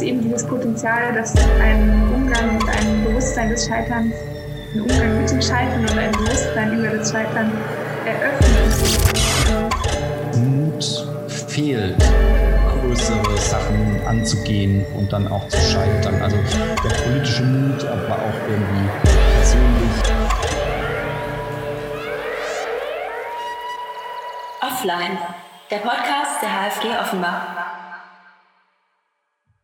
es 0.00 0.06
eben 0.06 0.22
dieses 0.22 0.44
Potenzial, 0.44 1.12
dass 1.12 1.34
ein 1.60 2.10
Umgang 2.12 2.58
und 2.58 2.68
ein 2.68 3.04
Bewusstsein 3.04 3.50
des 3.50 3.66
Scheiterns, 3.66 4.14
ein 4.74 4.80
Umgang 4.80 5.20
mit 5.20 5.30
dem 5.30 5.42
Scheitern 5.42 5.80
und 5.80 5.98
ein 5.98 6.12
Bewusstsein 6.12 6.78
über 6.78 6.88
das 6.88 7.10
Scheitern 7.10 7.52
eröffnet. 8.06 8.48
Mut 10.36 11.06
fehlt, 11.28 11.96
größere 12.80 13.36
Sachen 13.38 14.00
anzugehen 14.06 14.86
und 14.96 15.12
dann 15.12 15.28
auch 15.28 15.46
zu 15.48 15.58
scheitern. 15.58 16.20
Also 16.22 16.36
der 16.82 16.94
politische 17.04 17.42
Mut, 17.42 17.84
aber 17.84 18.14
auch 18.14 18.48
irgendwie 18.48 18.88
persönlich. 19.34 19.90
Offline, 24.62 25.18
der 25.70 25.78
Podcast 25.78 26.42
der 26.42 26.48
HFG 26.48 26.88
Offenbach. 26.98 27.89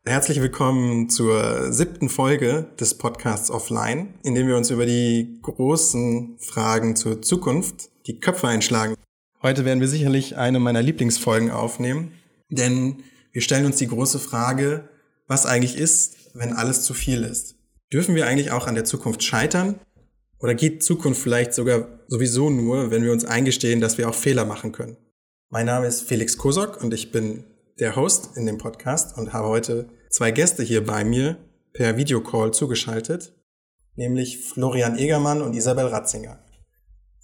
Herzlich 0.08 0.40
willkommen 0.40 1.10
zur 1.10 1.72
siebten 1.72 2.08
Folge 2.08 2.68
des 2.78 2.96
Podcasts 2.96 3.50
Offline, 3.50 4.14
in 4.22 4.36
dem 4.36 4.46
wir 4.46 4.56
uns 4.56 4.70
über 4.70 4.86
die 4.86 5.40
großen 5.42 6.38
Fragen 6.38 6.94
zur 6.94 7.22
Zukunft 7.22 7.90
die 8.06 8.20
Köpfe 8.20 8.46
einschlagen. 8.46 8.94
Heute 9.42 9.64
werden 9.64 9.80
wir 9.80 9.88
sicherlich 9.88 10.36
eine 10.36 10.60
meiner 10.60 10.80
Lieblingsfolgen 10.80 11.50
aufnehmen, 11.50 12.12
denn 12.50 13.02
wir 13.32 13.42
stellen 13.42 13.66
uns 13.66 13.78
die 13.78 13.88
große 13.88 14.20
Frage, 14.20 14.88
was 15.26 15.44
eigentlich 15.44 15.76
ist, 15.76 16.30
wenn 16.34 16.52
alles 16.52 16.82
zu 16.82 16.94
viel 16.94 17.24
ist. 17.24 17.56
Dürfen 17.92 18.14
wir 18.14 18.28
eigentlich 18.28 18.52
auch 18.52 18.68
an 18.68 18.76
der 18.76 18.84
Zukunft 18.84 19.24
scheitern? 19.24 19.80
Oder 20.38 20.54
geht 20.54 20.84
Zukunft 20.84 21.20
vielleicht 21.20 21.52
sogar 21.52 21.88
sowieso 22.06 22.48
nur, 22.48 22.92
wenn 22.92 23.02
wir 23.02 23.10
uns 23.10 23.24
eingestehen, 23.24 23.80
dass 23.80 23.98
wir 23.98 24.08
auch 24.08 24.14
Fehler 24.14 24.44
machen 24.44 24.70
können? 24.70 24.98
Mein 25.50 25.66
Name 25.66 25.88
ist 25.88 26.02
Felix 26.02 26.38
Kosok 26.38 26.80
und 26.80 26.94
ich 26.94 27.10
bin 27.10 27.42
der 27.78 27.96
Host 27.96 28.36
in 28.36 28.46
dem 28.46 28.58
Podcast 28.58 29.16
und 29.18 29.32
habe 29.32 29.48
heute 29.48 29.88
zwei 30.10 30.30
Gäste 30.30 30.62
hier 30.62 30.84
bei 30.84 31.04
mir 31.04 31.36
per 31.72 31.96
Videocall 31.96 32.52
zugeschaltet, 32.52 33.34
nämlich 33.96 34.38
Florian 34.38 34.98
Egermann 34.98 35.42
und 35.42 35.54
Isabel 35.54 35.86
Ratzinger. 35.86 36.38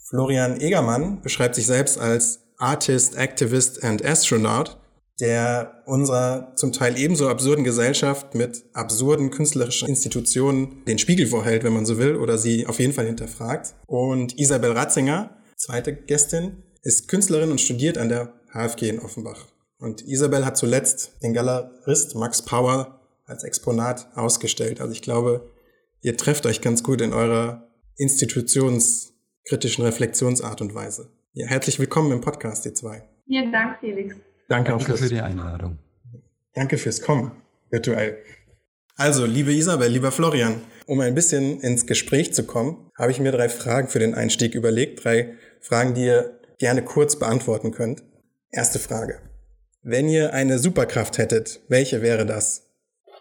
Florian 0.08 0.60
Egermann 0.60 1.22
beschreibt 1.22 1.54
sich 1.54 1.66
selbst 1.66 1.98
als 1.98 2.40
Artist, 2.58 3.16
Activist 3.16 3.82
and 3.82 4.04
Astronaut, 4.04 4.78
der 5.20 5.82
unserer 5.86 6.54
zum 6.56 6.72
Teil 6.72 6.98
ebenso 6.98 7.28
absurden 7.28 7.64
Gesellschaft 7.64 8.34
mit 8.34 8.64
absurden 8.74 9.30
künstlerischen 9.30 9.88
Institutionen 9.88 10.84
den 10.84 10.98
Spiegel 10.98 11.26
vorhält, 11.26 11.64
wenn 11.64 11.72
man 11.72 11.86
so 11.86 11.98
will, 11.98 12.16
oder 12.16 12.36
sie 12.36 12.66
auf 12.66 12.78
jeden 12.78 12.92
Fall 12.92 13.06
hinterfragt. 13.06 13.74
Und 13.86 14.38
Isabel 14.38 14.72
Ratzinger, 14.72 15.38
zweite 15.56 15.94
Gästin, 15.94 16.62
ist 16.82 17.08
Künstlerin 17.08 17.50
und 17.50 17.60
studiert 17.60 17.96
an 17.96 18.08
der 18.08 18.34
HFG 18.52 18.88
in 18.88 19.00
Offenbach. 19.00 19.51
Und 19.82 20.06
Isabel 20.06 20.46
hat 20.46 20.56
zuletzt 20.56 21.10
den 21.24 21.34
Galerist 21.34 22.14
Max 22.14 22.40
Power 22.42 23.00
als 23.24 23.42
Exponat 23.42 24.06
ausgestellt. 24.14 24.80
Also 24.80 24.92
ich 24.92 25.02
glaube, 25.02 25.50
ihr 26.02 26.16
trefft 26.16 26.46
euch 26.46 26.60
ganz 26.60 26.84
gut 26.84 27.00
in 27.00 27.12
eurer 27.12 27.68
institutionskritischen 27.96 29.84
Reflexionsart 29.84 30.60
und 30.60 30.76
Weise. 30.76 31.10
Ja, 31.32 31.48
herzlich 31.48 31.80
willkommen 31.80 32.12
im 32.12 32.20
Podcast, 32.20 32.64
ihr 32.64 32.74
zwei. 32.74 33.02
Vielen 33.26 33.50
Dank, 33.50 33.80
Felix. 33.80 34.14
Danke, 34.48 34.70
Danke 34.70 34.96
für 34.96 35.08
die 35.08 35.20
Einladung. 35.20 35.78
Danke 36.54 36.78
fürs 36.78 37.02
Kommen, 37.02 37.32
virtuell. 37.70 38.18
Also, 38.94 39.26
liebe 39.26 39.52
Isabel, 39.52 39.90
lieber 39.90 40.12
Florian, 40.12 40.60
um 40.86 41.00
ein 41.00 41.16
bisschen 41.16 41.60
ins 41.60 41.88
Gespräch 41.88 42.32
zu 42.32 42.44
kommen, 42.44 42.88
habe 42.96 43.10
ich 43.10 43.18
mir 43.18 43.32
drei 43.32 43.48
Fragen 43.48 43.88
für 43.88 43.98
den 43.98 44.14
Einstieg 44.14 44.54
überlegt. 44.54 45.04
Drei 45.04 45.34
Fragen, 45.60 45.94
die 45.94 46.04
ihr 46.04 46.38
gerne 46.58 46.84
kurz 46.84 47.18
beantworten 47.18 47.72
könnt. 47.72 48.04
Erste 48.52 48.78
Frage. 48.78 49.31
Wenn 49.82 50.08
ihr 50.08 50.32
eine 50.32 50.60
Superkraft 50.60 51.18
hättet, 51.18 51.60
welche 51.68 52.02
wäre 52.02 52.24
das? 52.24 52.68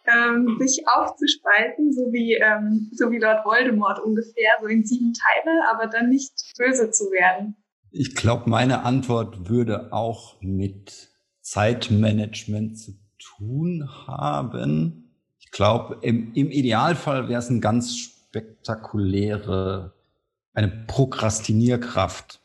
Ähm, 0.05 0.57
sich 0.59 0.83
aufzuspalten, 0.87 1.91
so 1.91 2.11
wie, 2.11 2.33
ähm, 2.35 2.91
so 2.93 3.09
wie 3.11 3.17
Lord 3.17 3.43
Voldemort 3.45 3.99
ungefähr, 3.99 4.51
so 4.61 4.67
in 4.67 4.85
sieben 4.85 5.13
Teile, 5.13 5.61
aber 5.71 5.87
dann 5.87 6.09
nicht 6.09 6.31
böse 6.57 6.91
zu 6.91 7.05
werden. 7.05 7.55
Ich 7.89 8.15
glaube, 8.15 8.47
meine 8.49 8.83
Antwort 8.83 9.49
würde 9.49 9.91
auch 9.91 10.39
mit 10.41 11.09
Zeitmanagement 11.41 12.77
zu 12.77 12.93
tun 13.17 13.89
haben. 14.07 15.15
Ich 15.39 15.49
glaube, 15.49 15.97
im, 16.01 16.31
im 16.35 16.51
Idealfall 16.51 17.27
wäre 17.27 17.39
es 17.39 17.49
eine 17.49 17.59
ganz 17.59 17.97
spektakuläre, 17.97 19.93
eine 20.53 20.67
Prokrastinierkraft 20.87 22.39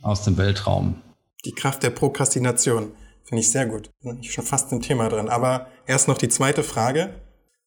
aus 0.00 0.24
dem 0.24 0.38
Weltraum. 0.38 1.02
Die 1.44 1.52
Kraft 1.52 1.82
der 1.82 1.90
Prokrastination. 1.90 2.92
Finde 3.30 3.42
ich 3.42 3.52
sehr 3.52 3.66
gut. 3.66 3.92
Bin 4.02 4.18
ich 4.18 4.32
schon 4.32 4.44
fast 4.44 4.72
im 4.72 4.82
Thema 4.82 5.08
drin. 5.08 5.28
Aber 5.28 5.68
erst 5.86 6.08
noch 6.08 6.18
die 6.18 6.28
zweite 6.28 6.64
Frage. 6.64 7.14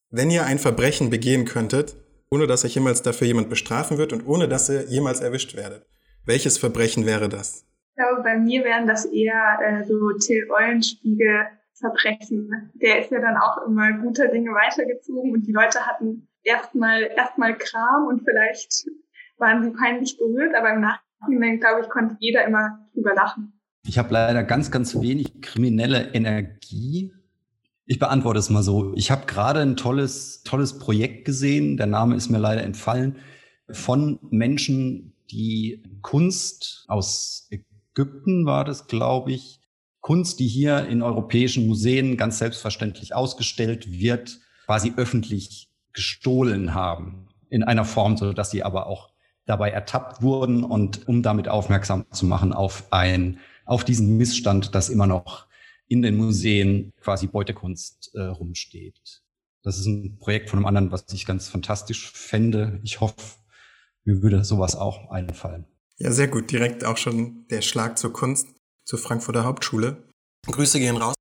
Wenn 0.10 0.30
ihr 0.30 0.46
ein 0.46 0.60
Verbrechen 0.60 1.10
begehen 1.10 1.46
könntet, 1.46 1.96
ohne 2.30 2.48
dass 2.48 2.66
euch 2.66 2.76
jemals 2.76 3.02
dafür 3.02 3.28
jemand 3.28 3.50
bestrafen 3.50 3.98
wird 3.98 4.12
und 4.12 4.28
ohne 4.28 4.50
dass 4.50 4.68
ihr 4.68 4.84
jemals 4.90 5.22
erwischt 5.22 5.56
werdet, 5.56 5.86
welches 6.26 6.58
Verbrechen 6.58 7.06
wäre 7.06 7.30
das? 7.30 7.66
Ich 7.88 7.96
glaube, 7.96 8.24
bei 8.24 8.38
mir 8.38 8.66
wären 8.66 8.88
das 8.88 9.06
eher 9.06 9.58
äh, 9.64 9.86
so 9.86 10.12
Till 10.20 10.52
Eulenspiegel 10.52 11.46
Verbrechen. 11.76 12.74
Der 12.74 13.00
ist 13.00 13.12
ja 13.12 13.22
dann 13.22 13.38
auch 13.38 13.66
immer 13.66 13.94
guter 13.94 14.28
Dinge 14.28 14.52
weitergezogen 14.52 15.32
und 15.32 15.48
die 15.48 15.54
Leute 15.54 15.86
hatten 15.86 16.28
erstmal 16.44 17.04
erstmal 17.04 17.58
Kram 17.58 18.08
und 18.10 18.26
vielleicht 18.26 18.86
waren 19.38 19.64
sie 19.64 19.72
peinlich 19.72 20.18
berührt, 20.18 20.56
aber 20.56 20.74
im 20.74 20.82
Nachhinein, 20.82 21.62
glaube 21.62 21.84
ich, 21.84 21.90
konnte 21.90 22.18
jeder 22.20 22.44
immer 22.44 22.86
drüber 22.94 23.14
lachen. 23.14 23.53
Ich 23.86 23.98
habe 23.98 24.14
leider 24.14 24.44
ganz, 24.44 24.72
ganz 24.72 25.00
wenig 25.02 25.42
kriminelle 25.42 26.14
Energie. 26.14 27.14
Ich 27.86 28.00
beantworte 28.00 28.40
es 28.40 28.50
mal 28.50 28.64
so. 28.64 28.94
Ich 28.96 29.12
habe 29.12 29.26
gerade 29.26 29.60
ein 29.60 29.76
tolles, 29.76 30.44
tolles 30.44 30.80
Projekt 30.80 31.26
gesehen, 31.26 31.76
der 31.76 31.88
Name 31.88 32.16
ist 32.16 32.30
mir 32.30 32.38
leider 32.38 32.64
entfallen, 32.64 33.18
von 33.70 34.20
Menschen, 34.30 35.14
die 35.32 35.84
Kunst 36.02 36.86
aus 36.88 37.50
Ägypten 37.50 38.46
war 38.46 38.64
das, 38.64 38.88
glaube 38.88 39.32
ich, 39.32 39.60
Kunst, 40.00 40.40
die 40.40 40.48
hier 40.48 40.86
in 40.88 41.02
europäischen 41.02 41.68
Museen 41.68 42.18
ganz 42.18 42.38
selbstverständlich 42.38 43.16
ausgestellt 43.16 43.90
wird, 43.90 44.40
quasi 44.66 44.94
öffentlich 44.96 45.70
gestohlen 45.94 46.74
haben. 46.74 47.28
In 47.50 47.64
einer 47.64 47.86
Form, 47.86 48.18
so 48.18 48.34
dass 48.34 48.52
sie 48.52 48.64
aber 48.64 48.88
auch 48.88 49.10
dabei 49.46 49.70
ertappt 49.70 50.22
wurden 50.22 50.64
und 50.64 51.08
um 51.08 51.22
damit 51.22 51.48
aufmerksam 51.48 52.06
zu 52.12 52.26
machen 52.26 52.54
auf 52.54 52.92
ein 52.92 53.40
auf 53.66 53.84
diesen 53.84 54.18
Missstand, 54.18 54.76
dass 54.76 54.90
immer 54.90 55.08
noch 55.08 55.48
in 55.88 56.02
den 56.02 56.16
Museen 56.16 56.94
quasi 57.02 57.28
Beutekunst 57.28 58.12
äh, 58.14 58.22
rumsteht. 58.22 59.22
Das 59.64 59.78
ist 59.78 59.86
ein 59.86 60.18
Projekt 60.18 60.50
von 60.50 60.60
einem 60.60 60.66
anderen, 60.66 60.92
was 60.92 61.06
ich 61.14 61.26
ganz 61.26 61.48
fantastisch 61.48 62.12
fände. 62.12 62.80
Ich 62.84 63.00
hoffe, 63.00 63.16
mir 64.04 64.22
würde 64.22 64.44
sowas 64.44 64.76
auch 64.76 65.10
einfallen. 65.10 65.66
Ja, 65.98 66.12
sehr 66.12 66.28
gut. 66.28 66.52
Direkt 66.52 66.84
auch 66.84 66.98
schon 66.98 67.48
der 67.50 67.62
Schlag 67.62 67.98
zur 67.98 68.12
Kunst, 68.12 68.48
zur 68.84 69.00
Frankfurter 69.00 69.46
Hauptschule. 69.46 70.04
Grüße 70.48 70.80
gehen 70.80 70.98
raus. 70.98 71.16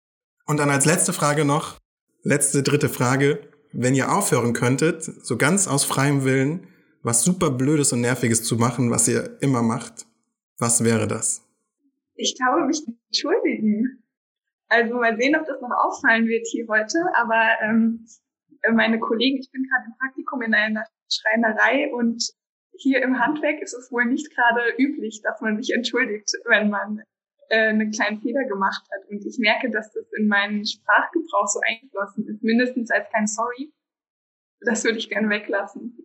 Und 0.47 0.56
dann 0.56 0.70
als 0.70 0.86
letzte 0.86 1.12
Frage 1.12 1.44
noch, 1.44 1.78
letzte 2.22 2.62
dritte 2.62 2.88
Frage. 2.88 3.48
Wenn 3.72 3.94
ihr 3.94 4.12
aufhören 4.12 4.52
könntet, 4.52 5.04
so 5.04 5.36
ganz 5.36 5.69
aus 5.69 5.84
freiem 5.84 6.25
Willen, 6.25 6.66
was 7.02 7.22
super 7.22 7.50
Blödes 7.50 7.92
und 7.92 8.00
Nerviges 8.00 8.42
zu 8.42 8.56
machen, 8.56 8.91
was 8.91 9.08
ihr 9.08 9.38
immer 9.41 9.62
macht, 9.62 10.06
was 10.58 10.84
wäre 10.84 11.06
das? 11.06 11.41
Ich 12.22 12.37
glaube, 12.37 12.66
mich 12.66 12.83
entschuldigen. 13.09 14.03
Also 14.69 14.94
mal 14.94 15.16
sehen, 15.19 15.37
ob 15.37 15.44
das 15.44 15.60
noch 15.60 15.71
auffallen 15.71 16.27
wird 16.27 16.47
hier 16.47 16.66
heute. 16.69 16.99
Aber 17.15 17.44
ähm, 17.62 18.06
meine 18.72 18.99
Kollegen, 18.99 19.38
ich 19.38 19.50
bin 19.50 19.65
gerade 19.65 19.87
im 19.87 19.99
Praktikum 19.99 20.43
in 20.43 20.55
einer 20.55 20.84
Schreinerei 21.11 21.93
und 21.93 22.22
hier 22.78 23.03
im 23.03 23.19
Handwerk 23.19 23.61
ist 23.61 23.75
es 23.75 23.93
wohl 23.93 24.06
nicht 24.06 24.34
gerade 24.34 24.62
üblich, 24.78 25.21
dass 25.22 25.41
man 25.41 25.61
sich 25.61 25.75
entschuldigt, 25.75 26.32
wenn 26.47 26.71
man 26.71 27.03
äh, 27.50 27.69
einen 27.69 27.91
kleinen 27.91 28.21
Fehler 28.21 28.44
gemacht 28.44 28.82
hat. 28.93 29.11
Und 29.11 29.27
ich 29.27 29.38
merke, 29.38 29.71
dass 29.71 29.93
das 29.93 30.11
in 30.16 30.28
meinen 30.28 30.65
Sprachgebrauch 30.65 31.49
so 31.49 31.61
eingeflossen 31.66 32.26
ist, 32.29 32.43
mindestens 32.43 32.91
als 32.91 33.11
kein 33.11 33.26
Sorry. 33.26 33.73
Das 34.61 34.85
würde 34.85 34.99
ich 34.99 35.11
gerne 35.11 35.29
weglassen. 35.29 35.99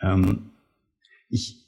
Ähm, 0.00 0.52
ich 1.28 1.63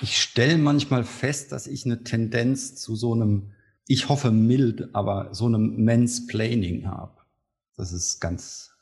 ich 0.00 0.20
stelle 0.20 0.58
manchmal 0.58 1.04
fest, 1.04 1.52
dass 1.52 1.66
ich 1.66 1.84
eine 1.84 2.04
Tendenz 2.04 2.76
zu 2.76 2.96
so 2.96 3.14
einem, 3.14 3.52
ich 3.86 4.08
hoffe 4.08 4.30
mild, 4.30 4.94
aber 4.94 5.34
so 5.34 5.46
einem 5.46 5.84
Mansplaining 5.84 6.86
habe. 6.86 7.16
Das 7.76 7.92
ist 7.92 8.20
ganz, 8.20 8.72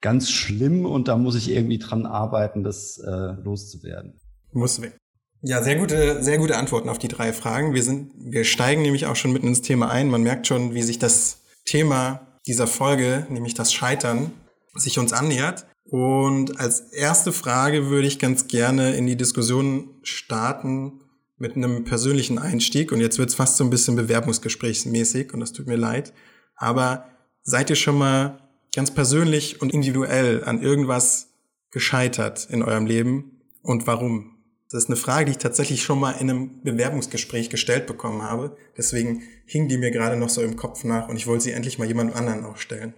ganz 0.00 0.30
schlimm 0.30 0.86
und 0.86 1.08
da 1.08 1.16
muss 1.16 1.34
ich 1.34 1.50
irgendwie 1.50 1.78
dran 1.78 2.06
arbeiten, 2.06 2.64
das 2.64 2.98
äh, 2.98 3.32
loszuwerden. 3.42 4.20
Muss 4.52 4.80
weg. 4.80 4.96
Ja, 5.42 5.62
sehr 5.62 5.76
gute, 5.76 6.22
sehr 6.22 6.38
gute 6.38 6.56
Antworten 6.56 6.88
auf 6.88 6.98
die 6.98 7.08
drei 7.08 7.34
Fragen. 7.34 7.74
Wir 7.74 7.82
sind, 7.82 8.12
wir 8.16 8.44
steigen 8.44 8.80
nämlich 8.80 9.04
auch 9.04 9.16
schon 9.16 9.32
mitten 9.32 9.48
ins 9.48 9.60
Thema 9.60 9.90
ein. 9.90 10.08
Man 10.08 10.22
merkt 10.22 10.46
schon, 10.46 10.74
wie 10.74 10.82
sich 10.82 10.98
das 10.98 11.42
Thema 11.66 12.38
dieser 12.46 12.66
Folge, 12.66 13.26
nämlich 13.28 13.52
das 13.52 13.72
Scheitern, 13.72 14.32
sich 14.74 14.98
uns 14.98 15.12
annähert. 15.12 15.66
Und 15.94 16.58
als 16.58 16.80
erste 16.80 17.30
Frage 17.30 17.88
würde 17.88 18.08
ich 18.08 18.18
ganz 18.18 18.48
gerne 18.48 18.96
in 18.96 19.06
die 19.06 19.14
Diskussion 19.14 19.90
starten 20.02 21.04
mit 21.36 21.54
einem 21.54 21.84
persönlichen 21.84 22.36
Einstieg. 22.36 22.90
Und 22.90 22.98
jetzt 22.98 23.20
wird 23.20 23.28
es 23.28 23.36
fast 23.36 23.58
so 23.58 23.62
ein 23.62 23.70
bisschen 23.70 23.94
bewerbungsgesprächsmäßig 23.94 25.32
und 25.32 25.38
das 25.38 25.52
tut 25.52 25.68
mir 25.68 25.76
leid. 25.76 26.12
Aber 26.56 27.04
seid 27.44 27.70
ihr 27.70 27.76
schon 27.76 27.96
mal 27.96 28.40
ganz 28.74 28.90
persönlich 28.90 29.62
und 29.62 29.72
individuell 29.72 30.42
an 30.42 30.60
irgendwas 30.60 31.28
gescheitert 31.70 32.48
in 32.50 32.64
eurem 32.64 32.86
Leben 32.86 33.42
und 33.62 33.86
warum? 33.86 34.36
Das 34.72 34.82
ist 34.82 34.90
eine 34.90 34.96
Frage, 34.96 35.26
die 35.26 35.30
ich 35.30 35.38
tatsächlich 35.38 35.84
schon 35.84 36.00
mal 36.00 36.10
in 36.18 36.28
einem 36.28 36.60
Bewerbungsgespräch 36.64 37.50
gestellt 37.50 37.86
bekommen 37.86 38.22
habe. 38.22 38.56
Deswegen 38.76 39.22
hing 39.46 39.68
die 39.68 39.78
mir 39.78 39.92
gerade 39.92 40.16
noch 40.16 40.28
so 40.28 40.42
im 40.42 40.56
Kopf 40.56 40.82
nach 40.82 41.08
und 41.08 41.14
ich 41.14 41.28
wollte 41.28 41.44
sie 41.44 41.52
endlich 41.52 41.78
mal 41.78 41.86
jemand 41.86 42.16
anderen 42.16 42.44
auch 42.44 42.56
stellen. 42.56 42.94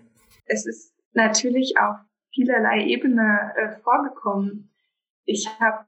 Es 0.47 0.65
ist 0.65 0.95
natürlich 1.13 1.75
auf 1.79 1.97
vielerlei 2.37 2.85
Ebene 2.85 3.53
äh, 3.57 3.71
vorgekommen. 3.83 4.71
Ich 5.25 5.49
habe 5.59 5.87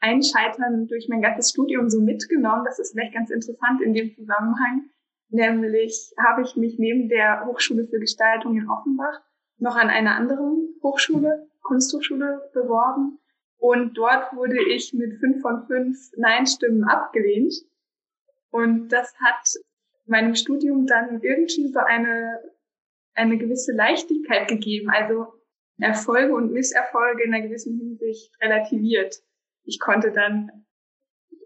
ein 0.00 0.22
Scheitern 0.22 0.86
durch 0.86 1.08
mein 1.08 1.22
ganzes 1.22 1.50
Studium 1.50 1.88
so 1.88 2.02
mitgenommen. 2.02 2.64
Das 2.66 2.78
ist 2.78 2.92
vielleicht 2.92 3.14
ganz 3.14 3.30
interessant 3.30 3.80
in 3.80 3.94
dem 3.94 4.14
Zusammenhang. 4.14 4.90
Nämlich 5.30 6.12
habe 6.22 6.42
ich 6.42 6.56
mich 6.56 6.78
neben 6.78 7.08
der 7.08 7.46
Hochschule 7.46 7.86
für 7.86 7.98
Gestaltung 7.98 8.56
in 8.58 8.68
Offenbach 8.68 9.22
noch 9.58 9.76
an 9.76 9.88
einer 9.88 10.16
anderen 10.16 10.74
Hochschule, 10.82 11.48
Kunsthochschule, 11.62 12.50
beworben. 12.52 13.18
Und 13.56 13.94
dort 13.94 14.34
wurde 14.36 14.58
ich 14.74 14.92
mit 14.92 15.18
fünf 15.20 15.40
von 15.40 15.66
fünf 15.66 15.96
Nein-Stimmen 16.16 16.84
abgelehnt. 16.84 17.54
Und 18.50 18.88
das 18.88 19.14
hat 19.20 19.54
meinem 20.06 20.34
Studium 20.34 20.86
dann 20.86 21.22
irgendwie 21.22 21.68
so 21.68 21.78
eine, 21.78 22.40
eine 23.14 23.38
gewisse 23.38 23.72
Leichtigkeit 23.72 24.48
gegeben. 24.48 24.90
Also 24.90 25.32
Erfolge 25.78 26.34
und 26.34 26.52
Misserfolge 26.52 27.24
in 27.24 27.34
einer 27.34 27.46
gewissen 27.46 27.78
Hinsicht 27.78 28.32
relativiert. 28.40 29.16
Ich 29.64 29.80
konnte 29.80 30.12
dann 30.12 30.66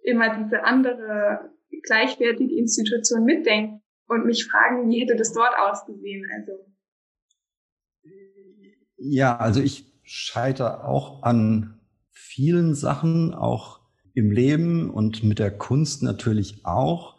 immer 0.03 0.37
diese 0.43 0.65
andere 0.65 1.51
gleichwertige 1.83 2.55
Institution 2.55 3.25
mitdenken 3.25 3.83
und 4.07 4.27
mich 4.27 4.47
fragen, 4.47 4.89
wie 4.91 5.01
hätte 5.01 5.17
das 5.17 5.33
dort 5.33 5.55
ausgesehen? 5.59 6.27
Also 6.37 6.53
ja, 8.99 9.37
also 9.37 9.61
ich 9.61 9.87
scheitere 10.03 10.85
auch 10.85 11.23
an 11.23 11.79
vielen 12.11 12.75
Sachen, 12.75 13.33
auch 13.33 13.81
im 14.15 14.33
Leben 14.33 14.91
und 14.91 15.23
mit 15.23 15.39
der 15.39 15.57
Kunst 15.57 16.03
natürlich 16.03 16.65
auch. 16.65 17.18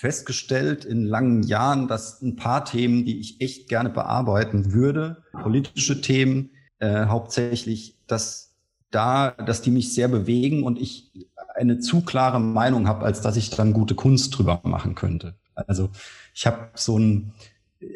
Festgestellt 0.00 0.86
in 0.86 1.04
langen 1.04 1.42
Jahren, 1.42 1.86
dass 1.86 2.22
ein 2.22 2.34
paar 2.34 2.64
Themen, 2.64 3.04
die 3.04 3.20
ich 3.20 3.42
echt 3.42 3.68
gerne 3.68 3.90
bearbeiten 3.90 4.72
würde, 4.72 5.24
politische 5.42 6.00
Themen, 6.00 6.52
äh, 6.78 7.04
hauptsächlich, 7.04 7.98
dass 8.06 8.54
da, 8.90 9.32
dass 9.32 9.60
die 9.60 9.70
mich 9.70 9.92
sehr 9.92 10.08
bewegen 10.08 10.62
und 10.62 10.80
ich 10.80 11.12
eine 11.54 11.80
zu 11.80 12.00
klare 12.00 12.40
Meinung 12.40 12.88
habe, 12.88 13.04
als 13.04 13.20
dass 13.20 13.36
ich 13.36 13.50
dann 13.50 13.74
gute 13.74 13.94
Kunst 13.94 14.38
drüber 14.38 14.62
machen 14.62 14.94
könnte. 14.94 15.34
Also 15.54 15.90
ich 16.32 16.46
habe 16.46 16.70
so 16.76 16.98
ein, 16.98 17.34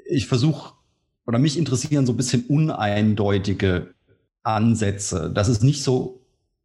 ich 0.04 0.26
versuche 0.26 0.74
oder 1.26 1.38
mich 1.38 1.56
interessieren 1.56 2.04
so 2.04 2.12
ein 2.12 2.18
bisschen 2.18 2.44
uneindeutige 2.48 3.94
Ansätze, 4.42 5.30
dass 5.30 5.48
es 5.48 5.62
nicht 5.62 5.82
so 5.82 6.20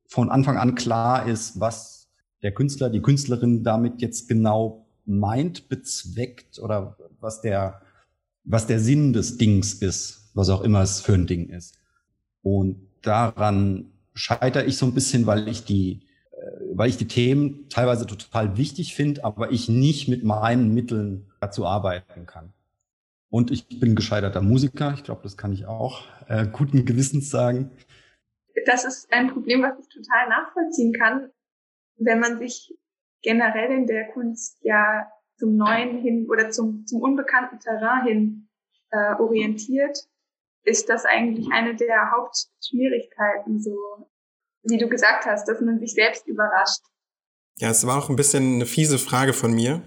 von 0.06 0.30
Anfang 0.30 0.58
an 0.58 0.76
klar 0.76 1.26
ist, 1.28 1.62
was 1.62 2.10
der 2.44 2.54
Künstler, 2.54 2.90
die 2.90 3.02
Künstlerin 3.02 3.64
damit 3.64 4.02
jetzt 4.02 4.28
genau 4.28 4.86
meint, 5.10 5.70
bezweckt 5.70 6.60
oder 6.60 6.98
was 7.20 7.42
der, 7.42 7.82
was 8.44 8.68
der 8.68 8.80
Sinn 8.80 9.14
des 9.14 9.38
Dings 9.38 9.74
ist, 9.74 10.32
was 10.34 10.50
auch 10.50 10.62
immer 10.62 10.82
es 10.82 11.02
für 11.02 11.14
ein 11.14 11.28
Ding 11.28 11.50
ist. 11.50 11.78
Und 12.42 12.88
daran 13.02 13.92
scheitere 14.14 14.66
ich 14.66 14.78
so 14.78 14.86
ein 14.86 14.94
bisschen, 14.94 15.26
weil 15.26 15.48
ich 15.48 15.66
die, 15.66 16.08
äh, 16.32 16.38
weil 16.74 16.90
ich 16.90 16.98
die 16.98 17.08
Themen 17.08 17.68
teilweise 17.70 18.06
total 18.06 18.58
wichtig 18.58 18.96
finde, 18.96 19.24
aber 19.24 19.52
ich 19.52 19.68
nicht 19.68 20.08
mit 20.08 20.24
meinen 20.24 20.74
Mitteln 20.74 21.32
dazu 21.40 21.66
arbeiten 21.66 22.26
kann. 22.26 22.54
Und 23.30 23.52
ich 23.52 23.80
bin 23.80 23.96
gescheiterter 23.96 24.42
Musiker. 24.42 24.94
Ich 24.96 25.04
glaube, 25.04 25.22
das 25.24 25.38
kann 25.38 25.54
ich 25.54 25.66
auch 25.66 26.04
äh, 26.28 26.48
guten 26.48 26.86
Gewissens 26.86 27.30
sagen. 27.30 27.72
Das 28.66 28.86
ist 28.86 29.12
ein 29.12 29.32
Problem, 29.32 29.62
was 29.62 29.80
ich 29.80 29.88
total 29.88 30.30
nachvollziehen 30.30 30.94
kann, 30.94 31.30
wenn 31.98 32.20
man 32.20 32.40
sich 32.40 32.76
generell 33.22 33.72
in 33.72 33.88
der 33.88 34.08
Kunst 34.12 34.58
ja 34.62 35.08
zum 35.38 35.56
Neuen 35.56 36.00
hin 36.00 36.28
oder 36.30 36.50
zum, 36.50 36.86
zum 36.86 37.02
unbekannten 37.02 37.60
Terrain 37.60 38.06
hin 38.06 38.50
äh, 38.92 39.14
orientiert, 39.16 39.98
ist 40.64 40.90
das 40.90 41.06
eigentlich 41.06 41.48
eine 41.52 41.76
der 41.76 42.12
Hauptschwierigkeiten, 42.12 43.62
so 43.62 43.76
wie 44.64 44.78
du 44.78 44.90
gesagt 44.90 45.26
hast, 45.26 45.48
dass 45.48 45.62
man 45.62 45.80
sich 45.80 45.94
selbst 45.94 46.28
überrascht. 46.28 46.82
Ja, 47.58 47.70
es 47.70 47.86
war 47.88 47.98
auch 47.98 48.10
ein 48.10 48.16
bisschen 48.16 48.56
eine 48.56 48.66
fiese 48.66 48.98
Frage 49.00 49.34
von 49.34 49.54
mir, 49.54 49.82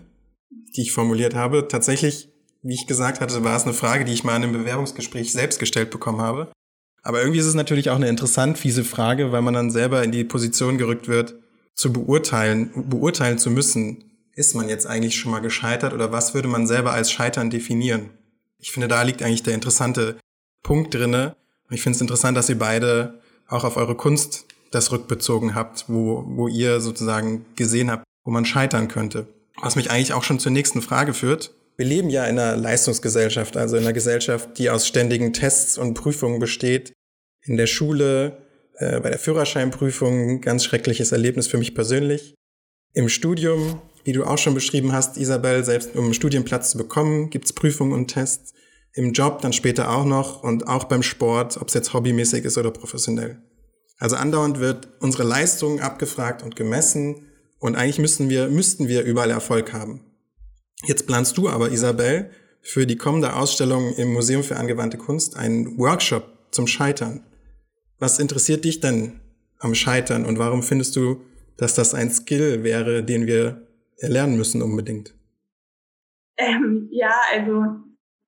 die 0.50 0.82
ich 0.82 0.92
formuliert 0.92 1.34
habe. 1.34 1.68
Tatsächlich 1.68 2.32
wie 2.62 2.74
ich 2.74 2.86
gesagt 2.86 3.20
hatte, 3.20 3.42
war 3.44 3.56
es 3.56 3.64
eine 3.64 3.74
Frage, 3.74 4.04
die 4.04 4.12
ich 4.12 4.24
mal 4.24 4.36
in 4.36 4.44
einem 4.44 4.52
Bewerbungsgespräch 4.52 5.32
selbst 5.32 5.58
gestellt 5.58 5.90
bekommen 5.90 6.20
habe. 6.20 6.52
Aber 7.02 7.20
irgendwie 7.20 7.40
ist 7.40 7.46
es 7.46 7.54
natürlich 7.54 7.90
auch 7.90 7.96
eine 7.96 8.08
interessant 8.08 8.56
fiese 8.56 8.84
Frage, 8.84 9.32
weil 9.32 9.42
man 9.42 9.54
dann 9.54 9.70
selber 9.70 10.04
in 10.04 10.12
die 10.12 10.22
Position 10.22 10.78
gerückt 10.78 11.08
wird, 11.08 11.34
zu 11.74 11.92
beurteilen, 11.92 12.88
beurteilen 12.88 13.38
zu 13.38 13.50
müssen, 13.50 14.04
ist 14.34 14.54
man 14.54 14.68
jetzt 14.68 14.86
eigentlich 14.86 15.16
schon 15.16 15.32
mal 15.32 15.40
gescheitert 15.40 15.92
oder 15.92 16.12
was 16.12 16.34
würde 16.34 16.48
man 16.48 16.66
selber 16.66 16.92
als 16.92 17.10
Scheitern 17.10 17.50
definieren? 17.50 18.10
Ich 18.58 18.72
finde, 18.72 18.88
da 18.88 19.02
liegt 19.02 19.22
eigentlich 19.22 19.42
der 19.42 19.54
interessante 19.54 20.16
Punkt 20.62 20.94
drinne. 20.94 21.36
Ich 21.70 21.82
finde 21.82 21.96
es 21.96 22.00
interessant, 22.00 22.36
dass 22.36 22.48
ihr 22.48 22.58
beide 22.58 23.20
auch 23.48 23.64
auf 23.64 23.76
eure 23.76 23.96
Kunst 23.96 24.46
das 24.70 24.92
rückbezogen 24.92 25.54
habt, 25.54 25.84
wo, 25.88 26.24
wo 26.26 26.48
ihr 26.48 26.80
sozusagen 26.80 27.44
gesehen 27.56 27.90
habt, 27.90 28.04
wo 28.24 28.30
man 28.30 28.44
scheitern 28.44 28.88
könnte. 28.88 29.26
Was 29.60 29.76
mich 29.76 29.90
eigentlich 29.90 30.12
auch 30.12 30.22
schon 30.22 30.38
zur 30.38 30.52
nächsten 30.52 30.80
Frage 30.80 31.12
führt 31.12 31.54
wir 31.76 31.86
leben 31.86 32.10
ja 32.10 32.26
in 32.26 32.38
einer 32.38 32.56
Leistungsgesellschaft, 32.56 33.56
also 33.56 33.76
in 33.76 33.82
einer 33.82 33.92
Gesellschaft, 33.92 34.58
die 34.58 34.70
aus 34.70 34.86
ständigen 34.86 35.32
Tests 35.32 35.78
und 35.78 35.94
Prüfungen 35.94 36.38
besteht. 36.38 36.92
In 37.44 37.56
der 37.56 37.66
Schule, 37.66 38.38
äh, 38.82 39.00
bei 39.00 39.10
der 39.10 39.18
Führerscheinprüfung, 39.18 40.40
ganz 40.40 40.64
schreckliches 40.64 41.12
Erlebnis 41.12 41.46
für 41.46 41.58
mich 41.58 41.74
persönlich. 41.74 42.34
Im 42.94 43.08
Studium, 43.08 43.80
wie 44.04 44.12
du 44.12 44.24
auch 44.24 44.38
schon 44.38 44.54
beschrieben 44.54 44.92
hast, 44.92 45.16
Isabel, 45.16 45.64
selbst 45.64 45.94
um 45.94 46.04
einen 46.04 46.14
Studienplatz 46.14 46.72
zu 46.72 46.78
bekommen, 46.78 47.30
gibt's 47.30 47.52
Prüfungen 47.52 47.92
und 47.92 48.08
Tests. 48.08 48.52
Im 48.94 49.12
Job 49.12 49.40
dann 49.40 49.52
später 49.52 49.90
auch 49.90 50.04
noch 50.04 50.42
und 50.42 50.66
auch 50.66 50.84
beim 50.84 51.02
Sport, 51.02 51.56
ob 51.56 51.68
es 51.68 51.74
jetzt 51.74 51.94
hobbymäßig 51.94 52.44
ist 52.44 52.58
oder 52.58 52.70
professionell. 52.70 53.40
Also 53.98 54.16
andauernd 54.16 54.58
wird 54.58 54.88
unsere 55.00 55.22
Leistung 55.22 55.80
abgefragt 55.80 56.42
und 56.42 56.56
gemessen 56.56 57.28
und 57.58 57.76
eigentlich 57.76 58.00
müssten 58.00 58.28
wir, 58.28 58.48
müssten 58.48 58.88
wir 58.88 59.04
überall 59.04 59.30
Erfolg 59.30 59.72
haben. 59.72 60.00
Jetzt 60.84 61.06
planst 61.06 61.38
du 61.38 61.48
aber, 61.48 61.70
Isabel, 61.70 62.30
für 62.60 62.86
die 62.86 62.96
kommende 62.96 63.36
Ausstellung 63.36 63.94
im 63.94 64.12
Museum 64.12 64.42
für 64.42 64.56
angewandte 64.56 64.98
Kunst 64.98 65.36
einen 65.36 65.78
Workshop 65.78 66.24
zum 66.50 66.66
Scheitern. 66.66 67.24
Was 68.02 68.18
interessiert 68.18 68.64
dich 68.64 68.80
denn 68.80 69.20
am 69.60 69.76
Scheitern 69.76 70.26
und 70.26 70.36
warum 70.36 70.64
findest 70.64 70.96
du, 70.96 71.24
dass 71.56 71.76
das 71.76 71.94
ein 71.94 72.10
Skill 72.10 72.64
wäre, 72.64 73.04
den 73.04 73.28
wir 73.28 73.68
erlernen 73.96 74.36
müssen 74.36 74.60
unbedingt? 74.60 75.14
Ähm, 76.36 76.88
ja, 76.90 77.14
also 77.32 77.76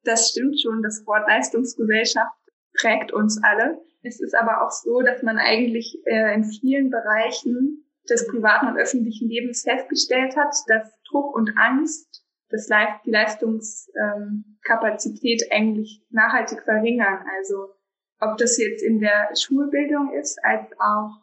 das 0.04 0.28
stimmt 0.28 0.60
schon. 0.60 0.80
Das 0.84 1.04
Wort 1.08 1.26
Leistungsgesellschaft 1.26 2.38
prägt 2.74 3.12
uns 3.12 3.42
alle. 3.42 3.82
Es 4.04 4.20
ist 4.20 4.36
aber 4.36 4.64
auch 4.64 4.70
so, 4.70 5.00
dass 5.00 5.24
man 5.24 5.38
eigentlich 5.38 5.98
äh, 6.04 6.36
in 6.36 6.44
vielen 6.44 6.90
Bereichen 6.90 7.84
des 8.08 8.28
privaten 8.28 8.68
und 8.68 8.78
öffentlichen 8.78 9.28
Lebens 9.28 9.62
festgestellt 9.62 10.36
hat, 10.36 10.54
dass 10.68 10.92
Druck 11.10 11.34
und 11.34 11.58
Angst 11.58 12.24
das 12.48 12.68
die 13.04 13.10
Leistungskapazität 13.10 15.50
eigentlich 15.50 16.00
nachhaltig 16.10 16.62
verringern. 16.62 17.26
Also 17.38 17.73
ob 18.20 18.36
das 18.38 18.58
jetzt 18.58 18.82
in 18.82 19.00
der 19.00 19.30
Schulbildung 19.36 20.12
ist, 20.12 20.42
als 20.44 20.70
auch 20.78 21.20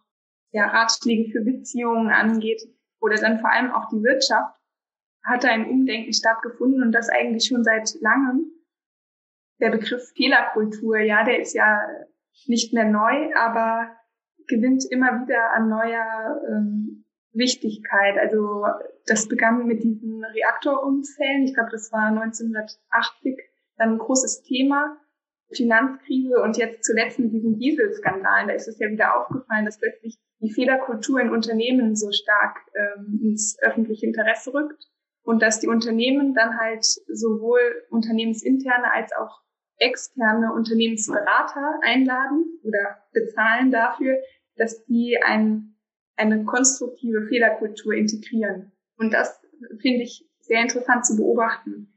ja, 0.51 0.67
Ratschläge 0.67 1.31
für 1.31 1.41
Beziehungen 1.41 2.09
angeht 2.09 2.61
oder 2.99 3.15
dann 3.15 3.39
vor 3.39 3.51
allem 3.51 3.71
auch 3.71 3.89
die 3.89 4.03
Wirtschaft, 4.03 4.55
hat 5.23 5.43
da 5.43 5.49
ein 5.49 5.69
Umdenken 5.69 6.13
stattgefunden 6.13 6.81
und 6.81 6.91
das 6.91 7.09
eigentlich 7.09 7.45
schon 7.45 7.63
seit 7.63 7.93
langem. 8.01 8.51
Der 9.59 9.69
Begriff 9.69 10.11
Fehlerkultur, 10.15 10.97
ja, 10.99 11.23
der 11.23 11.39
ist 11.39 11.53
ja 11.53 11.81
nicht 12.47 12.73
mehr 12.73 12.85
neu, 12.85 13.33
aber 13.35 13.95
gewinnt 14.47 14.85
immer 14.89 15.21
wieder 15.21 15.51
an 15.53 15.69
neuer 15.69 16.41
ähm, 16.49 17.05
Wichtigkeit. 17.33 18.17
Also 18.17 18.65
das 19.05 19.27
begann 19.27 19.65
mit 19.67 19.83
diesen 19.83 20.23
Reaktorunfällen. 20.23 21.43
Ich 21.43 21.53
glaube, 21.53 21.69
das 21.71 21.91
war 21.91 22.07
1980 22.07 23.39
dann 23.77 23.93
ein 23.93 23.97
großes 23.97 24.43
Thema. 24.43 24.97
Finanzkrise 25.55 26.41
und 26.41 26.57
jetzt 26.57 26.83
zuletzt 26.83 27.19
mit 27.19 27.33
diesen 27.33 27.57
Dieselskandalen. 27.57 28.47
Da 28.47 28.53
ist 28.53 28.67
es 28.67 28.79
ja 28.79 28.89
wieder 28.89 29.19
aufgefallen, 29.19 29.65
dass 29.65 29.79
plötzlich 29.79 30.17
die 30.39 30.51
Fehlerkultur 30.51 31.19
in 31.19 31.29
Unternehmen 31.29 31.95
so 31.95 32.11
stark 32.11 32.57
ähm, 32.73 33.19
ins 33.23 33.57
öffentliche 33.61 34.07
Interesse 34.07 34.53
rückt 34.53 34.87
und 35.23 35.41
dass 35.41 35.59
die 35.59 35.67
Unternehmen 35.67 36.33
dann 36.33 36.59
halt 36.59 36.83
sowohl 36.83 37.59
unternehmensinterne 37.89 38.91
als 38.91 39.11
auch 39.13 39.41
externe 39.77 40.53
Unternehmensberater 40.53 41.79
einladen 41.83 42.59
oder 42.63 43.03
bezahlen 43.13 43.71
dafür, 43.71 44.17
dass 44.55 44.85
die 44.85 45.17
ein 45.23 45.71
eine 46.21 46.45
konstruktive 46.45 47.27
Fehlerkultur 47.27 47.93
integrieren. 47.93 48.71
Und 48.97 49.13
das 49.13 49.41
finde 49.79 50.03
ich 50.03 50.27
sehr 50.39 50.61
interessant 50.61 51.05
zu 51.05 51.15
beobachten. 51.15 51.91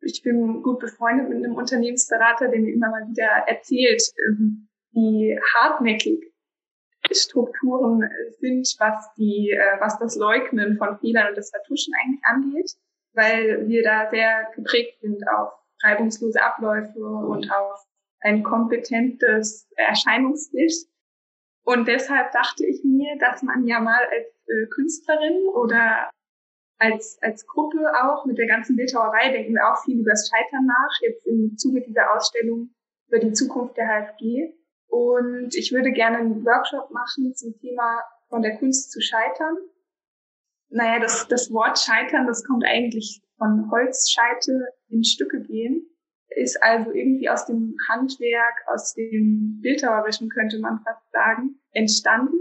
Ich 0.00 0.22
bin 0.22 0.62
gut 0.62 0.78
befreundet 0.78 1.28
mit 1.28 1.38
einem 1.38 1.54
Unternehmensberater, 1.54 2.48
der 2.48 2.60
mir 2.60 2.72
immer 2.72 2.90
mal 2.90 3.08
wieder 3.08 3.44
erzählt, 3.46 4.02
ähm, 4.28 4.68
wie 4.92 5.38
hartnäckig 5.54 6.32
Strukturen 7.12 8.08
sind, 8.40 8.74
was 8.78 9.12
die, 9.14 9.50
äh, 9.50 9.80
was 9.80 9.98
das 9.98 10.16
Leugnen 10.16 10.76
von 10.76 10.98
Fehlern 10.98 11.28
und 11.28 11.36
das 11.36 11.50
Vertuschen 11.50 11.92
eigentlich 12.02 12.24
angeht, 12.24 12.72
weil 13.12 13.68
wir 13.68 13.82
da 13.82 14.10
sehr 14.10 14.48
geprägt 14.54 15.00
sind 15.00 15.22
auf 15.28 15.52
reibungslose 15.82 16.42
Abläufe 16.42 16.98
und 17.00 17.50
auf 17.50 17.86
ein 18.20 18.42
kompetentes 18.42 19.68
Erscheinungsbild. 19.76 20.72
Und 21.64 21.86
deshalb 21.86 22.32
dachte 22.32 22.64
ich 22.66 22.82
mir, 22.84 23.16
dass 23.18 23.42
man 23.42 23.66
ja 23.66 23.80
mal 23.80 24.02
als 24.04 24.26
äh, 24.46 24.66
Künstlerin 24.68 25.48
oder 25.54 26.10
als, 26.78 27.18
als 27.22 27.46
Gruppe 27.46 27.78
auch 28.02 28.26
mit 28.26 28.38
der 28.38 28.46
ganzen 28.46 28.76
Bildhauerei 28.76 29.30
denken 29.30 29.54
wir 29.54 29.66
auch 29.66 29.82
viel 29.84 30.00
über 30.00 30.10
das 30.10 30.28
Scheitern 30.28 30.66
nach, 30.66 31.00
jetzt 31.00 31.26
im 31.26 31.56
Zuge 31.56 31.82
dieser 31.82 32.14
Ausstellung 32.14 32.70
über 33.08 33.18
die 33.18 33.32
Zukunft 33.32 33.76
der 33.76 33.86
HFG. 33.86 34.52
Und 34.88 35.54
ich 35.54 35.72
würde 35.72 35.92
gerne 35.92 36.18
einen 36.18 36.44
Workshop 36.44 36.90
machen 36.90 37.34
zum 37.34 37.58
Thema 37.58 38.02
von 38.28 38.42
der 38.42 38.56
Kunst 38.56 38.90
zu 38.90 39.00
scheitern. 39.00 39.56
Naja, 40.68 41.00
das, 41.00 41.28
das 41.28 41.52
Wort 41.52 41.78
scheitern, 41.78 42.26
das 42.26 42.44
kommt 42.44 42.64
eigentlich 42.64 43.22
von 43.38 43.70
Holzscheite 43.70 44.68
in 44.88 45.04
Stücke 45.04 45.40
gehen, 45.42 45.86
ist 46.28 46.62
also 46.62 46.90
irgendwie 46.90 47.28
aus 47.28 47.46
dem 47.46 47.76
Handwerk, 47.88 48.54
aus 48.66 48.94
dem 48.94 49.60
Bildhauerischen 49.62 50.28
könnte 50.28 50.58
man 50.58 50.80
fast 50.80 51.10
sagen, 51.12 51.60
entstanden. 51.72 52.38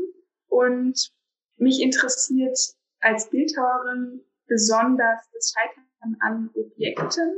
Und 0.48 1.12
mich 1.58 1.82
interessiert 1.82 2.58
als 3.06 3.30
Bildhauerin 3.30 4.22
besonders 4.48 5.30
das 5.32 5.54
Scheitern 5.54 6.18
an 6.20 6.50
Objekten, 6.56 7.36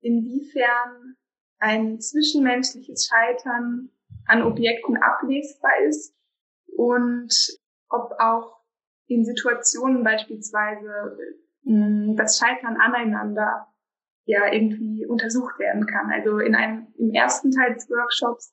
inwiefern 0.00 1.16
ein 1.58 2.00
zwischenmenschliches 2.00 3.06
Scheitern 3.08 3.90
an 4.26 4.42
Objekten 4.42 4.96
ablesbar 4.96 5.72
ist 5.86 6.14
und 6.76 7.32
ob 7.88 8.12
auch 8.18 8.60
in 9.06 9.24
Situationen 9.24 10.02
beispielsweise 10.02 11.16
mh, 11.62 12.14
das 12.16 12.38
Scheitern 12.38 12.76
aneinander 12.76 13.68
ja 14.24 14.52
irgendwie 14.52 15.06
untersucht 15.06 15.58
werden 15.58 15.86
kann. 15.86 16.10
Also 16.10 16.38
in 16.38 16.54
einem, 16.54 16.88
im 16.98 17.12
ersten 17.12 17.52
Teil 17.52 17.74
des 17.74 17.88
Workshops 17.88 18.52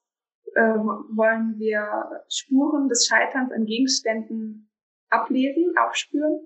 äh, 0.53 0.61
wollen 0.61 1.57
wir 1.57 2.23
Spuren 2.29 2.87
des 2.87 3.07
Scheiterns 3.07 3.51
an 3.51 3.65
Gegenständen 3.65 4.70
ablesen, 5.11 5.73
aufspüren 5.77 6.39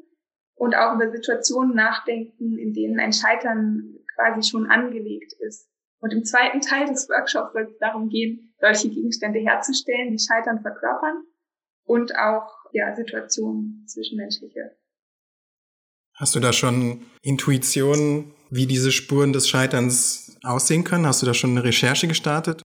und 0.56 0.76
auch 0.76 0.96
über 0.96 1.12
Situationen 1.12 1.76
nachdenken, 1.76 2.58
in 2.58 2.74
denen 2.74 3.00
ein 3.00 3.14
Scheitern 3.14 3.96
quasi 4.16 4.50
schon 4.50 4.68
angelegt 4.68 5.34
ist. 5.40 5.70
Und 6.00 6.12
im 6.12 6.24
zweiten 6.24 6.62
Teil 6.62 6.88
des 6.88 7.10
Workshops 7.10 7.54
soll 7.54 7.64
es 7.64 7.78
darum 7.80 8.10
gehen, 8.10 8.54
solche 8.60 8.90
Gegenstände 8.90 9.40
herzustellen, 9.40 10.12
die 10.12 10.24
Scheitern 10.24 10.62
verkörpern 10.62 11.24
und 11.86 12.16
auch 12.16 12.48
ja, 12.74 12.96
Situationen 12.96 13.86
zwischenmenschliche. 13.88 14.76
Hast 16.16 16.36
du 16.36 16.40
da 16.40 16.54
schon 16.54 17.06
Intuitionen, 17.22 18.34
wie 18.50 18.68
diese 18.68 18.92
Spuren 18.92 19.34
des 19.34 19.50
Scheiterns 19.50 20.38
aussehen 20.44 20.84
können? 20.84 21.06
Hast 21.06 21.22
du 21.22 21.26
da 21.26 21.34
schon 21.34 21.52
eine 21.52 21.64
Recherche 21.64 22.08
gestartet? 22.08 22.62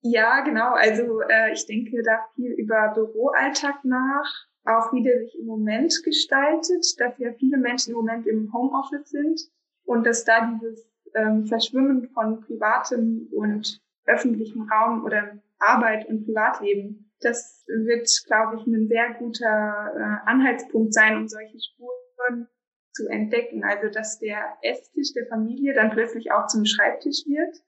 Ja, 0.00 0.40
genau. 0.40 0.72
Also 0.72 1.20
äh, 1.28 1.52
ich 1.52 1.66
denke 1.66 2.02
da 2.02 2.18
viel 2.34 2.52
über 2.52 2.92
Büroalltag 2.94 3.84
nach, 3.84 4.46
auch 4.64 4.92
wie 4.92 5.02
der 5.02 5.18
sich 5.20 5.38
im 5.38 5.46
Moment 5.46 5.94
gestaltet, 6.04 6.84
dass 6.98 7.18
ja 7.18 7.32
viele 7.32 7.58
Menschen 7.58 7.90
im 7.90 7.96
Moment 7.96 8.26
im 8.26 8.52
Homeoffice 8.52 9.10
sind 9.10 9.40
und 9.84 10.06
dass 10.06 10.24
da 10.24 10.50
dieses 10.52 10.88
ähm, 11.14 11.46
Verschwimmen 11.46 12.08
von 12.08 12.40
privatem 12.40 13.28
und 13.32 13.80
öffentlichem 14.06 14.68
Raum 14.70 15.04
oder 15.04 15.38
Arbeit 15.58 16.08
und 16.08 16.24
Privatleben, 16.24 17.10
das 17.20 17.64
wird, 17.66 18.08
glaube 18.26 18.56
ich, 18.56 18.66
ein 18.66 18.88
sehr 18.88 19.14
guter 19.14 19.92
äh, 19.96 20.28
Anhaltspunkt 20.28 20.92
sein, 20.92 21.16
um 21.16 21.28
solche 21.28 21.58
Spuren 21.58 22.48
zu 22.92 23.08
entdecken. 23.08 23.64
Also, 23.64 23.88
dass 23.88 24.18
der 24.18 24.56
Esstisch 24.62 25.12
der 25.14 25.26
Familie 25.26 25.74
dann 25.74 25.90
plötzlich 25.90 26.32
auch 26.32 26.46
zum 26.46 26.64
Schreibtisch 26.64 27.24
wird. 27.26 27.62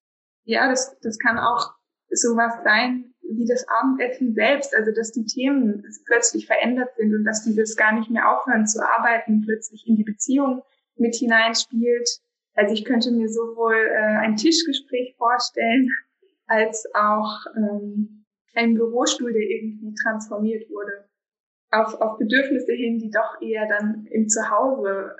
Ja, 0.45 0.69
das, 0.69 0.99
das 1.01 1.19
kann 1.19 1.39
auch 1.39 1.75
sowas 2.11 2.53
sein 2.65 3.15
wie 3.31 3.47
das 3.47 3.67
Abendessen 3.69 4.35
selbst, 4.35 4.75
also 4.75 4.93
dass 4.93 5.13
die 5.13 5.25
Themen 5.25 5.85
plötzlich 6.07 6.47
verändert 6.47 6.91
sind 6.97 7.15
und 7.15 7.25
dass 7.25 7.45
dieses 7.45 7.77
gar 7.77 7.93
nicht 7.93 8.11
mehr 8.11 8.31
aufhören 8.31 8.67
zu 8.67 8.81
arbeiten, 8.83 9.43
plötzlich 9.43 9.87
in 9.87 9.97
die 9.97 10.05
Beziehung 10.05 10.63
mit 10.97 11.15
hineinspielt. 11.15 12.21
Also 12.55 12.75
ich 12.75 12.85
könnte 12.85 13.11
mir 13.11 13.29
sowohl 13.29 13.75
äh, 13.75 14.19
ein 14.19 14.37
Tischgespräch 14.37 15.15
vorstellen, 15.17 15.91
als 16.47 16.87
auch 16.95 17.47
ähm, 17.57 18.25
ein 18.55 18.75
Bürostuhl, 18.75 19.33
der 19.33 19.43
irgendwie 19.43 19.95
transformiert 20.03 20.69
wurde 20.71 21.07
auf, 21.71 22.01
auf 22.01 22.19
Bedürfnisse 22.19 22.73
hin, 22.73 22.99
die 22.99 23.11
doch 23.11 23.41
eher 23.41 23.67
dann 23.69 24.07
im 24.07 24.29
Zuhause 24.29 25.15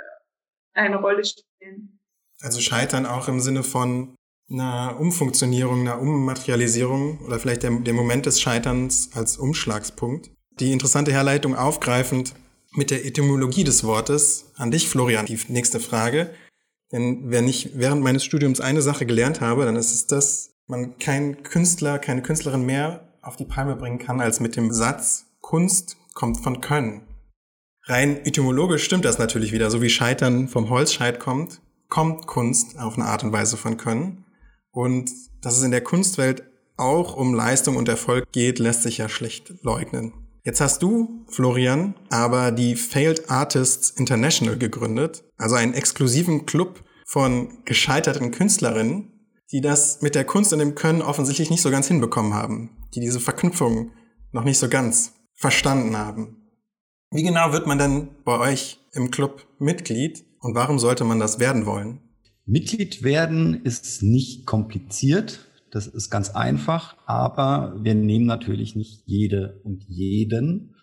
äh, 0.75 0.81
eine 0.81 0.97
Rolle 0.97 1.25
spielen. 1.25 2.01
Also 2.43 2.61
scheitern 2.61 3.07
auch 3.07 3.29
im 3.29 3.41
Sinne 3.41 3.63
von 3.63 4.16
einer 4.51 4.97
Umfunktionierung, 4.99 5.81
einer 5.81 6.01
Ummaterialisierung 6.01 7.19
oder 7.21 7.39
vielleicht 7.39 7.63
der, 7.63 7.71
der 7.71 7.95
Moment 7.95 8.27
des 8.27 8.41
Scheiterns 8.41 9.11
als 9.15 9.37
Umschlagspunkt. 9.39 10.31
Die 10.61 10.73
interessante 10.73 11.13
Herleitung 11.13 11.57
aufgreifend 11.57 12.35
mit 12.73 12.91
der 12.91 13.05
Etymologie 13.05 13.65
des 13.65 13.85
Wortes 13.85 14.53
an 14.57 14.71
dich, 14.71 14.89
Florian, 14.89 15.27
die 15.27 15.39
nächste 15.49 15.81
Frage. 15.81 16.31
Denn 16.93 17.31
wenn 17.31 17.49
ich 17.49 17.71
während 17.75 18.03
meines 18.03 18.25
Studiums 18.25 18.61
eine 18.61 18.83
Sache 18.83 19.07
gelernt 19.07 19.41
habe, 19.41 19.65
dann 19.65 19.77
ist 19.77 19.93
es, 19.93 20.07
dass 20.07 20.51
man 20.67 20.99
keinen 20.99 21.43
Künstler, 21.43 21.99
keine 21.99 22.23
Künstlerin 22.23 22.65
mehr 22.65 23.13
auf 23.23 23.37
die 23.37 23.45
Palme 23.45 23.77
bringen 23.77 23.99
kann 23.99 24.21
als 24.21 24.41
mit 24.41 24.57
dem 24.57 24.73
Satz 24.73 25.27
Kunst 25.41 25.97
kommt 26.15 26.41
von 26.41 26.61
Können. 26.61 27.03
Rein 27.85 28.25
etymologisch 28.25 28.85
stimmt 28.85 29.05
das 29.05 29.19
natürlich 29.19 29.53
wieder, 29.53 29.71
so 29.71 29.81
wie 29.81 29.89
Scheitern 29.89 30.49
vom 30.49 30.71
Holzscheit 30.71 31.21
kommt, 31.21 31.61
kommt 31.89 32.27
Kunst 32.27 32.79
auf 32.79 32.97
eine 32.97 33.07
Art 33.07 33.23
und 33.23 33.33
Weise 33.33 33.57
von 33.57 33.77
Können. 33.77 34.26
Und 34.77 35.11
dass 35.41 35.57
es 35.57 35.63
in 35.63 35.71
der 35.71 35.81
Kunstwelt 35.81 36.43
auch 36.77 37.17
um 37.17 37.33
Leistung 37.33 37.77
und 37.77 37.89
Erfolg 37.89 38.31
geht, 38.31 38.59
lässt 38.59 38.83
sich 38.83 38.99
ja 38.99 39.09
schlecht 39.09 39.55
leugnen. 39.63 40.13
Jetzt 40.45 40.61
hast 40.61 40.83
du, 40.83 41.25
Florian, 41.31 41.95
aber 42.11 42.53
die 42.53 42.77
Failed 42.77 43.31
Artists 43.31 43.89
International 43.89 44.59
gegründet, 44.59 45.25
also 45.39 45.55
einen 45.55 45.73
exklusiven 45.73 46.45
Club 46.45 46.85
von 47.07 47.65
gescheiterten 47.65 48.33
Künstlerinnen, 48.33 49.13
die 49.51 49.63
das 49.63 50.03
mit 50.03 50.15
der 50.15 50.27
Kunst 50.27 50.53
und 50.53 50.59
dem 50.59 50.75
Können 50.75 51.01
offensichtlich 51.01 51.49
nicht 51.49 51.63
so 51.63 51.71
ganz 51.71 51.89
hinbekommen 51.89 52.35
haben, 52.35 52.77
die 52.95 53.01
diese 53.01 53.19
Verknüpfung 53.19 53.93
noch 54.33 54.45
nicht 54.45 54.59
so 54.59 54.69
ganz 54.69 55.15
verstanden 55.37 55.97
haben. 55.97 56.51
Wie 57.11 57.23
genau 57.23 57.53
wird 57.53 57.67
man 57.67 57.79
denn 57.79 58.09
bei 58.27 58.39
euch 58.39 58.79
im 58.93 59.11
Club 59.11 59.47
Mitglied 59.59 60.27
und 60.41 60.55
warum 60.55 60.79
sollte 60.79 61.05
man 61.05 61.19
das 61.19 61.41
werden 61.41 61.65
wollen? 61.65 62.06
Mitglied 62.47 63.03
werden 63.03 63.63
ist 63.65 64.03
nicht 64.03 64.47
kompliziert. 64.47 65.41
Das 65.73 65.89
ist 65.89 66.11
ganz 66.11 66.31
einfach, 66.31 66.97
aber 67.05 67.77
wir 67.83 67.95
nehmen 67.95 68.25
natürlich 68.25 68.77
nicht 68.77 69.03
jede 69.07 69.61
und 69.65 69.85
jeden. 69.89 70.77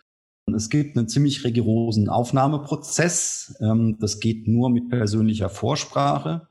Es 0.54 0.70
gibt 0.70 0.98
einen 0.98 1.08
ziemlich 1.08 1.46
rigorosen 1.46 2.10
Aufnahmeprozess. 2.10 3.56
Ähm, 3.62 3.98
das 4.00 4.20
geht 4.20 4.48
nur 4.48 4.70
mit 4.70 4.90
persönlicher 4.90 5.50
Vorsprache. 5.50 6.50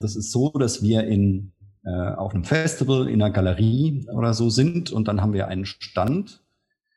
Das 0.00 0.16
ist 0.16 0.32
so, 0.32 0.50
dass 0.50 0.82
wir 0.82 1.04
in, 1.04 1.52
äh, 1.84 1.90
auf 1.90 2.34
einem 2.34 2.44
Festival 2.44 3.08
in 3.08 3.22
einer 3.22 3.32
Galerie 3.32 4.06
oder 4.12 4.34
so 4.34 4.50
sind 4.50 4.90
und 4.90 5.06
dann 5.06 5.22
haben 5.22 5.32
wir 5.32 5.46
einen 5.46 5.66
Stand 5.66 6.42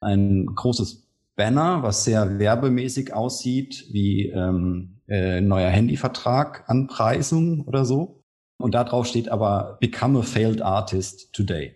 ein 0.01 0.48
großes 0.48 1.00
Banner, 1.36 1.84
was 1.84 2.04
sehr 2.04 2.40
werbemäßig 2.40 3.14
aussieht, 3.14 3.88
wie 3.92 4.28
ähm, 4.28 5.02
äh, 5.08 5.42
neuer 5.42 5.70
Handyvertrag, 5.70 6.64
Anpreisung 6.68 7.62
oder 7.62 7.86
so. 7.86 8.24
Und 8.58 8.76
da 8.76 8.84
drauf 8.84 9.08
steht 9.08 9.30
aber 9.30 9.78
Become 9.80 10.20
a 10.20 10.22
Failed 10.22 10.62
Artist 10.62 11.34
Today. 11.34 11.76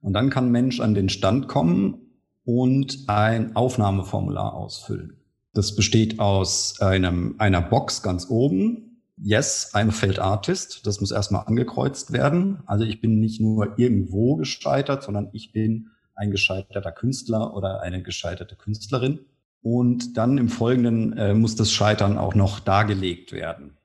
Und 0.00 0.12
dann 0.12 0.30
kann 0.30 0.46
ein 0.46 0.52
Mensch 0.52 0.80
an 0.80 0.94
den 0.94 1.08
Stand 1.08 1.48
kommen 1.48 2.08
und 2.44 3.04
ein 3.08 3.56
Aufnahmeformular 3.56 4.54
ausfüllen. 4.54 5.18
Das 5.54 5.74
besteht 5.74 6.20
aus 6.20 6.80
einem, 6.80 7.34
einer 7.38 7.62
Box 7.62 8.02
ganz 8.02 8.30
oben. 8.30 9.02
Yes, 9.16 9.72
I'm 9.74 9.88
a 9.88 9.90
failed 9.90 10.20
artist. 10.20 10.86
Das 10.86 11.00
muss 11.00 11.10
erstmal 11.10 11.46
angekreuzt 11.46 12.12
werden. 12.12 12.60
Also 12.66 12.84
ich 12.84 13.00
bin 13.00 13.18
nicht 13.18 13.40
nur 13.40 13.78
irgendwo 13.78 14.36
gescheitert, 14.36 15.02
sondern 15.02 15.30
ich 15.32 15.52
bin 15.52 15.90
ein 16.18 16.30
gescheiterter 16.30 16.92
Künstler 16.92 17.54
oder 17.54 17.80
eine 17.80 18.02
gescheiterte 18.02 18.56
Künstlerin. 18.56 19.20
Und 19.62 20.16
dann 20.16 20.38
im 20.38 20.48
Folgenden 20.48 21.16
äh, 21.16 21.34
muss 21.34 21.56
das 21.56 21.72
Scheitern 21.72 22.18
auch 22.18 22.34
noch 22.34 22.60
dargelegt 22.60 23.32
werden. 23.32 23.76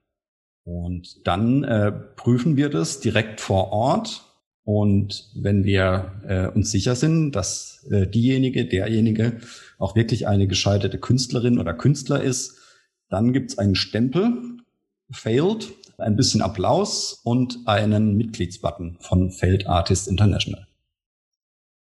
Und 0.64 1.28
dann 1.28 1.64
äh, 1.64 1.92
prüfen 1.92 2.58
wir 2.58 2.70
das 2.70 3.00
direkt 3.00 3.42
vor 3.42 3.72
Ort. 3.72 4.24
Und 4.64 5.30
wenn 5.36 5.66
wir 5.66 6.14
äh, 6.28 6.48
uns 6.48 6.72
sicher 6.72 6.96
sind, 6.96 7.34
dass 7.34 7.86
äh, 7.92 8.08
diejenige, 8.08 8.66
derjenige 8.66 9.38
auch 9.78 9.96
wirklich 9.96 10.28
eine 10.28 10.48
gescheiterte 10.48 11.00
Künstlerin 11.00 11.60
oder 11.60 11.74
Künstler 11.74 12.22
ist, 12.22 12.60
dann 13.10 13.34
gibt 13.34 13.52
es 13.52 13.58
einen 13.58 13.76
Stempel 13.76 14.32
failed, 15.12 15.74
ein 15.98 16.16
bisschen 16.16 16.42
Applaus 16.42 17.22
und 17.24 17.60
einen 17.66 18.16
Mitgliedsbutton 18.16 18.98
von 19.00 19.32
Failed 19.32 19.68
Artist 19.68 20.08
International. 20.08 20.66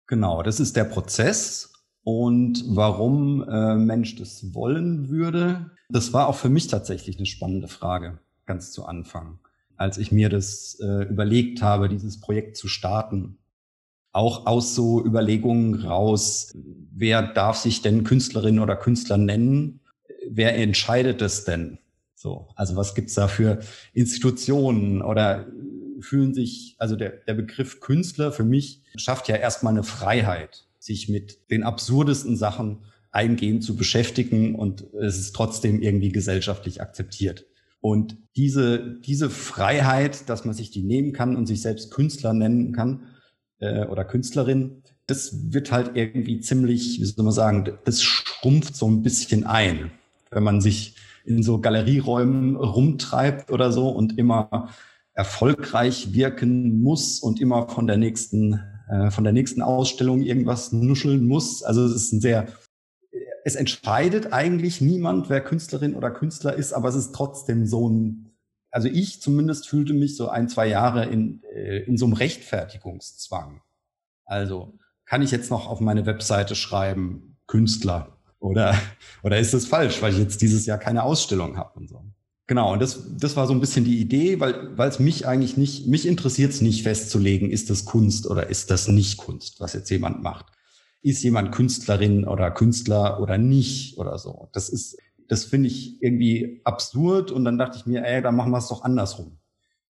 Genau, 0.07 0.43
das 0.43 0.59
ist 0.59 0.75
der 0.75 0.83
Prozess. 0.83 1.73
Und 2.03 2.63
warum 2.67 3.43
äh, 3.49 3.75
Mensch 3.75 4.15
das 4.15 4.53
wollen 4.53 5.09
würde, 5.09 5.71
das 5.89 6.13
war 6.13 6.27
auch 6.27 6.35
für 6.35 6.49
mich 6.49 6.67
tatsächlich 6.67 7.17
eine 7.17 7.25
spannende 7.25 7.67
Frage, 7.67 8.19
ganz 8.45 8.71
zu 8.71 8.85
Anfang, 8.85 9.39
als 9.75 9.97
ich 9.97 10.11
mir 10.11 10.29
das 10.29 10.77
äh, 10.79 11.03
überlegt 11.03 11.63
habe, 11.63 11.89
dieses 11.89 12.19
Projekt 12.19 12.57
zu 12.57 12.67
starten. 12.67 13.39
Auch 14.11 14.45
aus 14.45 14.75
so 14.75 15.03
Überlegungen 15.03 15.73
raus, 15.83 16.53
wer 16.53 17.23
darf 17.23 17.57
sich 17.57 17.81
denn 17.81 18.03
Künstlerin 18.03 18.59
oder 18.59 18.75
Künstler 18.75 19.17
nennen? 19.17 19.81
Wer 20.29 20.55
entscheidet 20.57 21.23
es 21.23 21.43
denn? 21.43 21.79
So, 22.13 22.47
also 22.55 22.75
was 22.75 22.95
gibt's 22.95 23.15
da 23.15 23.27
für 23.27 23.59
Institutionen 23.93 25.01
oder 25.01 25.47
fühlen 26.05 26.33
sich, 26.33 26.75
also 26.77 26.95
der, 26.95 27.09
der 27.09 27.33
Begriff 27.33 27.79
Künstler 27.79 28.31
für 28.31 28.43
mich 28.43 28.81
schafft 28.95 29.27
ja 29.27 29.35
erstmal 29.35 29.73
eine 29.73 29.83
Freiheit, 29.83 30.65
sich 30.79 31.09
mit 31.09 31.51
den 31.51 31.63
absurdesten 31.63 32.37
Sachen 32.37 32.79
eingehend 33.11 33.63
zu 33.63 33.75
beschäftigen 33.75 34.55
und 34.55 34.85
es 34.93 35.17
ist 35.17 35.35
trotzdem 35.35 35.81
irgendwie 35.81 36.11
gesellschaftlich 36.11 36.81
akzeptiert. 36.81 37.45
Und 37.79 38.17
diese, 38.35 38.99
diese 39.05 39.29
Freiheit, 39.29 40.27
dass 40.29 40.43
man 40.43 40.53
sich 40.53 40.71
die 40.71 40.83
nehmen 40.83 41.13
kann 41.13 41.35
und 41.35 41.45
sich 41.45 41.61
selbst 41.61 41.91
Künstler 41.91 42.33
nennen 42.33 42.73
kann 42.73 43.03
äh, 43.59 43.85
oder 43.85 44.03
Künstlerin, 44.03 44.81
das 45.07 45.53
wird 45.53 45.71
halt 45.71 45.91
irgendwie 45.93 46.39
ziemlich, 46.39 46.99
wie 46.99 47.05
soll 47.05 47.23
man 47.23 47.33
sagen, 47.33 47.77
das 47.85 48.01
schrumpft 48.01 48.75
so 48.75 48.89
ein 48.89 49.03
bisschen 49.03 49.45
ein, 49.45 49.91
wenn 50.31 50.43
man 50.43 50.61
sich 50.61 50.95
in 51.25 51.43
so 51.43 51.59
Galerieräumen 51.59 52.55
rumtreibt 52.55 53.51
oder 53.51 53.71
so 53.71 53.89
und 53.89 54.17
immer 54.17 54.69
erfolgreich 55.15 56.13
wirken 56.13 56.81
muss 56.81 57.19
und 57.19 57.41
immer 57.41 57.67
von 57.69 57.87
der 57.87 57.97
nächsten, 57.97 58.61
äh, 58.89 59.09
von 59.09 59.23
der 59.23 59.33
nächsten 59.33 59.61
Ausstellung 59.61 60.21
irgendwas 60.21 60.71
nuscheln 60.71 61.25
muss. 61.25 61.63
Also 61.63 61.85
es 61.85 61.95
ist 61.95 62.11
ein 62.13 62.21
sehr, 62.21 62.47
es 63.45 63.55
entscheidet 63.55 64.33
eigentlich 64.33 64.81
niemand, 64.81 65.29
wer 65.29 65.41
Künstlerin 65.41 65.95
oder 65.95 66.11
Künstler 66.11 66.53
ist, 66.53 66.73
aber 66.73 66.89
es 66.89 66.95
ist 66.95 67.15
trotzdem 67.15 67.65
so 67.65 67.89
ein, 67.89 68.31
also 68.71 68.89
ich 68.89 69.21
zumindest 69.21 69.69
fühlte 69.69 69.93
mich 69.93 70.17
so 70.17 70.27
ein, 70.27 70.49
zwei 70.49 70.67
Jahre 70.67 71.05
in, 71.05 71.41
äh, 71.43 71.79
in 71.83 71.97
so 71.97 72.05
einem 72.05 72.13
Rechtfertigungszwang. 72.13 73.61
Also 74.25 74.77
kann 75.05 75.21
ich 75.21 75.31
jetzt 75.31 75.49
noch 75.49 75.67
auf 75.67 75.79
meine 75.79 76.05
Webseite 76.05 76.55
schreiben, 76.55 77.37
Künstler? 77.47 78.17
Oder, 78.39 78.75
oder 79.23 79.39
ist 79.39 79.53
das 79.53 79.65
falsch, 79.65 80.01
weil 80.01 80.11
ich 80.11 80.19
jetzt 80.19 80.41
dieses 80.41 80.65
Jahr 80.65 80.77
keine 80.77 81.03
Ausstellung 81.03 81.57
habe 81.57 81.79
und 81.79 81.87
so? 81.87 82.03
Genau, 82.47 82.73
und 82.73 82.81
das, 82.81 83.03
das 83.17 83.35
war 83.35 83.47
so 83.47 83.53
ein 83.53 83.59
bisschen 83.59 83.85
die 83.85 83.99
Idee, 83.99 84.39
weil, 84.39 84.77
weil 84.77 84.89
es 84.89 84.99
mich 84.99 85.27
eigentlich 85.27 85.57
nicht, 85.57 85.87
mich 85.87 86.07
interessiert 86.07 86.51
es 86.51 86.61
nicht 86.61 86.83
festzulegen, 86.83 87.49
ist 87.49 87.71
das 87.71 87.85
Kunst 87.85 88.27
oder 88.27 88.47
ist 88.47 88.69
das 88.69 88.87
nicht 88.87 89.17
Kunst, 89.17 89.59
was 89.59 89.73
jetzt 89.73 89.89
jemand 89.89 90.21
macht. 90.21 90.45
Ist 91.01 91.23
jemand 91.23 91.51
Künstlerin 91.51 92.25
oder 92.25 92.51
Künstler 92.51 93.19
oder 93.19 93.39
nicht 93.39 93.97
oder 93.97 94.19
so. 94.19 94.49
Das 94.53 94.69
ist, 94.69 94.97
das 95.27 95.45
finde 95.45 95.69
ich 95.69 96.01
irgendwie 96.03 96.61
absurd 96.63 97.31
und 97.31 97.45
dann 97.45 97.57
dachte 97.57 97.79
ich 97.79 97.87
mir, 97.87 98.05
ey, 98.05 98.21
dann 98.21 98.35
machen 98.35 98.51
wir 98.51 98.59
es 98.59 98.67
doch 98.67 98.83
andersrum. 98.83 99.39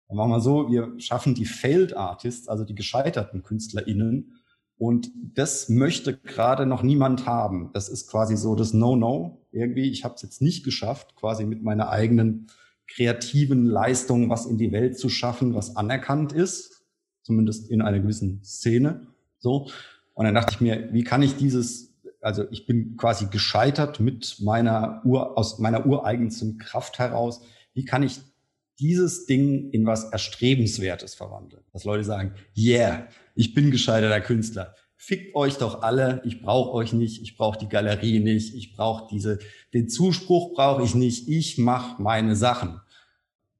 Dann 0.07 0.17
machen 0.17 0.31
wir 0.31 0.39
so, 0.39 0.69
wir 0.69 0.93
schaffen 0.99 1.33
die 1.33 1.45
Failed 1.45 1.97
Artists, 1.97 2.47
also 2.47 2.63
die 2.63 2.75
gescheiterten 2.75 3.41
KünstlerInnen, 3.41 4.35
und 4.77 5.11
das 5.15 5.69
möchte 5.69 6.17
gerade 6.17 6.65
noch 6.65 6.83
niemand 6.83 7.25
haben. 7.25 7.71
Das 7.73 7.87
ist 7.87 8.09
quasi 8.09 8.35
so 8.35 8.55
das 8.55 8.73
No-No. 8.73 9.44
Irgendwie, 9.55 9.89
ich 9.89 10.03
habe 10.03 10.15
es 10.15 10.21
jetzt 10.21 10.41
nicht 10.41 10.63
geschafft, 10.63 11.15
quasi 11.15 11.45
mit 11.45 11.63
meiner 11.63 11.89
eigenen 11.89 12.47
kreativen 12.87 13.65
Leistung 13.65 14.29
was 14.29 14.45
in 14.45 14.57
die 14.57 14.71
Welt 14.71 14.99
zu 14.99 15.09
schaffen, 15.09 15.55
was 15.55 15.75
anerkannt 15.75 16.33
ist, 16.33 16.83
zumindest 17.23 17.69
in 17.71 17.81
einer 17.81 17.99
gewissen 17.99 18.43
Szene. 18.43 19.07
So. 19.39 19.69
Und 20.13 20.25
dann 20.25 20.35
dachte 20.35 20.53
ich 20.53 20.61
mir, 20.61 20.93
wie 20.93 21.03
kann 21.03 21.23
ich 21.23 21.35
dieses, 21.35 21.95
also 22.21 22.45
ich 22.51 22.65
bin 22.65 22.97
quasi 22.97 23.27
gescheitert 23.27 23.99
mit 23.99 24.37
meiner 24.41 25.01
Ur, 25.05 25.37
aus 25.37 25.59
meiner 25.59 25.85
ureigensten 25.85 26.57
Kraft 26.57 26.99
heraus. 26.99 27.41
Wie 27.73 27.85
kann 27.85 28.03
ich 28.03 28.19
dieses 28.79 29.25
Ding 29.25 29.71
in 29.71 29.85
was 29.85 30.11
Erstrebenswertes 30.11 31.15
verwandeln? 31.15 31.63
Dass 31.73 31.85
Leute 31.85 32.03
sagen, 32.03 32.33
yeah, 32.55 33.07
ich 33.35 33.53
bin 33.53 33.71
gescheiterter 33.71 34.21
Künstler. 34.21 34.75
Fickt 34.97 35.35
euch 35.35 35.57
doch 35.57 35.81
alle, 35.81 36.21
ich 36.25 36.41
brauche 36.41 36.73
euch 36.73 36.93
nicht, 36.93 37.21
ich 37.21 37.35
brauche 37.37 37.59
die 37.59 37.67
Galerie 37.67 38.19
nicht, 38.19 38.55
ich 38.55 38.73
brauche 38.73 39.07
diese, 39.11 39.39
den 39.73 39.89
Zuspruch 39.89 40.53
brauche 40.53 40.83
ich 40.83 40.95
nicht, 40.95 41.27
ich 41.27 41.57
mache 41.57 42.01
meine 42.01 42.35
Sachen. 42.35 42.79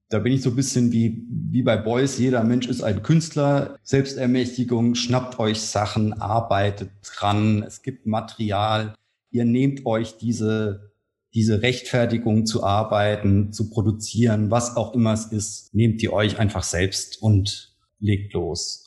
Da 0.10 0.20
bin 0.20 0.34
ich 0.34 0.42
so 0.44 0.52
ein 0.52 0.56
bisschen 0.56 0.92
wie, 0.92 1.26
wie 1.30 1.64
bei 1.64 1.78
Beuys, 1.78 2.18
jeder 2.20 2.44
Mensch 2.44 2.68
ist 2.68 2.84
ein 2.84 3.04
Künstler, 3.04 3.78
Selbstermächtigung, 3.84 4.96
schnappt 4.96 5.40
euch 5.40 5.62
Sachen, 5.62 6.14
arbeitet 6.14 6.92
dran, 7.04 7.64
es 7.64 7.82
gibt 7.82 8.06
Material, 8.06 8.94
ihr 9.32 9.46
nehmt 9.46 9.86
euch 9.86 10.18
diese, 10.18 10.94
diese 11.34 11.62
Rechtfertigung 11.62 12.46
zu 12.46 12.64
arbeiten, 12.64 13.52
zu 13.52 13.70
produzieren, 13.70 14.52
was 14.52 14.78
auch 14.78 14.94
immer 14.94 15.12
es 15.14 15.26
ist, 15.26 15.76
nehmt 15.76 16.02
ihr 16.02 16.14
euch 16.14 16.40
einfach 16.40 16.64
selbst 16.64 17.22
und 17.22 17.76
legt 18.00 18.34
los. 18.34 18.85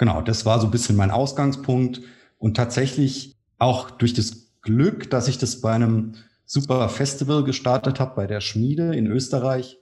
Genau, 0.00 0.22
das 0.22 0.46
war 0.46 0.58
so 0.58 0.66
ein 0.66 0.70
bisschen 0.70 0.96
mein 0.96 1.10
Ausgangspunkt 1.10 2.00
und 2.38 2.56
tatsächlich 2.56 3.36
auch 3.58 3.90
durch 3.90 4.14
das 4.14 4.54
Glück, 4.62 5.10
dass 5.10 5.28
ich 5.28 5.36
das 5.36 5.60
bei 5.60 5.74
einem 5.74 6.14
super 6.46 6.88
Festival 6.88 7.44
gestartet 7.44 8.00
habe, 8.00 8.16
bei 8.16 8.26
der 8.26 8.40
Schmiede 8.40 8.96
in 8.96 9.06
Österreich, 9.06 9.78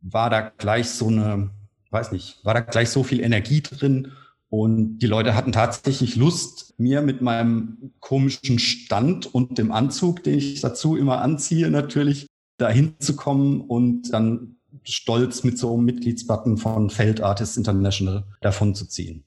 war 0.00 0.30
da 0.30 0.40
gleich 0.40 0.88
so 0.88 1.08
eine, 1.08 1.50
weiß 1.90 2.12
nicht, 2.12 2.42
war 2.46 2.54
da 2.54 2.60
gleich 2.60 2.88
so 2.88 3.02
viel 3.02 3.20
Energie 3.20 3.60
drin 3.60 4.12
und 4.48 5.00
die 5.00 5.06
Leute 5.06 5.34
hatten 5.34 5.52
tatsächlich 5.52 6.16
Lust, 6.16 6.72
mir 6.78 7.02
mit 7.02 7.20
meinem 7.20 7.92
komischen 8.00 8.58
Stand 8.58 9.26
und 9.34 9.58
dem 9.58 9.70
Anzug, 9.70 10.24
den 10.24 10.38
ich 10.38 10.62
dazu 10.62 10.96
immer 10.96 11.20
anziehe, 11.20 11.70
natürlich 11.70 12.26
dahin 12.56 12.94
zu 13.00 13.16
kommen 13.16 13.60
und 13.60 14.14
dann 14.14 14.56
stolz 14.82 15.44
mit 15.44 15.58
so 15.58 15.74
einem 15.74 15.84
Mitgliedsbutton 15.84 16.56
von 16.56 16.88
Feld 16.88 17.20
Artists 17.20 17.58
International 17.58 18.24
davon 18.40 18.74
zu 18.74 18.86
ziehen. 18.86 19.25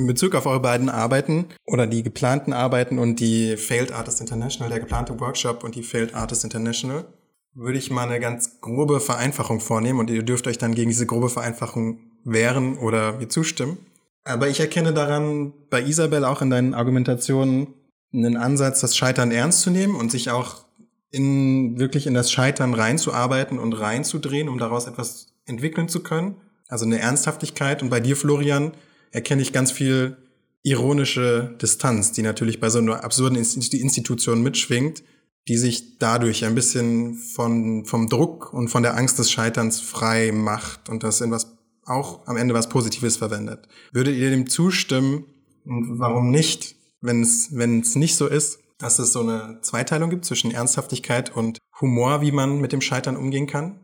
In 0.00 0.06
Bezug 0.06 0.34
auf 0.34 0.46
eure 0.46 0.60
beiden 0.60 0.88
Arbeiten 0.88 1.44
oder 1.66 1.86
die 1.86 2.02
geplanten 2.02 2.54
Arbeiten 2.54 2.98
und 2.98 3.20
die 3.20 3.58
Failed 3.58 3.92
Artist 3.92 4.22
International, 4.22 4.70
der 4.70 4.80
geplante 4.80 5.20
Workshop 5.20 5.62
und 5.62 5.74
die 5.74 5.82
Failed 5.82 6.14
Artist 6.14 6.42
International, 6.42 7.04
würde 7.52 7.76
ich 7.76 7.90
mal 7.90 8.08
eine 8.08 8.18
ganz 8.18 8.62
grobe 8.62 8.98
Vereinfachung 8.98 9.60
vornehmen 9.60 9.98
und 9.98 10.08
ihr 10.08 10.22
dürft 10.22 10.46
euch 10.46 10.56
dann 10.56 10.74
gegen 10.74 10.88
diese 10.88 11.04
grobe 11.04 11.28
Vereinfachung 11.28 11.98
wehren 12.24 12.78
oder 12.78 13.18
mir 13.18 13.28
zustimmen. 13.28 13.76
Aber 14.24 14.48
ich 14.48 14.58
erkenne 14.58 14.94
daran 14.94 15.52
bei 15.68 15.82
Isabel 15.82 16.24
auch 16.24 16.40
in 16.40 16.48
deinen 16.48 16.72
Argumentationen 16.72 17.74
einen 18.10 18.38
Ansatz, 18.38 18.80
das 18.80 18.96
Scheitern 18.96 19.30
ernst 19.30 19.60
zu 19.60 19.70
nehmen 19.70 19.96
und 19.96 20.10
sich 20.10 20.30
auch 20.30 20.64
in, 21.10 21.78
wirklich 21.78 22.06
in 22.06 22.14
das 22.14 22.32
Scheitern 22.32 22.72
reinzuarbeiten 22.72 23.58
und 23.58 23.74
reinzudrehen, 23.74 24.48
um 24.48 24.56
daraus 24.56 24.86
etwas 24.86 25.34
entwickeln 25.44 25.90
zu 25.90 26.02
können. 26.02 26.36
Also 26.68 26.86
eine 26.86 27.00
Ernsthaftigkeit. 27.00 27.82
Und 27.82 27.90
bei 27.90 28.00
dir, 28.00 28.16
Florian, 28.16 28.72
erkenne 29.10 29.42
ich 29.42 29.52
ganz 29.52 29.72
viel 29.72 30.16
ironische 30.62 31.56
Distanz, 31.60 32.12
die 32.12 32.22
natürlich 32.22 32.60
bei 32.60 32.68
so 32.68 32.78
einer 32.78 33.02
absurden 33.04 33.36
Institution 33.38 34.42
mitschwingt, 34.42 35.02
die 35.48 35.56
sich 35.56 35.98
dadurch 35.98 36.44
ein 36.44 36.54
bisschen 36.54 37.14
von, 37.14 37.84
vom 37.86 38.08
Druck 38.08 38.52
und 38.52 38.68
von 38.68 38.82
der 38.82 38.96
Angst 38.96 39.18
des 39.18 39.30
Scheiterns 39.30 39.80
frei 39.80 40.32
macht 40.32 40.88
und 40.88 41.02
das 41.02 41.20
in 41.20 41.30
was 41.30 41.56
auch 41.86 42.26
am 42.26 42.36
Ende 42.36 42.54
was 42.54 42.68
Positives 42.68 43.16
verwendet. 43.16 43.66
Würdet 43.92 44.16
ihr 44.16 44.30
dem 44.30 44.48
zustimmen? 44.48 45.24
Und 45.64 45.98
warum 45.98 46.30
nicht, 46.30 46.76
wenn 47.00 47.22
es, 47.22 47.56
wenn 47.56 47.80
es 47.80 47.96
nicht 47.96 48.16
so 48.16 48.26
ist, 48.26 48.60
dass 48.78 48.98
es 48.98 49.12
so 49.12 49.20
eine 49.20 49.58
Zweiteilung 49.62 50.10
gibt 50.10 50.24
zwischen 50.24 50.50
Ernsthaftigkeit 50.50 51.34
und 51.34 51.58
Humor, 51.80 52.20
wie 52.20 52.32
man 52.32 52.60
mit 52.60 52.72
dem 52.72 52.80
Scheitern 52.80 53.16
umgehen 53.16 53.46
kann? 53.46 53.80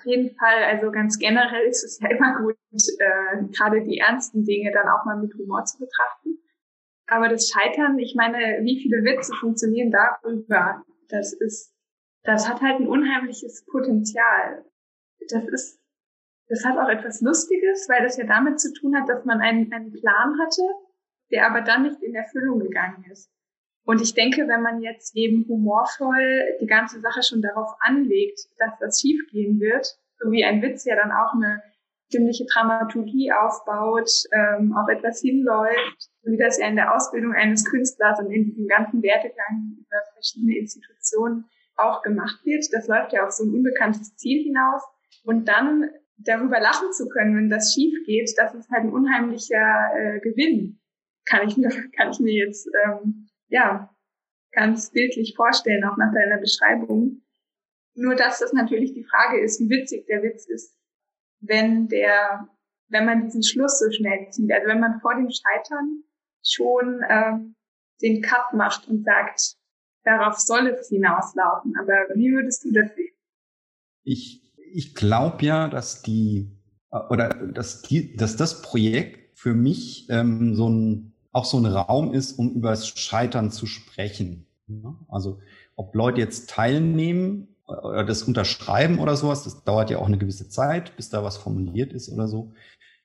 Auf 0.00 0.06
jeden 0.06 0.34
Fall, 0.36 0.64
also 0.64 0.90
ganz 0.90 1.18
generell 1.18 1.66
ist 1.68 1.84
es 1.84 2.00
ja 2.00 2.08
immer 2.08 2.38
gut, 2.38 2.56
äh, 2.72 3.44
gerade 3.52 3.82
die 3.82 3.98
ernsten 3.98 4.44
Dinge 4.44 4.72
dann 4.72 4.88
auch 4.88 5.04
mal 5.04 5.18
mit 5.18 5.34
Humor 5.34 5.64
zu 5.66 5.78
betrachten. 5.78 6.38
Aber 7.06 7.28
das 7.28 7.50
Scheitern, 7.50 7.98
ich 7.98 8.14
meine, 8.14 8.60
wie 8.62 8.80
viele 8.80 9.04
Witze 9.04 9.34
funktionieren 9.34 9.90
darüber? 9.90 10.82
Das 11.08 11.34
ist, 11.34 11.74
das 12.22 12.48
hat 12.48 12.62
halt 12.62 12.80
ein 12.80 12.88
unheimliches 12.88 13.66
Potenzial. 13.66 14.64
Das 15.28 15.44
ist, 15.44 15.78
das 16.48 16.64
hat 16.64 16.78
auch 16.78 16.88
etwas 16.88 17.20
Lustiges, 17.20 17.86
weil 17.90 18.02
das 18.02 18.16
ja 18.16 18.24
damit 18.24 18.58
zu 18.58 18.72
tun 18.72 18.96
hat, 18.96 19.06
dass 19.06 19.26
man 19.26 19.42
einen, 19.42 19.70
einen 19.70 19.92
Plan 19.92 20.38
hatte, 20.40 20.62
der 21.30 21.46
aber 21.46 21.60
dann 21.60 21.82
nicht 21.82 22.02
in 22.02 22.14
Erfüllung 22.14 22.60
gegangen 22.60 23.04
ist. 23.10 23.30
Und 23.84 24.00
ich 24.00 24.14
denke, 24.14 24.46
wenn 24.46 24.62
man 24.62 24.82
jetzt 24.82 25.16
eben 25.16 25.46
humorvoll 25.48 26.42
die 26.60 26.66
ganze 26.66 27.00
Sache 27.00 27.22
schon 27.22 27.42
darauf 27.42 27.70
anlegt, 27.80 28.40
dass 28.58 28.72
das 28.78 29.00
schiefgehen 29.00 29.58
wird, 29.58 29.98
so 30.18 30.30
wie 30.30 30.44
ein 30.44 30.62
Witz 30.62 30.84
ja 30.84 30.96
dann 30.96 31.10
auch 31.10 31.34
eine 31.34 31.62
ziemliche 32.10 32.44
Dramaturgie 32.44 33.32
aufbaut, 33.32 34.10
ähm, 34.32 34.76
auf 34.76 34.88
etwas 34.88 35.20
hinläuft, 35.20 36.10
wie 36.24 36.36
das 36.36 36.58
ja 36.58 36.66
in 36.68 36.76
der 36.76 36.94
Ausbildung 36.94 37.32
eines 37.32 37.64
Künstlers 37.64 38.18
und 38.18 38.30
in 38.30 38.44
diesem 38.44 38.66
ganzen 38.66 39.02
Werdegang 39.02 39.76
über 39.78 39.96
verschiedene 40.14 40.58
Institutionen 40.58 41.44
auch 41.76 42.02
gemacht 42.02 42.44
wird. 42.44 42.66
Das 42.72 42.88
läuft 42.88 43.12
ja 43.12 43.24
auf 43.24 43.32
so 43.32 43.44
ein 43.44 43.54
unbekanntes 43.54 44.16
Ziel 44.16 44.42
hinaus. 44.42 44.82
Und 45.24 45.48
dann 45.48 45.90
darüber 46.18 46.60
lachen 46.60 46.92
zu 46.92 47.08
können, 47.08 47.36
wenn 47.36 47.50
das 47.50 47.72
schief 47.72 47.94
geht, 48.04 48.30
das 48.36 48.54
ist 48.54 48.70
halt 48.70 48.84
ein 48.84 48.92
unheimlicher 48.92 49.90
äh, 49.96 50.20
Gewinn. 50.20 50.80
Kann 51.24 51.48
ich 51.48 51.56
mir, 51.56 51.68
kann 51.96 52.10
ich 52.10 52.20
mir 52.20 52.34
jetzt 52.34 52.68
ähm, 52.84 53.28
ja 53.50 53.94
ganz 54.52 54.90
bildlich 54.90 55.34
vorstellen, 55.36 55.84
auch 55.84 55.96
nach 55.96 56.12
deiner 56.12 56.38
Beschreibung. 56.38 57.22
Nur 57.94 58.14
dass 58.14 58.38
das 58.38 58.52
natürlich 58.52 58.94
die 58.94 59.04
Frage 59.04 59.40
ist, 59.40 59.60
wie 59.60 59.68
witzig 59.68 60.06
der 60.06 60.22
Witz 60.22 60.46
ist, 60.46 60.76
wenn 61.40 61.88
der, 61.88 62.48
wenn 62.88 63.04
man 63.04 63.24
diesen 63.24 63.42
Schluss 63.42 63.78
so 63.78 63.90
schnell 63.90 64.28
zieht. 64.30 64.50
Also 64.52 64.68
wenn 64.68 64.80
man 64.80 65.00
vor 65.00 65.14
dem 65.14 65.28
Scheitern 65.30 66.04
schon 66.44 67.02
ähm, 67.08 67.54
den 68.00 68.22
Cut 68.22 68.54
macht 68.54 68.88
und 68.88 69.04
sagt, 69.04 69.56
darauf 70.04 70.38
soll 70.38 70.68
es 70.68 70.88
hinauslaufen. 70.88 71.74
Aber 71.78 71.92
wie 72.14 72.32
würdest 72.32 72.64
du 72.64 72.72
das 72.72 72.94
sehen? 72.94 73.14
Ich, 74.02 74.54
ich 74.72 74.94
glaube 74.94 75.44
ja, 75.44 75.68
dass 75.68 76.02
die 76.02 76.56
oder 77.08 77.28
dass, 77.28 77.82
die, 77.82 78.16
dass 78.16 78.36
das 78.36 78.62
Projekt 78.62 79.38
für 79.38 79.54
mich 79.54 80.08
ähm, 80.10 80.54
so 80.54 80.68
ein 80.68 81.09
auch 81.32 81.44
so 81.44 81.58
ein 81.58 81.66
Raum 81.66 82.12
ist, 82.12 82.38
um 82.38 82.52
über 82.52 82.70
das 82.70 82.88
Scheitern 82.88 83.50
zu 83.50 83.66
sprechen. 83.66 84.46
Also 85.08 85.38
ob 85.76 85.94
Leute 85.94 86.20
jetzt 86.20 86.50
teilnehmen 86.50 87.48
oder 87.66 88.04
das 88.04 88.22
unterschreiben 88.22 88.98
oder 88.98 89.16
sowas, 89.16 89.44
das 89.44 89.64
dauert 89.64 89.90
ja 89.90 89.98
auch 89.98 90.06
eine 90.06 90.18
gewisse 90.18 90.48
Zeit, 90.48 90.96
bis 90.96 91.08
da 91.10 91.24
was 91.24 91.36
formuliert 91.36 91.92
ist 91.92 92.08
oder 92.08 92.28
so. 92.28 92.52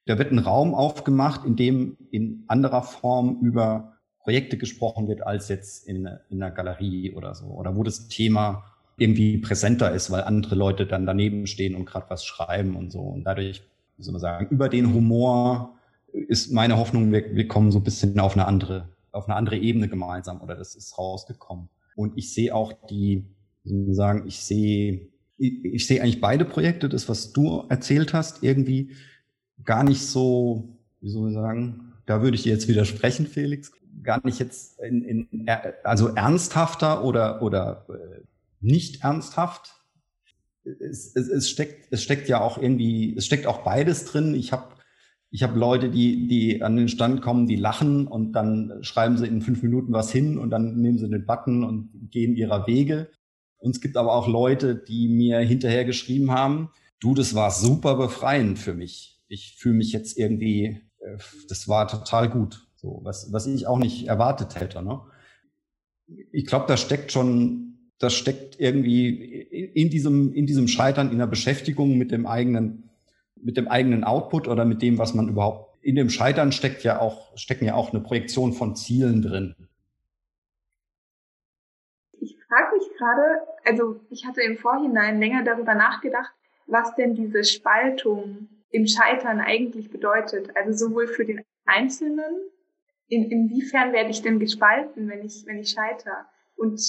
Da 0.05 0.17
wird 0.17 0.31
ein 0.31 0.39
Raum 0.39 0.75
aufgemacht, 0.75 1.45
in 1.45 1.55
dem 1.55 1.97
in 2.11 2.43
anderer 2.47 2.83
Form 2.83 3.39
über 3.41 3.93
Projekte 4.19 4.57
gesprochen 4.57 5.07
wird 5.07 5.25
als 5.25 5.49
jetzt 5.49 5.87
in, 5.87 6.09
in 6.29 6.41
einer 6.41 6.51
Galerie 6.51 7.13
oder 7.13 7.35
so. 7.35 7.45
Oder 7.45 7.75
wo 7.75 7.83
das 7.83 8.07
Thema 8.07 8.63
irgendwie 8.97 9.37
präsenter 9.37 9.91
ist, 9.91 10.09
weil 10.09 10.23
andere 10.23 10.55
Leute 10.55 10.85
dann 10.85 11.05
daneben 11.05 11.47
stehen 11.47 11.75
und 11.75 11.85
gerade 11.85 12.09
was 12.09 12.25
schreiben 12.25 12.75
und 12.75 12.91
so. 12.91 13.01
Und 13.01 13.23
dadurch, 13.23 13.63
wie 13.97 14.03
soll 14.03 14.13
man 14.13 14.21
sagen, 14.21 14.47
über 14.49 14.69
den 14.69 14.93
Humor 14.93 15.75
ist 16.27 16.51
meine 16.51 16.77
Hoffnung, 16.77 17.11
wir, 17.11 17.35
wir 17.35 17.47
kommen 17.47 17.71
so 17.71 17.79
ein 17.79 17.83
bisschen 17.83 18.19
auf 18.19 18.33
eine 18.33 18.47
andere, 18.47 18.89
auf 19.11 19.27
eine 19.27 19.35
andere 19.35 19.57
Ebene 19.57 19.87
gemeinsam 19.87 20.41
oder 20.41 20.55
das 20.55 20.75
ist 20.75 20.97
rausgekommen. 20.97 21.69
Und 21.95 22.17
ich 22.17 22.33
sehe 22.33 22.53
auch 22.53 22.73
die, 22.87 23.25
sagen, 23.63 24.27
ich 24.27 24.39
sehe, 24.39 25.09
ich, 25.37 25.65
ich 25.65 25.87
sehe 25.87 26.01
eigentlich 26.01 26.21
beide 26.21 26.45
Projekte, 26.45 26.89
das, 26.89 27.09
was 27.09 27.33
du 27.33 27.65
erzählt 27.69 28.13
hast, 28.13 28.43
irgendwie 28.43 28.91
gar 29.63 29.83
nicht 29.83 30.01
so, 30.01 30.77
wie 31.01 31.09
soll 31.09 31.23
man 31.23 31.33
sagen, 31.33 31.93
da 32.05 32.21
würde 32.21 32.35
ich 32.35 32.45
jetzt 32.45 32.67
widersprechen, 32.67 33.25
Felix, 33.25 33.71
gar 34.03 34.23
nicht 34.25 34.39
jetzt 34.39 34.79
in, 34.79 35.03
in 35.03 35.47
also 35.83 36.09
ernsthafter 36.09 37.03
oder, 37.03 37.41
oder 37.41 37.85
äh, 37.89 38.21
nicht 38.59 39.03
ernsthaft. 39.03 39.73
Es, 40.63 41.15
es, 41.15 41.27
es, 41.27 41.49
steckt, 41.49 41.87
es 41.91 42.03
steckt 42.03 42.27
ja 42.27 42.41
auch 42.41 42.57
irgendwie, 42.57 43.15
es 43.15 43.25
steckt 43.25 43.47
auch 43.47 43.63
beides 43.63 44.05
drin. 44.05 44.35
Ich 44.35 44.51
habe 44.51 44.74
ich 45.35 45.43
hab 45.43 45.53
Leute, 45.57 45.89
die, 45.89 46.27
die 46.27 46.63
an 46.63 46.77
den 46.77 46.87
Stand 46.87 47.21
kommen, 47.21 47.45
die 47.45 47.57
lachen 47.57 48.07
und 48.07 48.31
dann 48.31 48.71
schreiben 48.83 49.17
sie 49.17 49.27
in 49.27 49.41
fünf 49.41 49.61
Minuten 49.63 49.91
was 49.91 50.09
hin 50.09 50.37
und 50.37 50.49
dann 50.49 50.79
nehmen 50.79 50.97
sie 50.97 51.09
den 51.09 51.25
Button 51.25 51.65
und 51.65 51.89
gehen 52.09 52.37
ihrer 52.37 52.67
Wege. 52.67 53.09
Und 53.57 53.75
es 53.75 53.81
gibt 53.81 53.97
aber 53.97 54.13
auch 54.13 54.29
Leute, 54.29 54.75
die 54.75 55.09
mir 55.09 55.39
hinterher 55.39 55.83
geschrieben 55.83 56.31
haben, 56.31 56.69
du, 57.01 57.13
das 57.13 57.35
war 57.35 57.51
super 57.51 57.95
befreiend 57.97 58.59
für 58.59 58.73
mich. 58.73 59.19
Ich 59.27 59.57
fühle 59.57 59.75
mich 59.75 59.91
jetzt 59.91 60.17
irgendwie, 60.17 60.79
äh, 60.99 61.17
das 61.49 61.67
war 61.67 61.89
total 61.89 62.29
gut. 62.29 62.65
So, 62.75 63.01
was, 63.03 63.33
was 63.33 63.45
ich 63.45 63.67
auch 63.67 63.79
nicht 63.79 64.07
erwartet 64.07 64.57
hätte. 64.57 64.81
Ne? 64.81 65.01
Ich 66.31 66.45
glaube, 66.45 66.63
da 66.69 66.77
steckt 66.77 67.11
schon, 67.11 67.91
das 67.99 68.13
steckt 68.13 68.57
irgendwie 68.57 69.09
in 69.09 69.89
diesem, 69.89 70.31
in 70.31 70.45
diesem 70.47 70.69
Scheitern, 70.69 71.11
in 71.11 71.17
der 71.17 71.27
Beschäftigung 71.27 71.97
mit 71.97 72.11
dem 72.11 72.25
eigenen, 72.25 72.84
mit 73.45 73.57
dem 73.57 73.67
eigenen 73.67 74.03
Output 74.03 74.47
oder 74.47 74.65
mit 74.65 74.81
dem, 74.81 74.97
was 74.97 75.13
man 75.13 75.29
überhaupt, 75.29 75.77
in 75.83 75.95
dem 75.95 76.09
Scheitern 76.09 76.51
steckt 76.51 76.83
ja 76.83 76.99
auch, 76.99 77.37
stecken 77.37 77.65
ja 77.65 77.75
auch 77.75 77.93
eine 77.93 78.01
Projektion 78.01 78.53
von 78.53 78.75
Zielen 78.75 79.21
drin. 79.21 79.55
Ich 82.19 82.35
frage 82.47 82.75
mich 82.75 82.89
gerade, 82.97 83.41
also 83.63 83.99
ich 84.09 84.25
hatte 84.25 84.41
im 84.41 84.57
Vorhinein 84.57 85.19
länger 85.19 85.43
darüber 85.43 85.75
nachgedacht, 85.75 86.33
was 86.65 86.95
denn 86.95 87.13
diese 87.13 87.43
Spaltung 87.43 88.49
im 88.71 88.87
Scheitern 88.87 89.39
eigentlich 89.39 89.91
bedeutet. 89.91 90.49
Also 90.57 90.87
sowohl 90.87 91.07
für 91.07 91.23
den 91.23 91.43
Einzelnen 91.65 92.35
in, 93.07 93.29
inwiefern 93.29 93.93
werde 93.93 94.09
ich 94.09 94.23
denn 94.23 94.39
gespalten, 94.39 95.07
wenn 95.07 95.23
ich, 95.23 95.45
wenn 95.45 95.59
ich 95.59 95.69
scheitere? 95.69 96.25
Und, 96.55 96.81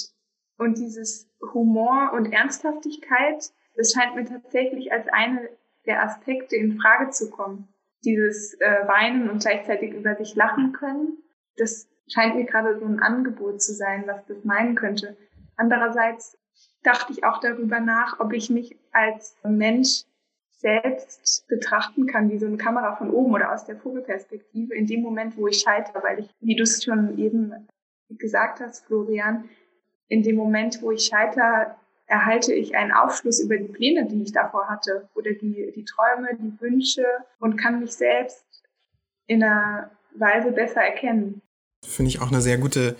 und 0.57 0.79
dieses 0.79 1.29
Humor 1.53 2.13
und 2.15 2.33
Ernsthaftigkeit, 2.33 3.51
das 3.75 3.91
scheint 3.91 4.15
mir 4.15 4.25
tatsächlich 4.25 4.91
als 4.91 5.07
eine 5.09 5.49
der 5.87 6.03
Aspekte 6.03 6.55
in 6.55 6.79
Frage 6.79 7.09
zu 7.09 7.29
kommen. 7.29 7.67
Dieses 8.03 8.53
äh, 8.59 8.87
Weinen 8.87 9.29
und 9.29 9.41
gleichzeitig 9.41 9.93
über 9.93 10.15
sich 10.15 10.35
lachen 10.35 10.71
können, 10.71 11.17
das 11.57 11.87
scheint 12.07 12.35
mir 12.35 12.45
gerade 12.45 12.77
so 12.79 12.85
ein 12.85 12.99
Angebot 12.99 13.61
zu 13.61 13.73
sein, 13.73 14.03
was 14.05 14.23
das 14.27 14.43
meinen 14.43 14.75
könnte. 14.75 15.17
Andererseits 15.55 16.37
dachte 16.83 17.11
ich 17.11 17.23
auch 17.23 17.39
darüber 17.39 17.79
nach, 17.79 18.19
ob 18.19 18.33
ich 18.33 18.49
mich 18.49 18.77
als 18.91 19.35
Mensch 19.43 20.03
selbst 20.49 21.47
betrachten 21.47 22.07
kann, 22.07 22.31
wie 22.31 22.37
so 22.37 22.45
eine 22.45 22.57
Kamera 22.57 22.95
von 22.95 23.11
oben 23.11 23.33
oder 23.33 23.53
aus 23.53 23.65
der 23.65 23.77
Vogelperspektive, 23.77 24.73
in 24.73 24.87
dem 24.87 25.01
Moment, 25.01 25.37
wo 25.37 25.47
ich 25.47 25.59
scheitere, 25.59 26.01
weil 26.03 26.19
ich, 26.19 26.29
wie 26.39 26.55
du 26.55 26.63
es 26.63 26.83
schon 26.83 27.17
eben 27.17 27.67
gesagt 28.09 28.59
hast, 28.59 28.85
Florian, 28.85 29.49
in 30.07 30.23
dem 30.23 30.35
Moment, 30.35 30.81
wo 30.81 30.91
ich 30.91 31.05
scheitere, 31.05 31.75
erhalte 32.07 32.53
ich 32.53 32.75
einen 32.75 32.91
Aufschluss 32.91 33.39
über 33.39 33.57
die 33.57 33.67
Pläne, 33.67 34.07
die 34.07 34.23
ich 34.23 34.31
davor 34.31 34.67
hatte 34.67 35.09
oder 35.13 35.31
die, 35.31 35.71
die 35.75 35.85
Träume, 35.85 36.29
die 36.39 36.59
Wünsche 36.61 37.05
und 37.39 37.57
kann 37.57 37.81
mich 37.81 37.93
selbst 37.93 38.45
in 39.27 39.43
einer 39.43 39.91
Weise 40.15 40.51
besser 40.51 40.81
erkennen. 40.81 41.41
Finde 41.85 42.09
ich 42.09 42.21
auch 42.21 42.31
eine 42.31 42.41
sehr 42.41 42.57
gute 42.57 42.95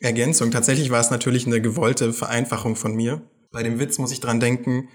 Ergänzung. 0.00 0.50
Tatsächlich 0.50 0.90
war 0.90 1.00
es 1.00 1.10
natürlich 1.10 1.46
eine 1.46 1.60
gewollte 1.60 2.12
Vereinfachung 2.12 2.76
von 2.76 2.94
mir. 2.94 3.22
Bei 3.52 3.62
dem 3.62 3.78
Witz 3.78 3.98
muss 3.98 4.12
ich 4.12 4.20
dran 4.20 4.40
denken, 4.40 4.88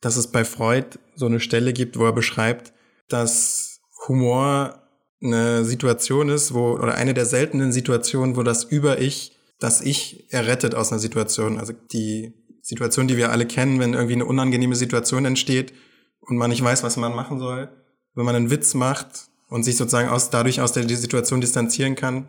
dass 0.00 0.16
es 0.16 0.32
bei 0.32 0.44
Freud 0.44 0.98
so 1.14 1.26
eine 1.26 1.40
Stelle 1.40 1.72
gibt, 1.72 1.98
wo 1.98 2.06
er 2.06 2.12
beschreibt, 2.12 2.72
dass 3.08 3.80
Humor 4.08 4.88
eine 5.22 5.64
Situation 5.64 6.30
ist, 6.30 6.54
wo, 6.54 6.72
oder 6.72 6.94
eine 6.94 7.12
der 7.12 7.26
seltenen 7.26 7.72
Situationen, 7.72 8.36
wo 8.36 8.42
das 8.42 8.64
Über-Ich, 8.64 9.36
das 9.58 9.82
Ich 9.82 10.32
errettet 10.32 10.74
aus 10.74 10.90
einer 10.90 11.00
Situation. 11.00 11.58
Also 11.58 11.74
die 11.92 12.39
Situation, 12.62 13.08
die 13.08 13.16
wir 13.16 13.30
alle 13.30 13.46
kennen, 13.46 13.80
wenn 13.80 13.94
irgendwie 13.94 14.14
eine 14.14 14.26
unangenehme 14.26 14.76
Situation 14.76 15.24
entsteht 15.24 15.72
und 16.20 16.36
man 16.36 16.50
nicht 16.50 16.62
weiß, 16.62 16.82
was 16.82 16.96
man 16.96 17.14
machen 17.14 17.38
soll. 17.38 17.68
Wenn 18.14 18.24
man 18.24 18.34
einen 18.34 18.50
Witz 18.50 18.74
macht 18.74 19.28
und 19.48 19.64
sich 19.64 19.76
sozusagen 19.76 20.08
aus, 20.08 20.30
dadurch 20.30 20.60
aus 20.60 20.72
der 20.72 20.88
Situation 20.88 21.40
distanzieren 21.40 21.94
kann, 21.94 22.26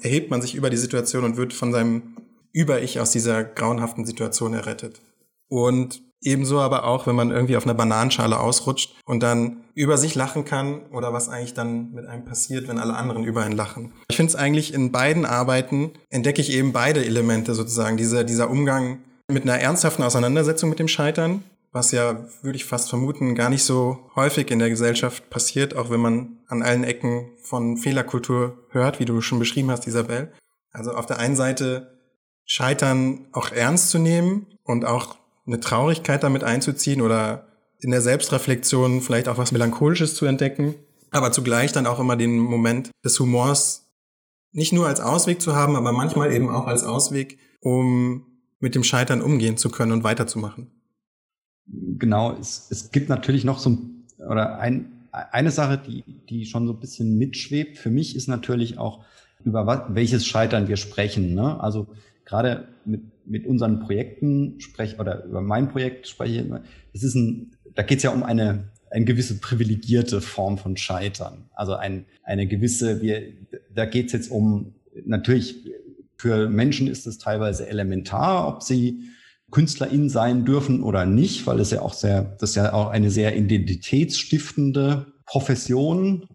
erhebt 0.00 0.30
man 0.30 0.42
sich 0.42 0.54
über 0.54 0.70
die 0.70 0.76
Situation 0.76 1.24
und 1.24 1.36
wird 1.36 1.52
von 1.52 1.72
seinem 1.72 2.16
Über-Ich 2.52 3.00
aus 3.00 3.10
dieser 3.10 3.44
grauenhaften 3.44 4.04
Situation 4.04 4.54
errettet. 4.54 5.00
Und 5.48 6.02
Ebenso 6.24 6.58
aber 6.58 6.84
auch, 6.84 7.06
wenn 7.06 7.14
man 7.14 7.30
irgendwie 7.30 7.56
auf 7.56 7.64
einer 7.64 7.74
Bananenschale 7.74 8.40
ausrutscht 8.40 8.94
und 9.04 9.22
dann 9.22 9.58
über 9.74 9.98
sich 9.98 10.14
lachen 10.14 10.46
kann 10.46 10.86
oder 10.86 11.12
was 11.12 11.28
eigentlich 11.28 11.52
dann 11.52 11.92
mit 11.92 12.06
einem 12.06 12.24
passiert, 12.24 12.66
wenn 12.66 12.78
alle 12.78 12.94
anderen 12.94 13.24
über 13.24 13.42
einen 13.42 13.54
lachen. 13.54 13.92
Ich 14.08 14.16
finde 14.16 14.30
es 14.30 14.36
eigentlich 14.36 14.72
in 14.72 14.90
beiden 14.90 15.26
Arbeiten 15.26 15.92
entdecke 16.08 16.40
ich 16.40 16.50
eben 16.50 16.72
beide 16.72 17.04
Elemente 17.04 17.54
sozusagen. 17.54 17.98
Dieser, 17.98 18.24
dieser 18.24 18.48
Umgang 18.48 19.00
mit 19.28 19.44
einer 19.44 19.58
ernsthaften 19.58 20.02
Auseinandersetzung 20.02 20.70
mit 20.70 20.78
dem 20.78 20.88
Scheitern, 20.88 21.44
was 21.72 21.90
ja, 21.90 22.26
würde 22.42 22.56
ich 22.56 22.64
fast 22.64 22.88
vermuten, 22.88 23.34
gar 23.34 23.50
nicht 23.50 23.64
so 23.64 23.98
häufig 24.14 24.50
in 24.50 24.60
der 24.60 24.70
Gesellschaft 24.70 25.28
passiert, 25.28 25.74
auch 25.74 25.90
wenn 25.90 26.00
man 26.00 26.38
an 26.46 26.62
allen 26.62 26.84
Ecken 26.84 27.30
von 27.42 27.76
Fehlerkultur 27.76 28.58
hört, 28.70 29.00
wie 29.00 29.04
du 29.04 29.20
schon 29.20 29.38
beschrieben 29.40 29.70
hast, 29.70 29.86
Isabel. 29.86 30.32
Also 30.70 30.92
auf 30.92 31.06
der 31.06 31.18
einen 31.18 31.36
Seite 31.36 31.98
Scheitern 32.44 33.26
auch 33.32 33.50
ernst 33.50 33.90
zu 33.90 33.98
nehmen 33.98 34.46
und 34.62 34.84
auch 34.84 35.16
eine 35.46 35.60
Traurigkeit 35.60 36.22
damit 36.22 36.44
einzuziehen 36.44 37.00
oder 37.00 37.48
in 37.80 37.90
der 37.90 38.02
Selbstreflexion 38.02 39.00
vielleicht 39.00 39.28
auch 39.28 39.38
was 39.38 39.52
Melancholisches 39.52 40.14
zu 40.14 40.26
entdecken, 40.26 40.74
aber 41.10 41.32
zugleich 41.32 41.72
dann 41.72 41.86
auch 41.86 41.98
immer 41.98 42.16
den 42.16 42.38
Moment 42.38 42.90
des 43.04 43.18
Humors 43.18 43.90
nicht 44.52 44.72
nur 44.72 44.86
als 44.86 45.00
Ausweg 45.00 45.42
zu 45.42 45.56
haben, 45.56 45.74
aber 45.74 45.92
manchmal 45.92 46.32
eben 46.32 46.48
auch 46.48 46.66
als 46.66 46.84
Ausweg, 46.84 47.38
um 47.60 48.33
mit 48.64 48.74
dem 48.74 48.82
Scheitern 48.82 49.20
umgehen 49.20 49.56
zu 49.56 49.68
können 49.68 49.92
und 49.92 50.04
weiterzumachen. 50.04 50.70
Genau, 51.66 52.32
es, 52.32 52.66
es 52.70 52.90
gibt 52.90 53.08
natürlich 53.08 53.44
noch 53.44 53.58
so 53.58 53.78
oder 54.18 54.58
ein, 54.58 54.86
eine 55.12 55.50
Sache, 55.50 55.78
die, 55.78 56.02
die 56.28 56.46
schon 56.46 56.66
so 56.66 56.72
ein 56.72 56.80
bisschen 56.80 57.18
mitschwebt 57.18 57.78
für 57.78 57.90
mich, 57.90 58.16
ist 58.16 58.26
natürlich 58.26 58.78
auch, 58.78 59.04
über 59.44 59.66
was, 59.66 59.82
welches 59.94 60.26
Scheitern 60.26 60.66
wir 60.68 60.78
sprechen. 60.78 61.34
Ne? 61.34 61.60
Also 61.60 61.88
gerade 62.24 62.68
mit, 62.86 63.02
mit 63.26 63.46
unseren 63.46 63.80
Projekten 63.80 64.58
spreche 64.60 64.96
oder 64.96 65.24
über 65.24 65.42
mein 65.42 65.68
Projekt 65.68 66.08
spreche 66.08 66.32
ich 66.32 66.46
immer, 66.46 66.62
es 66.94 67.02
ist 67.02 67.14
ein, 67.14 67.52
da 67.74 67.82
geht 67.82 67.98
es 67.98 68.04
ja 68.04 68.10
um 68.10 68.22
eine, 68.22 68.70
eine 68.90 69.04
gewisse 69.04 69.38
privilegierte 69.40 70.22
Form 70.22 70.56
von 70.56 70.78
Scheitern. 70.78 71.50
Also 71.54 71.74
ein, 71.74 72.06
eine 72.22 72.46
gewisse, 72.46 73.02
wir, 73.02 73.22
da 73.74 73.84
geht 73.84 74.06
es 74.06 74.12
jetzt 74.12 74.30
um, 74.30 74.74
natürlich 75.04 75.56
für 76.24 76.48
Menschen 76.48 76.86
ist 76.86 77.06
es 77.06 77.18
teilweise 77.18 77.68
elementar, 77.68 78.48
ob 78.48 78.62
sie 78.62 79.10
Künstlerin 79.50 80.08
sein 80.08 80.46
dürfen 80.46 80.82
oder 80.82 81.04
nicht, 81.04 81.46
weil 81.46 81.60
es 81.60 81.70
ja 81.70 81.82
auch 81.82 81.92
sehr, 81.92 82.22
das 82.40 82.50
ist 82.50 82.56
ja 82.56 82.72
auch 82.72 82.88
eine 82.88 83.10
sehr 83.10 83.36
identitätsstiftende 83.36 85.04
Profession, 85.26 86.26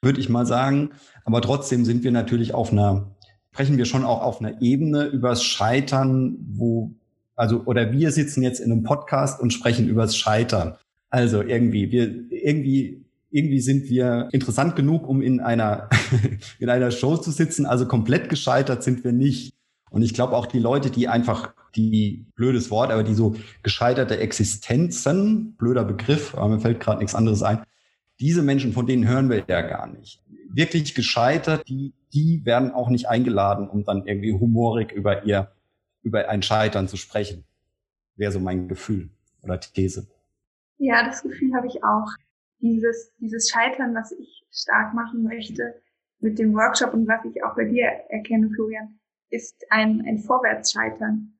würde 0.00 0.18
ich 0.18 0.30
mal 0.30 0.46
sagen. 0.46 0.92
Aber 1.26 1.42
trotzdem 1.42 1.84
sind 1.84 2.04
wir 2.04 2.10
natürlich 2.10 2.54
auf 2.54 2.72
einer, 2.72 3.14
sprechen 3.52 3.76
wir 3.76 3.84
schon 3.84 4.06
auch 4.06 4.22
auf 4.22 4.40
einer 4.40 4.62
Ebene 4.62 5.04
übers 5.04 5.44
Scheitern, 5.44 6.38
wo, 6.54 6.94
also, 7.36 7.64
oder 7.66 7.92
wir 7.92 8.12
sitzen 8.12 8.42
jetzt 8.42 8.60
in 8.60 8.72
einem 8.72 8.82
Podcast 8.82 9.42
und 9.42 9.52
sprechen 9.52 9.90
übers 9.90 10.16
Scheitern. 10.16 10.76
Also 11.10 11.42
irgendwie, 11.42 11.92
wir, 11.92 12.32
irgendwie, 12.32 13.03
irgendwie 13.34 13.60
sind 13.60 13.90
wir 13.90 14.28
interessant 14.30 14.76
genug, 14.76 15.08
um 15.08 15.20
in 15.20 15.40
einer, 15.40 15.90
in 16.60 16.70
einer 16.70 16.92
Show 16.92 17.16
zu 17.16 17.32
sitzen. 17.32 17.66
Also 17.66 17.86
komplett 17.86 18.28
gescheitert 18.28 18.84
sind 18.84 19.02
wir 19.02 19.10
nicht. 19.10 19.52
Und 19.90 20.02
ich 20.02 20.14
glaube 20.14 20.36
auch 20.36 20.46
die 20.46 20.60
Leute, 20.60 20.88
die 20.88 21.08
einfach, 21.08 21.52
die 21.74 22.26
blödes 22.36 22.70
Wort, 22.70 22.92
aber 22.92 23.02
die 23.02 23.14
so 23.14 23.34
gescheiterte 23.64 24.18
Existenzen, 24.18 25.56
blöder 25.56 25.84
Begriff, 25.84 26.36
aber 26.36 26.48
mir 26.48 26.60
fällt 26.60 26.78
gerade 26.78 27.00
nichts 27.00 27.16
anderes 27.16 27.42
ein, 27.42 27.64
diese 28.20 28.42
Menschen, 28.42 28.72
von 28.72 28.86
denen 28.86 29.08
hören 29.08 29.28
wir 29.28 29.44
ja 29.48 29.62
gar 29.62 29.88
nicht. 29.88 30.22
Wirklich 30.48 30.94
gescheitert, 30.94 31.66
die, 31.66 31.92
die 32.12 32.44
werden 32.44 32.70
auch 32.70 32.88
nicht 32.88 33.08
eingeladen, 33.08 33.68
um 33.68 33.82
dann 33.82 34.06
irgendwie 34.06 34.32
humorig 34.32 34.92
über 34.92 35.24
ihr, 35.24 35.50
über 36.04 36.28
ein 36.28 36.42
Scheitern 36.42 36.86
zu 36.86 36.96
sprechen. 36.96 37.42
Wäre 38.14 38.30
so 38.30 38.38
mein 38.38 38.68
Gefühl 38.68 39.10
oder 39.42 39.58
These. 39.58 40.06
Ja, 40.78 41.04
das 41.04 41.24
Gefühl 41.24 41.52
habe 41.56 41.66
ich 41.66 41.82
auch. 41.82 42.06
Dieses, 42.64 43.14
dieses 43.18 43.50
Scheitern, 43.50 43.94
was 43.94 44.10
ich 44.12 44.46
stark 44.50 44.94
machen 44.94 45.22
möchte 45.22 45.82
mit 46.18 46.38
dem 46.38 46.54
Workshop 46.54 46.94
und 46.94 47.06
was 47.06 47.22
ich 47.26 47.44
auch 47.44 47.54
bei 47.54 47.66
dir 47.66 47.84
erkenne, 48.08 48.48
Florian, 48.48 48.98
ist 49.28 49.66
ein, 49.68 50.02
ein 50.06 50.18
Vorwärtsscheitern. 50.18 51.38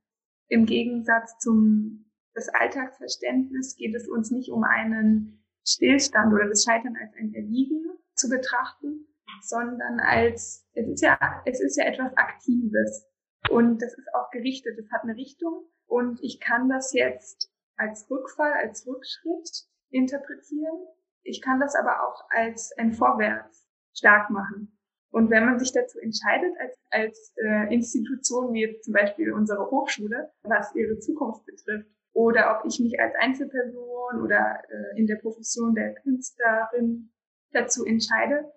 Im 0.49 0.67
Gegensatz 0.67 1.39
zum 1.39 2.05
das 2.35 2.51
Alltagsverständnis 2.51 3.77
geht 3.77 3.95
es 3.95 4.07
uns 4.07 4.31
nicht 4.31 4.51
um 4.51 4.65
einen 4.65 5.43
Stillstand 5.67 6.35
oder 6.35 6.47
das 6.47 6.65
Scheitern 6.65 6.95
als 7.01 7.15
ein 7.17 7.33
Erliegen 7.33 7.87
zu 8.15 8.29
betrachten, 8.29 9.07
sondern 9.41 10.01
als 10.01 10.67
es 10.75 10.89
ist 10.89 11.03
ja 11.03 11.43
es 11.47 11.61
ist 11.61 11.79
ja 11.79 11.85
etwas 11.85 12.15
Aktives 12.17 13.09
und 13.49 13.81
das 13.81 13.95
ist 13.95 14.09
auch 14.15 14.31
gerichtet. 14.31 14.79
Es 14.79 14.91
hat 14.93 15.05
eine 15.05 15.17
Richtung 15.17 15.65
und 15.87 16.19
ich 16.23 16.41
kann 16.41 16.69
das 16.69 16.93
jetzt 16.93 17.51
als 17.77 18.11
Rückfall, 18.11 18.53
als 18.53 18.87
Rückschritt 18.87 19.67
interpretieren. 19.91 20.87
Ich 21.25 21.43
kann 21.43 21.59
das 21.59 21.75
aber 21.75 22.07
auch 22.07 22.25
als 22.31 22.73
ein 22.79 22.93
Vorwärts 22.93 23.67
stark 23.95 24.31
machen. 24.31 24.79
Und 25.11 25.31
wenn 25.31 25.47
man 25.47 25.59
sich 25.59 25.73
dazu 25.73 25.99
entscheidet, 26.01 26.53
als, 26.59 26.77
als 26.91 27.35
äh, 27.37 27.73
Institution 27.73 28.53
wie 28.53 28.63
jetzt 28.63 28.85
zum 28.85 28.95
Beispiel 28.95 29.33
unsere 29.33 29.71
Hochschule, 29.71 30.33
was 30.43 30.75
ihre 30.75 30.99
Zukunft 30.99 31.47
betrifft, 31.47 31.89
oder 32.13 32.57
ob 32.57 32.67
ich 32.67 32.79
mich 32.81 32.99
als 33.01 33.15
Einzelperson 33.21 34.23
oder 34.23 34.63
äh, 34.69 34.99
in 34.99 35.07
der 35.07 35.17
Profession 35.17 35.75
der 35.75 35.95
Künstlerin 35.95 37.13
dazu 37.53 37.85
entscheide, 37.85 38.53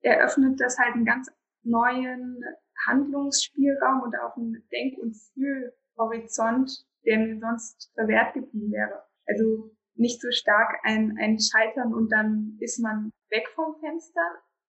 eröffnet 0.00 0.60
das 0.60 0.78
halt 0.78 0.94
einen 0.94 1.04
ganz 1.04 1.30
neuen 1.62 2.42
Handlungsspielraum 2.86 4.02
und 4.02 4.14
auch 4.18 4.36
einen 4.36 4.66
Denk- 4.70 4.98
und 4.98 5.16
Fühlhorizont, 5.32 6.86
der 7.04 7.18
mir 7.18 7.38
sonst 7.40 7.90
verwehrt 7.94 8.34
geblieben 8.34 8.72
wäre. 8.72 9.04
Also 9.26 9.74
nicht 9.94 10.20
so 10.20 10.30
stark 10.30 10.78
ein, 10.82 11.16
ein 11.20 11.38
Scheitern 11.38 11.94
und 11.94 12.10
dann 12.10 12.56
ist 12.60 12.80
man 12.80 13.10
weg 13.30 13.48
vom 13.54 13.76
Fenster, 13.80 14.20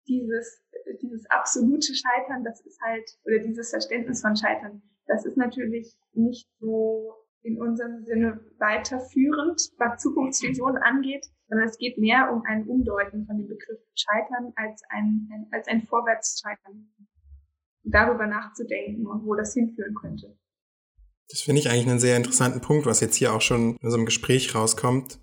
dieses, 0.08 0.64
dieses 1.02 1.26
absolute 1.30 1.94
Scheitern, 1.94 2.44
das 2.44 2.62
ist 2.66 2.80
halt, 2.82 3.10
oder 3.26 3.40
dieses 3.40 3.70
Verständnis 3.70 4.22
von 4.22 4.36
Scheitern, 4.36 4.82
das 5.08 5.26
ist 5.26 5.38
natürlich 5.38 5.96
nicht 6.14 6.48
so 6.60 7.14
in 7.44 7.62
unserem 7.62 8.04
Sinne 8.04 8.40
weiterführend, 8.58 9.62
was 9.78 10.02
Zukunftsvision 10.02 10.78
angeht, 10.78 11.26
sondern 11.48 11.68
es 11.68 11.78
geht 11.78 11.98
mehr 11.98 12.32
um 12.32 12.44
ein 12.46 12.68
Umdeuten 12.68 13.26
von 13.26 13.38
dem 13.38 13.48
Begriff 13.48 13.80
Scheitern 13.96 14.52
als 14.56 14.82
ein, 14.90 15.30
ein 15.32 15.48
als 15.52 15.68
ein 15.68 15.82
Vorwärtsscheitern. 15.84 16.90
Darüber 17.84 18.28
nachzudenken 18.28 19.08
und 19.08 19.26
wo 19.26 19.34
das 19.36 19.54
hinführen 19.54 19.96
könnte. 19.96 20.38
Das 21.30 21.42
finde 21.42 21.60
ich 21.62 21.70
eigentlich 21.70 21.88
einen 21.88 22.00
sehr 22.00 22.18
interessanten 22.18 22.62
Punkt, 22.62 22.86
was 22.86 23.00
jetzt 23.00 23.16
hier 23.16 23.34
auch 23.34 23.42
schon 23.42 23.78
in 23.82 23.94
einem 23.94 24.06
Gespräch 24.06 24.56
rauskommt 24.56 25.20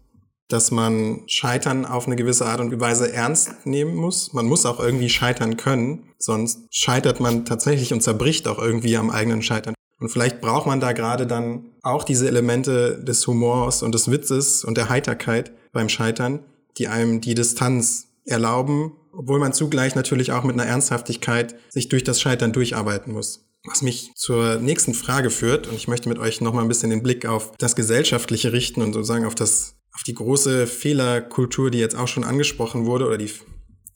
dass 0.49 0.71
man 0.71 1.23
Scheitern 1.27 1.87
auf 1.87 2.07
eine 2.07 2.17
gewisse 2.17 2.47
Art 2.47 2.61
und 2.61 2.79
Weise 2.81 3.13
ernst 3.13 3.67
nehmen 3.67 3.95
muss. 3.95 4.33
Man 4.33 4.47
muss 4.47 4.67
auch 4.67 4.79
irgendwie 4.79 5.09
scheitern 5.09 5.57
können, 5.57 6.11
sonst 6.19 6.61
scheitert 6.71 7.21
man 7.21 7.45
tatsächlich 7.45 7.93
und 7.93 8.03
zerbricht 8.03 8.47
auch 8.47 8.59
irgendwie 8.59 8.97
am 8.97 9.11
eigenen 9.11 9.43
Scheitern. 9.43 9.75
Und 10.01 10.11
vielleicht 10.11 10.41
braucht 10.41 10.67
man 10.67 10.81
da 10.81 10.93
gerade 10.93 11.27
dann 11.27 11.71
auch 11.83 12.05
diese 12.05 12.29
Elemente 12.29 13.03
des 13.03 13.27
Humors 13.27 13.83
und 13.83 13.95
des 13.95 14.11
Witzes 14.11 14.65
und 14.65 14.77
der 14.77 14.91
Heiterkeit 14.91 15.53
beim 15.73 15.89
Scheitern, 15.89 16.41
die 16.77 16.89
einem 16.89 17.21
die 17.21 17.35
Distanz 17.35 18.09
erlauben, 18.27 18.93
obwohl 19.13 19.39
man 19.39 19.53
zugleich 19.53 19.95
natürlich 19.95 20.33
auch 20.33 20.45
mit 20.45 20.55
einer 20.55 20.69
Ernsthaftigkeit 20.69 21.55
sich 21.71 21.89
durch 21.89 22.05
das 22.05 22.21
Scheitern 22.21 22.53
durcharbeiten 22.53 23.13
muss. 23.13 23.47
Was 23.67 23.81
mich 23.81 24.13
zur 24.15 24.57
nächsten 24.57 24.93
Frage 24.93 25.31
führt, 25.31 25.67
und 25.69 25.75
ich 25.75 25.89
möchte 25.89 26.09
mit 26.09 26.19
euch 26.19 26.41
nochmal 26.41 26.65
ein 26.65 26.69
bisschen 26.69 26.91
den 26.91 27.03
Blick 27.03 27.25
auf 27.25 27.53
das 27.57 27.75
Gesellschaftliche 27.75 28.53
richten 28.53 28.83
und 28.83 28.93
sozusagen 28.93 29.25
auf 29.25 29.35
das 29.35 29.75
auf 29.95 30.03
die 30.03 30.15
große 30.15 30.67
Fehlerkultur, 30.67 31.71
die 31.71 31.79
jetzt 31.79 31.97
auch 31.97 32.09
schon 32.09 32.25
angesprochen 32.25 32.85
wurde, 32.85 33.07
oder 33.07 33.17
die 33.17 33.31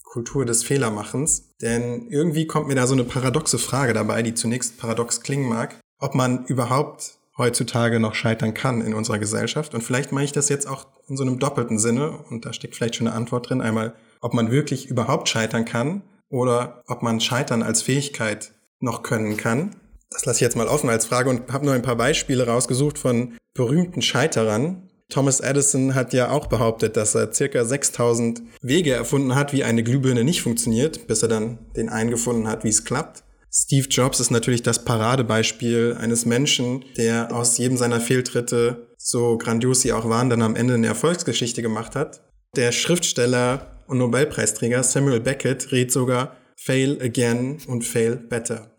Kultur 0.04 0.46
des 0.46 0.62
Fehlermachens. 0.62 1.56
Denn 1.60 2.06
irgendwie 2.08 2.46
kommt 2.46 2.68
mir 2.68 2.76
da 2.76 2.86
so 2.86 2.94
eine 2.94 3.04
paradoxe 3.04 3.58
Frage 3.58 3.92
dabei, 3.92 4.22
die 4.22 4.34
zunächst 4.34 4.78
paradox 4.78 5.20
klingen 5.20 5.48
mag, 5.48 5.76
ob 5.98 6.14
man 6.14 6.46
überhaupt 6.46 7.18
heutzutage 7.36 8.00
noch 8.00 8.14
scheitern 8.14 8.54
kann 8.54 8.80
in 8.80 8.94
unserer 8.94 9.18
Gesellschaft. 9.18 9.74
Und 9.74 9.82
vielleicht 9.82 10.12
meine 10.12 10.24
ich 10.24 10.32
das 10.32 10.48
jetzt 10.48 10.66
auch 10.66 10.86
in 11.08 11.16
so 11.16 11.24
einem 11.24 11.38
doppelten 11.38 11.78
Sinne, 11.78 12.24
und 12.30 12.46
da 12.46 12.52
steckt 12.52 12.74
vielleicht 12.74 12.96
schon 12.96 13.06
eine 13.06 13.16
Antwort 13.16 13.50
drin. 13.50 13.60
Einmal, 13.60 13.94
ob 14.20 14.34
man 14.34 14.50
wirklich 14.50 14.86
überhaupt 14.86 15.28
scheitern 15.28 15.64
kann 15.64 16.02
oder 16.30 16.82
ob 16.86 17.02
man 17.02 17.20
Scheitern 17.20 17.62
als 17.62 17.82
Fähigkeit 17.82 18.52
noch 18.80 19.02
können 19.02 19.36
kann. 19.36 19.76
Das 20.10 20.24
lasse 20.24 20.38
ich 20.38 20.42
jetzt 20.42 20.56
mal 20.56 20.68
offen 20.68 20.90
als 20.90 21.06
Frage 21.06 21.30
und 21.30 21.52
habe 21.52 21.66
nur 21.66 21.74
ein 21.74 21.82
paar 21.82 21.96
Beispiele 21.96 22.46
rausgesucht 22.46 22.98
von 22.98 23.36
berühmten 23.54 24.02
Scheiterern, 24.02 24.88
Thomas 25.10 25.40
Edison 25.40 25.94
hat 25.94 26.12
ja 26.12 26.30
auch 26.30 26.48
behauptet, 26.48 26.96
dass 26.96 27.14
er 27.14 27.32
circa 27.32 27.64
6000 27.64 28.42
Wege 28.60 28.92
erfunden 28.92 29.34
hat, 29.34 29.54
wie 29.54 29.64
eine 29.64 29.82
Glühbirne 29.82 30.22
nicht 30.22 30.42
funktioniert, 30.42 31.06
bis 31.06 31.22
er 31.22 31.28
dann 31.28 31.58
den 31.76 31.88
einen 31.88 32.10
gefunden 32.10 32.46
hat, 32.46 32.62
wie 32.62 32.68
es 32.68 32.84
klappt. 32.84 33.24
Steve 33.50 33.88
Jobs 33.88 34.20
ist 34.20 34.30
natürlich 34.30 34.62
das 34.62 34.84
Paradebeispiel 34.84 35.96
eines 35.98 36.26
Menschen, 36.26 36.84
der 36.98 37.34
aus 37.34 37.56
jedem 37.56 37.78
seiner 37.78 38.00
Fehltritte, 38.00 38.88
so 38.98 39.38
grandios 39.38 39.80
sie 39.80 39.94
auch 39.94 40.06
waren, 40.10 40.28
dann 40.28 40.42
am 40.42 40.56
Ende 40.56 40.74
eine 40.74 40.86
Erfolgsgeschichte 40.86 41.62
gemacht 41.62 41.96
hat. 41.96 42.20
Der 42.56 42.72
Schriftsteller 42.72 43.66
und 43.86 43.96
Nobelpreisträger 43.96 44.82
Samuel 44.82 45.20
Beckett 45.20 45.72
rät 45.72 45.90
sogar 45.90 46.36
Fail 46.60 47.00
again 47.00 47.58
und 47.68 47.84
Fail 47.84 48.16
better. 48.16 48.70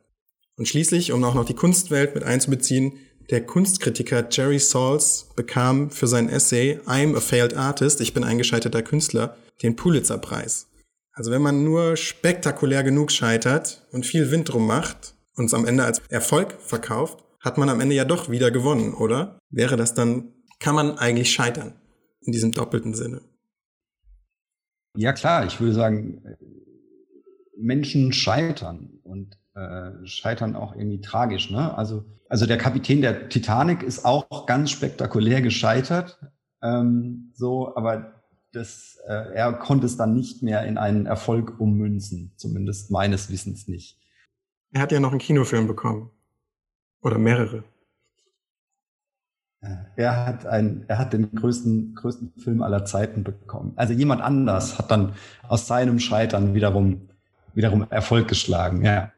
Und 0.58 0.68
schließlich, 0.68 1.13
um 1.13 1.24
auch 1.24 1.34
noch 1.34 1.46
die 1.46 1.56
Kunstwelt 1.56 2.13
mit 2.13 2.26
einzubeziehen, 2.26 3.00
der 3.30 3.46
Kunstkritiker 3.46 4.28
Jerry 4.30 4.60
Sauls 4.60 5.30
bekam 5.36 5.89
für 5.89 6.08
sein 6.08 6.28
Essay 6.28 6.80
I'm 6.86 7.15
a 7.15 7.22
Failed 7.22 7.56
Artist, 7.56 8.02
ich 8.02 8.13
bin 8.13 8.26
ein 8.26 8.38
gescheiterter 8.38 8.82
Künstler, 8.82 9.38
den 9.63 9.78
Pulitzerpreis. 9.78 10.68
Also 11.13 11.32
wenn 11.32 11.42
man 11.42 11.63
nur 11.63 11.96
spektakulär 11.96 12.84
genug 12.84 13.12
scheitert 13.12 13.88
und 13.92 14.06
viel 14.06 14.30
Wind 14.30 14.52
drum 14.52 14.68
macht 14.68 15.15
und 15.36 15.46
es 15.46 15.54
am 15.54 15.65
Ende 15.65 15.86
als 15.86 16.02
Erfolg 16.10 16.58
verkauft, 16.60 17.24
hat 17.39 17.58
man 17.58 17.70
am 17.70 17.80
Ende 17.80 17.96
ja 17.96 18.04
doch 18.04 18.30
wieder 18.30 18.52
gewonnen, 18.52 18.94
oder? 18.94 19.39
Wäre 19.50 19.78
das 19.78 19.94
dann, 19.94 20.34
kann 20.60 20.76
man 20.76 20.98
eigentlich 20.98 21.32
scheitern 21.32 21.74
in 22.22 22.34
diesem 22.34 22.52
doppelten 22.52 22.94
Sinne? 22.94 23.22
Ja 24.98 25.13
klar, 25.13 25.46
ich 25.46 25.62
würde 25.62 25.74
sagen, 25.74 26.22
Menschen 27.60 28.13
scheitern 28.13 29.00
und 29.04 29.38
äh, 29.56 30.06
scheitern 30.06 30.56
auch 30.56 30.76
irgendwie 30.76 31.02
tragisch. 31.02 31.52
Ne? 31.52 31.78
Also 31.78 32.06
also 32.30 32.45
der 32.45 32.60
Kapitän 32.60 33.02
der 33.02 33.28
Titanic 33.28 33.82
ist 33.82 34.06
auch 34.06 34.45
ganz 34.45 34.69
spektakulär 34.69 35.41
gescheitert. 35.41 36.19
Ähm, 36.62 37.32
so, 37.34 37.76
aber 37.76 38.22
das, 38.52 39.00
äh, 39.08 39.34
er 39.34 39.54
konnte 39.54 39.88
es 39.88 39.98
dann 39.98 40.13
nicht 40.13 40.43
mehr 40.43 40.63
in 40.65 40.78
einen 40.78 41.08
Erfolg 41.08 41.60
ummünzen, 41.60 42.32
zumindest 42.38 42.91
meines 42.91 43.32
Wissens 43.32 43.67
nicht. 43.67 43.98
Er 44.72 44.82
hat 44.82 44.91
ja 44.91 45.00
noch 45.00 45.10
einen 45.10 45.19
Kinofilm 45.19 45.65
bekommen. 45.65 46.12
Oder 47.02 47.17
mehrere. 47.17 47.63
Er 49.95 50.26
hat, 50.26 50.45
ein, 50.45 50.86
er 50.88 51.00
hat 51.00 51.12
den 51.12 51.34
größten, 51.34 51.95
größten 51.95 52.34
Film 52.38 52.62
aller 52.62 52.86
Zeiten 52.86 53.24
bekommen. 53.24 53.74
Also 53.76 53.93
jemand 53.93 54.22
anders 54.22 54.78
hat 54.78 54.91
dann 54.91 55.13
aus 55.48 55.67
seinem 55.67 56.00
Scheitern 56.00 56.54
wiederum, 56.54 57.09
wiederum 57.60 57.86
Erfolg 57.89 58.30
geschlagen, 58.30 58.86
ja. 58.86 59.12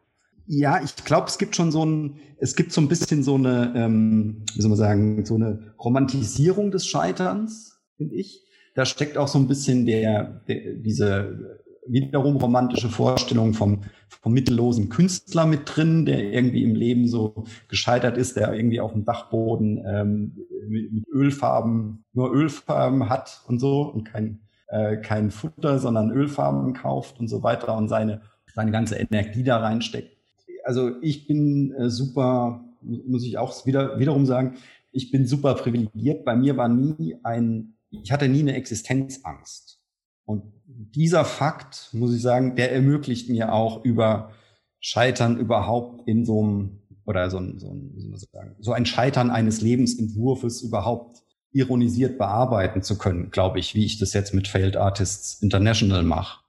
Ja, 0.48 0.82
ich 0.84 0.96
glaube, 1.06 1.28
es 1.28 1.38
gibt 1.38 1.56
schon 1.56 1.72
so 1.72 1.86
ein, 1.86 2.16
es 2.40 2.56
gibt 2.56 2.74
so 2.74 2.82
ein 2.82 2.88
bisschen 2.88 3.24
so 3.24 3.36
eine, 3.36 3.72
ähm, 3.76 4.44
wie 4.56 4.62
soll 4.62 4.70
man 4.70 4.78
sagen, 4.78 5.24
so 5.26 5.36
eine 5.36 5.74
Romantisierung 5.80 6.72
des 6.72 6.88
Scheiterns, 6.88 7.80
finde 7.96 8.16
ich. 8.16 8.44
Da 8.74 8.86
steckt 8.86 9.18
auch 9.18 9.28
so 9.28 9.38
ein 9.38 9.48
bisschen 9.48 9.86
der, 9.86 10.42
der 10.48 10.74
diese 10.74 11.62
wiederum 11.88 12.38
romantische 12.38 12.90
Vorstellungen 12.90 13.54
vom, 13.54 13.82
vom 14.08 14.34
mittellosen 14.34 14.90
Künstler 14.90 15.46
mit 15.46 15.62
drin, 15.66 16.06
der 16.06 16.34
irgendwie 16.34 16.64
im 16.64 16.76
Leben 16.76 17.08
so 17.08 17.46
gescheitert 17.68 18.18
ist, 18.18 18.38
der 18.38 18.54
irgendwie 18.54 18.80
auf 18.80 18.94
dem 18.94 19.06
Dachboden 19.06 19.84
ähm, 19.86 20.38
mit, 20.68 20.92
mit 20.92 21.08
Ölfarben, 21.10 22.06
nur 22.14 22.34
Ölfarben 22.34 23.10
hat 23.10 23.44
und 23.48 23.60
so 23.60 23.82
und 23.84 24.06
kein, 24.06 24.42
äh, 24.68 24.98
kein 24.98 25.32
Futter, 25.32 25.80
sondern 25.80 26.12
Ölfarben 26.12 26.74
kauft 26.74 27.20
und 27.20 27.28
so 27.28 27.44
weiter 27.44 27.76
und 27.78 27.88
seine, 27.88 28.22
seine 28.54 28.72
ganze 28.72 28.96
Energie 28.96 29.44
da 29.44 29.58
reinsteckt. 29.58 30.18
Also 30.64 30.92
ich 31.02 31.28
bin 31.28 31.74
äh, 31.74 31.90
super, 31.90 32.64
muss 32.82 33.26
ich 33.26 33.38
auch 33.38 33.66
wieder, 33.66 34.00
wiederum 34.00 34.26
sagen, 34.26 34.58
ich 34.92 35.12
bin 35.12 35.26
super 35.26 35.56
privilegiert. 35.56 36.26
Bei 36.26 36.36
mir 36.36 36.58
war 36.58 36.68
nie 36.68 37.16
ein, 37.24 37.76
ich 37.90 38.12
hatte 38.12 38.28
nie 38.28 38.42
eine 38.42 38.56
Existenzangst. 38.56 39.80
Und 40.26 40.44
dieser 40.66 41.26
Fakt, 41.26 41.90
muss 41.94 42.14
ich 42.14 42.22
sagen, 42.22 42.56
der 42.56 42.72
ermöglicht 42.72 43.30
mir 43.30 43.54
auch 43.54 43.84
über 43.84 44.32
Scheitern 44.80 45.38
überhaupt 45.38 46.08
in 46.08 46.26
so 46.26 46.42
einem, 46.42 46.80
oder 47.06 47.30
so 47.30 47.38
ein, 47.38 47.60
so 47.60 47.70
ein, 47.70 48.16
so 48.60 48.74
ein 48.74 48.86
Scheitern 48.86 49.30
eines 49.30 49.62
Lebensentwurfes 49.62 50.62
überhaupt 50.62 51.24
ironisiert 51.54 52.18
bearbeiten 52.18 52.82
zu 52.82 52.98
können, 52.98 53.30
glaube 53.30 53.60
ich, 53.60 53.76
wie 53.76 53.86
ich 53.86 54.00
das 54.00 54.14
jetzt 54.14 54.34
mit 54.34 54.48
Failed 54.48 54.78
Artists 54.78 55.42
International 55.42 56.04
mache. 56.04 56.41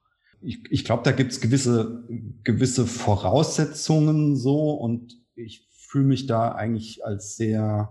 Ich, 0.43 0.61
ich 0.71 0.85
glaube, 0.85 1.03
da 1.05 1.13
gibt's 1.13 1.41
gewisse, 1.41 2.05
gewisse 2.45 2.87
Voraussetzungen 2.87 4.37
so 4.37 4.73
und 4.73 5.17
ich 5.35 5.69
fühle 5.71 6.07
mich 6.07 6.27
da 6.27 6.53
eigentlich 6.53 7.05
als 7.05 7.37
sehr, 7.37 7.91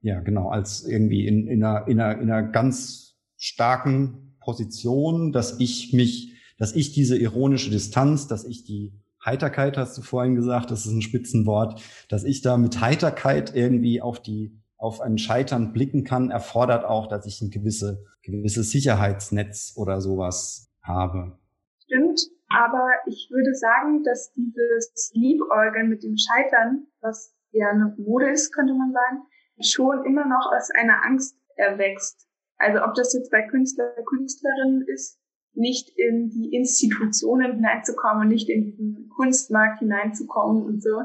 ja 0.00 0.20
genau, 0.20 0.48
als 0.48 0.84
irgendwie 0.84 1.26
in, 1.26 1.46
in, 1.46 1.62
einer, 1.62 1.88
in, 1.88 2.00
einer, 2.00 2.20
in 2.20 2.30
einer 2.30 2.48
ganz 2.48 3.16
starken 3.36 4.36
Position, 4.40 5.32
dass 5.32 5.58
ich 5.60 5.92
mich, 5.92 6.34
dass 6.58 6.74
ich 6.74 6.92
diese 6.92 7.18
ironische 7.18 7.70
Distanz, 7.70 8.28
dass 8.28 8.44
ich 8.44 8.64
die 8.64 8.92
Heiterkeit, 9.24 9.76
hast 9.76 9.96
du 9.96 10.02
vorhin 10.02 10.34
gesagt, 10.34 10.70
das 10.70 10.86
ist 10.86 10.92
ein 10.92 11.02
Spitzenwort, 11.02 11.80
dass 12.08 12.24
ich 12.24 12.42
da 12.42 12.56
mit 12.56 12.80
Heiterkeit 12.80 13.54
irgendwie 13.54 14.00
auf 14.00 14.20
die, 14.20 14.58
auf 14.76 15.00
ein 15.00 15.18
Scheitern 15.18 15.72
blicken 15.72 16.04
kann, 16.04 16.30
erfordert 16.30 16.84
auch, 16.84 17.06
dass 17.06 17.26
ich 17.26 17.40
ein 17.40 17.50
gewisse, 17.50 18.04
gewisses 18.22 18.70
Sicherheitsnetz 18.70 19.74
oder 19.76 20.00
sowas 20.00 20.72
habe. 20.82 21.38
Stimmt, 21.84 22.20
aber 22.48 22.88
ich 23.06 23.28
würde 23.30 23.54
sagen, 23.54 24.02
dass 24.04 24.32
dieses 24.32 25.10
Liebäugeln 25.14 25.88
mit 25.88 26.02
dem 26.02 26.16
Scheitern, 26.16 26.86
was 27.00 27.34
ja 27.50 27.70
eine 27.70 27.94
Mode 27.98 28.30
ist, 28.30 28.52
könnte 28.52 28.74
man 28.74 28.92
sagen, 28.92 29.22
schon 29.60 30.04
immer 30.04 30.26
noch 30.26 30.52
aus 30.52 30.70
einer 30.70 31.04
Angst 31.04 31.36
erwächst. 31.56 32.28
Also 32.56 32.82
ob 32.82 32.94
das 32.94 33.12
jetzt 33.12 33.30
bei 33.30 33.42
Künstler, 33.42 33.94
Künstlerinnen 34.06 34.86
ist, 34.86 35.18
nicht 35.54 35.90
in 35.96 36.30
die 36.30 36.54
Institutionen 36.54 37.56
hineinzukommen 37.56 38.28
nicht 38.28 38.48
in 38.48 38.64
diesen 38.64 39.10
Kunstmarkt 39.14 39.80
hineinzukommen 39.80 40.64
und 40.64 40.82
so. 40.82 41.02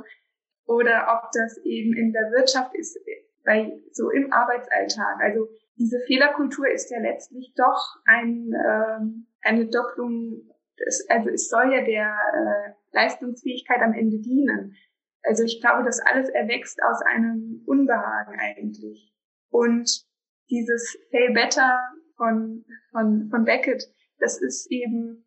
Oder 0.66 1.08
ob 1.10 1.32
das 1.32 1.58
eben 1.64 1.94
in 1.94 2.14
der 2.14 2.32
Wirtschaft 2.32 2.74
ist, 2.76 2.98
bei, 3.44 3.82
so 3.92 4.10
im 4.10 4.32
Arbeitsalltag. 4.32 5.22
Also 5.22 5.48
diese 5.78 6.00
Fehlerkultur 6.06 6.70
ist 6.70 6.92
ja 6.92 7.00
letztlich 7.00 7.54
doch 7.56 7.96
ein, 8.06 8.52
ähm, 8.54 9.28
eine 9.42 9.68
Doppelung, 9.68 10.50
des, 10.80 11.06
also 11.10 11.30
es 11.30 11.50
soll 11.50 11.74
ja 11.74 11.84
der 11.84 12.16
äh, 12.34 12.74
Leistungsfähigkeit 12.92 13.82
am 13.82 13.94
Ende 13.94 14.20
dienen. 14.20 14.76
Also 15.24 15.44
ich 15.44 15.60
glaube, 15.62 15.84
das 15.84 16.00
alles 16.00 16.30
erwächst 16.30 16.80
aus 16.84 17.02
einem 17.02 17.64
Unbehagen 17.66 18.40
eigentlich. 18.40 19.14
Und 19.50 20.06
dieses 20.50 20.98
Fail 21.12 21.34
Better 21.34 21.80
von, 22.16 22.66
von, 22.92 23.30
von 23.30 23.46
Beckett, 23.46 23.84
das 24.20 24.42
ist 24.42 24.72
eben, 24.72 25.26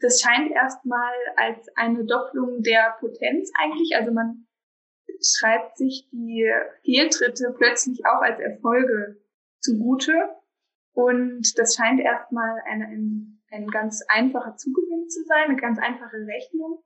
das 0.00 0.20
scheint 0.20 0.50
erstmal 0.50 1.14
als 1.36 1.66
eine 1.76 2.04
Doppelung 2.04 2.62
der 2.62 2.96
Potenz 3.00 3.50
eigentlich. 3.62 3.96
Also 3.96 4.12
man 4.12 4.46
schreibt 5.22 5.76
sich 5.76 6.08
die 6.10 6.50
Fehltritte 6.84 7.54
plötzlich 7.56 8.04
auch 8.06 8.20
als 8.20 8.40
Erfolge 8.40 9.20
zugute. 9.60 10.12
Und 10.92 11.58
das 11.58 11.74
scheint 11.74 12.00
erstmal 12.00 12.60
ein, 12.66 12.82
ein, 12.82 13.35
ein 13.50 13.66
ganz 13.68 14.02
einfacher 14.08 14.56
Zugewinn 14.56 15.08
zu 15.08 15.22
sein, 15.24 15.50
eine 15.50 15.56
ganz 15.56 15.78
einfache 15.78 16.16
Rechnung. 16.26 16.82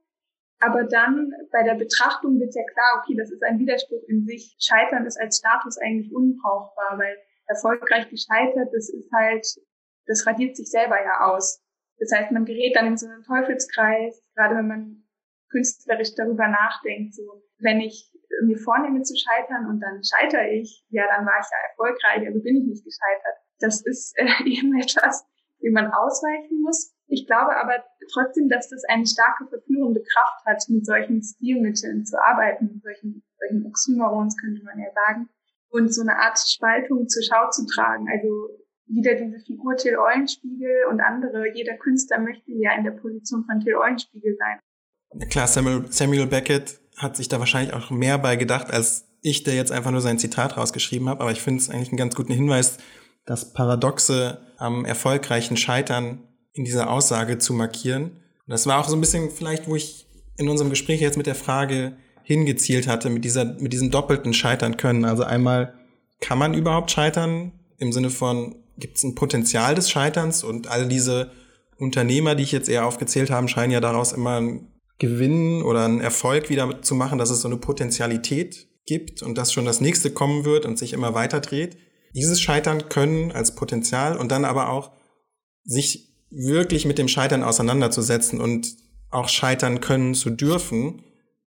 Aber 0.61 0.85
dann 0.85 1.33
bei 1.53 1.63
der 1.63 1.75
Betrachtung 1.75 2.39
wird 2.39 2.55
ja 2.55 2.63
klar, 2.73 3.03
okay, 3.03 3.17
das 3.17 3.31
ist 3.31 3.43
ein 3.43 3.59
Widerspruch 3.59 4.03
in 4.09 4.27
sich. 4.27 4.57
Scheitern 4.61 5.07
ist 5.07 5.19
als 5.19 5.39
Status 5.39 5.79
eigentlich 5.79 6.13
unbrauchbar, 6.13 6.99
weil 6.99 7.17
erfolgreich 7.47 8.09
gescheitert, 8.11 8.69
das 8.73 8.91
ist 8.91 9.11
halt, 9.13 9.47
das 10.07 10.27
radiert 10.27 10.57
sich 10.57 10.71
selber 10.71 11.03
ja 11.03 11.33
aus. 11.33 11.63
Das 11.99 12.13
heißt, 12.13 12.31
man 12.31 12.45
gerät 12.45 12.77
dann 12.77 12.87
in 12.87 12.97
so 12.97 13.07
einen 13.07 13.23
Teufelskreis, 13.23 14.23
gerade 14.35 14.57
wenn 14.57 14.69
man 14.69 15.05
künstlerisch 15.51 16.15
darüber 16.15 16.47
nachdenkt, 16.49 17.15
so, 17.15 17.43
wenn 17.59 17.81
ich 17.81 18.11
mir 18.43 18.59
vornehme 18.59 19.03
zu 19.03 19.15
scheitern 19.17 19.67
und 19.67 19.81
dann 19.81 20.01
scheitere 20.05 20.49
ich, 20.51 20.85
ja, 20.89 21.05
dann 21.09 21.27
war 21.27 21.41
ich 21.41 21.47
ja 21.51 21.59
erfolgreich, 21.71 22.27
also 22.27 22.41
bin 22.43 22.57
ich 22.57 22.65
nicht 22.65 22.85
gescheitert. 22.85 23.37
Das 23.59 23.85
ist 23.85 24.17
äh, 24.17 24.27
eben 24.45 24.79
etwas, 24.79 25.27
wie 25.61 25.71
man 25.71 25.93
ausweichen 25.93 26.63
muss. 26.63 26.93
Ich 27.07 27.27
glaube 27.27 27.57
aber 27.57 27.85
trotzdem, 28.13 28.49
dass 28.49 28.69
das 28.69 28.85
eine 28.89 29.07
starke 29.07 29.47
verführende 29.49 30.03
Kraft 30.03 30.45
hat, 30.47 30.63
mit 30.69 30.87
solchen 30.87 31.23
Stilmitteln 31.23 32.05
zu 32.05 32.21
arbeiten, 32.23 32.71
mit 32.75 32.83
solchen, 32.83 33.23
solchen 33.39 33.67
Oxymorons 33.67 34.37
könnte 34.37 34.63
man 34.65 34.79
ja 34.79 34.93
sagen 34.95 35.29
und 35.71 35.95
so 35.95 36.03
eine 36.03 36.17
Art 36.17 36.39
Spaltung 36.39 37.09
zur 37.09 37.23
Schau 37.23 37.51
zu 37.51 37.67
tragen. 37.67 38.07
Also 38.13 38.29
wieder 38.87 39.15
diese 39.15 39.39
Figur 39.45 39.77
Till 39.77 39.97
Eulenspiegel 39.97 40.87
und 40.91 41.01
andere. 41.01 41.55
Jeder 41.55 41.77
Künstler 41.77 42.19
möchte 42.19 42.51
ja 42.53 42.77
in 42.77 42.85
der 42.85 42.91
Position 42.93 43.45
von 43.45 43.61
Till 43.61 43.77
Eulenspiegel 43.77 44.37
sein. 44.37 45.29
Klar, 45.29 45.47
Samuel, 45.47 45.87
Samuel 45.91 46.27
Beckett 46.27 46.81
hat 46.97 47.17
sich 47.17 47.29
da 47.29 47.39
wahrscheinlich 47.39 47.73
auch 47.73 47.91
mehr 47.91 48.19
bei 48.19 48.37
gedacht, 48.37 48.71
als 48.71 49.09
ich, 49.23 49.43
der 49.43 49.55
jetzt 49.55 49.73
einfach 49.73 49.91
nur 49.91 50.01
sein 50.01 50.19
Zitat 50.19 50.57
rausgeschrieben 50.57 51.09
habe. 51.09 51.21
Aber 51.21 51.31
ich 51.31 51.41
finde 51.41 51.61
es 51.61 51.71
eigentlich 51.71 51.89
einen 51.89 51.99
ganz 51.99 52.15
guten 52.15 52.33
Hinweis, 52.33 52.79
das 53.27 53.53
Paradoxe 53.53 54.39
am 54.57 54.85
erfolgreichen 54.85 55.57
Scheitern 55.57 56.27
in 56.53 56.65
dieser 56.65 56.91
Aussage 56.91 57.39
zu 57.39 57.53
markieren. 57.53 58.05
Und 58.05 58.49
das 58.49 58.67
war 58.67 58.81
auch 58.81 58.89
so 58.89 58.97
ein 58.97 59.01
bisschen 59.01 59.31
vielleicht, 59.31 59.69
wo 59.69 59.77
ich 59.77 60.07
in 60.37 60.49
unserem 60.49 60.71
Gespräch 60.71 61.01
jetzt 61.01 61.17
mit 61.17 61.27
der 61.27 61.35
Frage 61.35 61.97
hingezielt 62.23 62.87
hatte 62.87 63.11
mit 63.11 63.25
dieser, 63.25 63.45
mit 63.45 63.73
diesem 63.73 63.91
doppelten 63.91 64.33
Scheitern 64.33 64.77
können. 64.77 65.05
Also 65.05 65.25
einmal, 65.25 65.75
kann 66.21 66.39
man 66.39 66.55
überhaupt 66.55 66.91
scheitern 66.91 67.53
im 67.79 67.93
Sinne 67.93 68.11
von, 68.11 68.55
gibt 68.77 68.99
es 68.99 69.03
ein 69.03 69.15
Potenzial 69.15 69.75
des 69.75 69.91
Scheiterns 69.91 70.45
und 70.45 70.69
all 70.69 70.87
diese 70.87 71.33
Unternehmer, 71.79 72.35
die 72.35 72.43
ich 72.43 72.53
jetzt 72.53 72.69
eher 72.69 72.85
aufgezählt 72.85 73.31
habe, 73.31 73.49
scheinen 73.49 73.73
ja 73.73 73.81
daraus 73.81 74.13
immer 74.13 74.37
einen 74.37 74.69
Gewinn 74.99 75.63
oder 75.63 75.87
einen 75.87 76.01
Erfolg 76.01 76.51
wieder 76.51 76.83
zu 76.83 76.95
machen, 76.95 77.19
dass 77.19 77.31
es 77.31 77.41
so 77.41 77.49
eine 77.49 77.57
Potentialität 77.57 78.69
gibt 78.87 79.23
und 79.23 79.39
dass 79.39 79.53
schon 79.53 79.65
das 79.65 79.81
nächste 79.81 80.11
kommen 80.11 80.45
wird 80.45 80.67
und 80.67 80.79
sich 80.79 80.93
immer 80.93 81.15
weiter 81.15 81.41
dreht. 81.41 81.79
Dieses 82.15 82.41
Scheitern 82.41 82.89
können 82.89 83.33
als 83.33 83.55
Potenzial 83.55 84.17
und 84.17 84.31
dann 84.33 84.45
aber 84.45 84.71
auch 84.71 84.93
sich 85.65 86.11
wirklich 86.31 86.87
mit 86.87 86.99
dem 86.99 87.09
Scheitern 87.09 87.43
auseinanderzusetzen 87.43 88.41
und 88.41 88.77
auch 89.11 89.29
scheitern 89.29 89.81
können 89.81 90.15
zu 90.15 90.31
dürfen, 90.31 91.03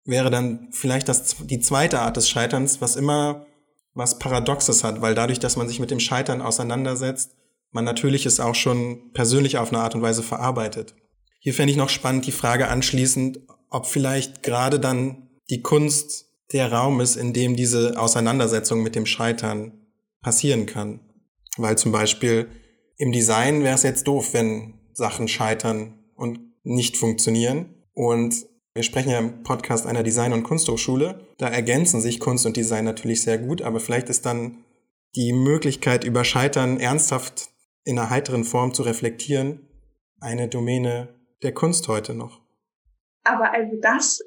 wäre 0.06 0.30
dann 0.30 0.67
vielleicht 0.71 1.08
das, 1.08 1.36
die 1.39 1.60
zweite 1.60 1.99
Art 1.99 2.17
des 2.17 2.30
Scheiterns, 2.30 2.82
was 2.82 2.95
immer 2.95 3.45
was 3.93 4.19
Paradoxes 4.19 4.84
hat, 4.84 5.02
weil 5.02 5.15
dadurch, 5.15 5.39
dass 5.39 5.56
man 5.56 5.67
sich 5.67 5.80
mit 5.80 5.91
dem 5.91 5.99
Scheitern 5.99 6.41
auseinandersetzt, 6.41 7.32
man 7.71 7.86
natürlich 7.86 8.26
es 8.26 8.39
auch 8.39 8.56
schon 8.56 9.12
persönlich 9.13 9.58
auf 9.58 9.69
eine 9.69 9.82
Art 9.82 9.95
und 9.95 10.02
Weise 10.02 10.23
verarbeitet. 10.23 10.95
Hier 11.39 11.54
fände 11.54 11.71
ich 11.71 11.78
noch 11.78 11.89
spannend 11.89 12.26
die 12.26 12.32
Frage 12.32 12.67
anschließend, 12.69 13.39
ob 13.69 13.86
vielleicht 13.86 14.43
gerade 14.43 14.80
dann 14.80 15.30
die 15.49 15.62
Kunst 15.62 16.26
der 16.54 16.71
Raum 16.71 17.02
ist, 17.02 17.15
in 17.15 17.34
dem 17.34 17.56
diese 17.56 17.99
Auseinandersetzung 17.99 18.84
mit 18.84 18.95
dem 18.95 19.06
Scheitern 19.06 19.83
passieren 20.23 20.65
kann. 20.65 20.99
Weil 21.57 21.77
zum 21.77 21.91
Beispiel 21.91 22.49
im 22.97 23.12
Design 23.12 23.63
wäre 23.63 23.75
es 23.75 23.83
jetzt 23.83 24.07
doof, 24.07 24.33
wenn 24.33 24.79
Sachen 24.93 25.27
scheitern 25.27 25.99
und 26.15 26.39
nicht 26.63 26.97
funktionieren. 26.97 27.75
Und 27.93 28.45
wir 28.73 28.83
sprechen 28.83 29.12
ja 29.12 29.19
im 29.19 29.43
Podcast 29.43 29.86
einer 29.86 30.01
Design- 30.01 30.33
und 30.33 30.43
Kunsthochschule. 30.43 31.27
Da 31.38 31.47
ergänzen 31.47 32.01
sich 32.01 32.19
Kunst 32.19 32.45
und 32.45 32.58
Design 32.58 32.85
natürlich 32.85 33.21
sehr 33.21 33.37
gut, 33.37 33.62
aber 33.62 33.79
vielleicht 33.79 34.10
ist 34.10 34.25
dann 34.25 34.63
die 35.15 35.33
Möglichkeit, 35.33 36.04
über 36.04 36.23
Scheitern 36.23 36.79
ernsthaft 36.79 37.50
in 37.83 38.00
einer 38.00 38.10
heiteren 38.10 38.45
Form 38.45 38.73
zu 38.73 38.83
reflektieren, 38.83 39.67
eine 40.19 40.48
Domäne 40.48 41.13
der 41.43 41.54
Kunst 41.54 41.87
heute 41.87 42.15
noch. 42.15 42.41
Aber 43.23 43.52
also 43.54 43.77
das, 43.81 44.21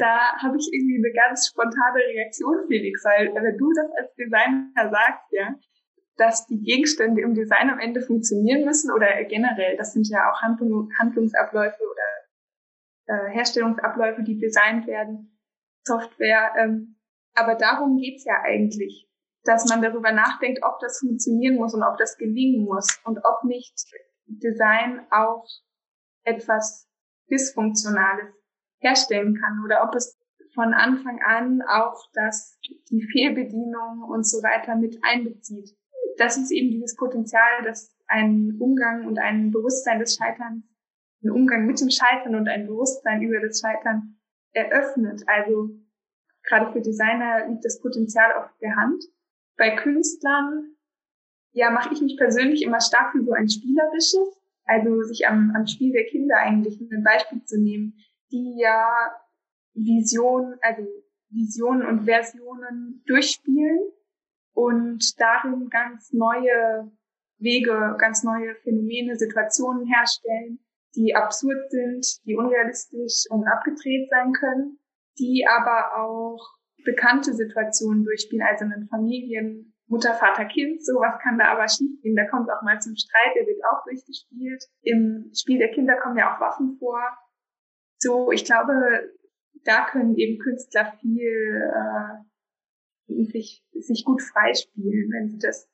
da 0.00 0.36
habe 0.42 0.56
ich 0.56 0.68
irgendwie 0.72 0.96
eine 0.96 1.12
ganz 1.12 1.48
spontane 1.48 1.98
Reaktion, 1.98 2.66
Felix, 2.66 3.04
weil 3.04 3.34
wenn 3.34 3.58
du 3.58 3.72
das 3.72 3.90
als 3.98 4.14
Designer 4.14 4.90
sagst, 4.90 5.26
ja, 5.30 5.54
dass 6.16 6.46
die 6.46 6.60
Gegenstände 6.60 7.22
im 7.22 7.34
Design 7.34 7.70
am 7.70 7.78
Ende 7.78 8.00
funktionieren 8.00 8.64
müssen 8.64 8.92
oder 8.92 9.06
generell, 9.24 9.76
das 9.76 9.92
sind 9.92 10.08
ja 10.08 10.30
auch 10.30 10.40
Handlung, 10.42 10.90
Handlungsabläufe 10.98 11.82
oder 11.82 12.10
äh, 13.06 13.30
Herstellungsabläufe, 13.30 14.22
die 14.22 14.38
designt 14.38 14.86
werden, 14.86 15.38
Software. 15.84 16.52
Ähm, 16.58 16.96
aber 17.34 17.54
darum 17.54 17.96
geht's 17.96 18.24
ja 18.24 18.34
eigentlich, 18.42 19.08
dass 19.44 19.68
man 19.68 19.80
darüber 19.80 20.12
nachdenkt, 20.12 20.60
ob 20.62 20.78
das 20.80 20.98
funktionieren 20.98 21.56
muss 21.56 21.74
und 21.74 21.82
ob 21.82 21.96
das 21.96 22.18
gelingen 22.18 22.64
muss 22.64 23.00
und 23.04 23.18
ob 23.18 23.44
nicht 23.44 23.74
Design 24.26 25.06
auch 25.10 25.46
etwas 26.24 26.86
Dysfunktionales 27.30 28.39
herstellen 28.80 29.34
kann 29.34 29.62
oder 29.64 29.84
ob 29.84 29.94
es 29.94 30.18
von 30.54 30.74
Anfang 30.74 31.20
an 31.22 31.62
auch 31.62 32.04
das, 32.12 32.58
die 32.90 33.02
Fehlbedienung 33.02 34.02
und 34.08 34.26
so 34.26 34.42
weiter 34.42 34.74
mit 34.74 34.98
einbezieht. 35.02 35.76
Das 36.18 36.36
ist 36.36 36.50
eben 36.50 36.70
dieses 36.70 36.96
Potenzial, 36.96 37.62
dass 37.64 37.94
ein 38.08 38.56
Umgang 38.58 39.06
und 39.06 39.18
ein 39.18 39.50
Bewusstsein 39.50 40.00
des 40.00 40.16
Scheiterns, 40.16 40.64
ein 41.22 41.30
Umgang 41.30 41.66
mit 41.66 41.80
dem 41.80 41.90
Scheitern 41.90 42.34
und 42.34 42.48
ein 42.48 42.66
Bewusstsein 42.66 43.22
über 43.22 43.40
das 43.40 43.60
Scheitern 43.60 44.16
eröffnet. 44.52 45.22
Also 45.26 45.70
gerade 46.42 46.72
für 46.72 46.80
Designer 46.80 47.46
liegt 47.48 47.64
das 47.64 47.80
Potenzial 47.80 48.32
auf 48.32 48.50
der 48.60 48.74
Hand. 48.76 49.04
Bei 49.56 49.76
Künstlern, 49.76 50.74
ja, 51.52 51.70
mache 51.70 51.94
ich 51.94 52.00
mich 52.00 52.16
persönlich 52.16 52.62
immer 52.62 52.80
stark 52.80 53.12
für 53.12 53.22
so 53.22 53.32
ein 53.32 53.48
spielerisches, 53.48 54.40
also 54.64 55.02
sich 55.02 55.26
am, 55.26 55.52
am 55.54 55.66
Spiel 55.66 55.92
der 55.92 56.04
Kinder 56.06 56.36
eigentlich 56.38 56.80
ein 56.80 57.04
Beispiel 57.04 57.44
zu 57.44 57.60
nehmen, 57.60 57.94
die 58.32 58.58
ja 58.60 58.88
Visionen, 59.74 60.58
also 60.62 60.82
Visionen 61.28 61.86
und 61.86 62.04
Versionen 62.04 63.02
durchspielen 63.06 63.80
und 64.52 65.20
darin 65.20 65.68
ganz 65.70 66.12
neue 66.12 66.90
Wege, 67.38 67.96
ganz 67.98 68.22
neue 68.22 68.54
Phänomene, 68.62 69.16
Situationen 69.16 69.86
herstellen, 69.86 70.58
die 70.94 71.14
absurd 71.14 71.70
sind, 71.70 72.06
die 72.24 72.36
unrealistisch 72.36 73.24
und 73.30 73.46
abgedreht 73.46 74.10
sein 74.10 74.32
können, 74.32 74.78
die 75.18 75.46
aber 75.48 75.96
auch 75.96 76.40
bekannte 76.84 77.32
Situationen 77.34 78.04
durchspielen, 78.04 78.46
also 78.46 78.64
in 78.64 78.88
Familien, 78.88 79.74
Mutter, 79.86 80.14
Vater, 80.14 80.44
Kind, 80.44 80.84
sowas 80.84 81.18
kann 81.20 81.38
da 81.38 81.46
aber 81.46 81.66
schiefgehen. 81.68 82.14
Da 82.14 82.24
kommt 82.26 82.48
auch 82.48 82.62
mal 82.62 82.80
zum 82.80 82.94
Streit, 82.94 83.34
der 83.34 83.46
wird 83.46 83.60
auch 83.64 83.82
durchgespielt. 83.84 84.64
Im 84.82 85.32
Spiel 85.34 85.58
der 85.58 85.72
Kinder 85.72 85.96
kommen 85.96 86.16
ja 86.16 86.34
auch 86.34 86.40
Waffen 86.40 86.76
vor. 86.78 87.00
So, 88.02 88.32
ich 88.32 88.44
glaube, 88.44 88.72
da 89.64 89.86
können 89.90 90.16
eben 90.16 90.38
Künstler 90.38 90.92
viel 91.00 91.70
äh, 93.08 93.24
sich, 93.24 93.62
sich 93.72 94.04
gut 94.04 94.22
freispielen, 94.22 95.10
wenn 95.12 95.28
sie 95.28 95.38
das 95.38 95.68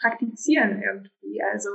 praktizieren 0.00 0.82
irgendwie. 0.82 1.42
Also 1.52 1.70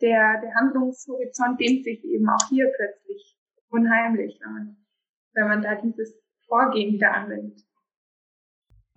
der, 0.00 0.40
der 0.40 0.54
Handlungshorizont 0.54 1.60
dehnt 1.60 1.84
sich 1.84 2.02
eben 2.04 2.28
auch 2.28 2.48
hier 2.48 2.70
plötzlich 2.74 3.36
unheimlich, 3.68 4.40
wenn 4.42 4.52
man, 4.52 4.76
wenn 5.34 5.48
man 5.48 5.62
da 5.62 5.74
dieses 5.80 6.14
Vorgehen 6.46 6.94
wieder 6.94 7.14
anwendet. 7.14 7.60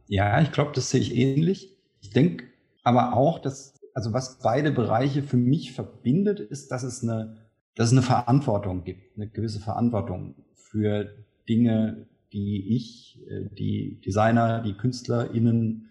Ja, 0.07 0.41
ich 0.41 0.51
glaube, 0.51 0.71
das 0.73 0.89
sehe 0.89 1.01
ich 1.01 1.15
ähnlich. 1.15 1.77
Ich 2.01 2.11
denke 2.11 2.45
aber 2.83 3.13
auch, 3.13 3.39
dass, 3.39 3.79
also 3.93 4.13
was 4.13 4.39
beide 4.39 4.71
Bereiche 4.71 5.23
für 5.23 5.37
mich 5.37 5.73
verbindet, 5.73 6.39
ist, 6.39 6.71
dass 6.71 6.83
es 6.83 7.03
eine, 7.03 7.42
dass 7.75 7.87
es 7.87 7.93
eine 7.93 8.01
Verantwortung 8.01 8.83
gibt, 8.83 9.15
eine 9.15 9.27
gewisse 9.27 9.59
Verantwortung 9.59 10.35
für 10.55 11.13
Dinge, 11.47 12.07
die 12.31 12.75
ich, 12.75 13.19
äh, 13.29 13.49
die 13.55 14.01
Designer, 14.05 14.61
die 14.61 14.73
KünstlerInnen, 14.73 15.89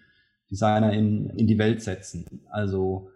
Designer 0.51 0.93
in, 0.93 1.31
in 1.31 1.47
die 1.47 1.59
Welt 1.59 1.83
setzen. 1.83 2.43
Also 2.51 3.09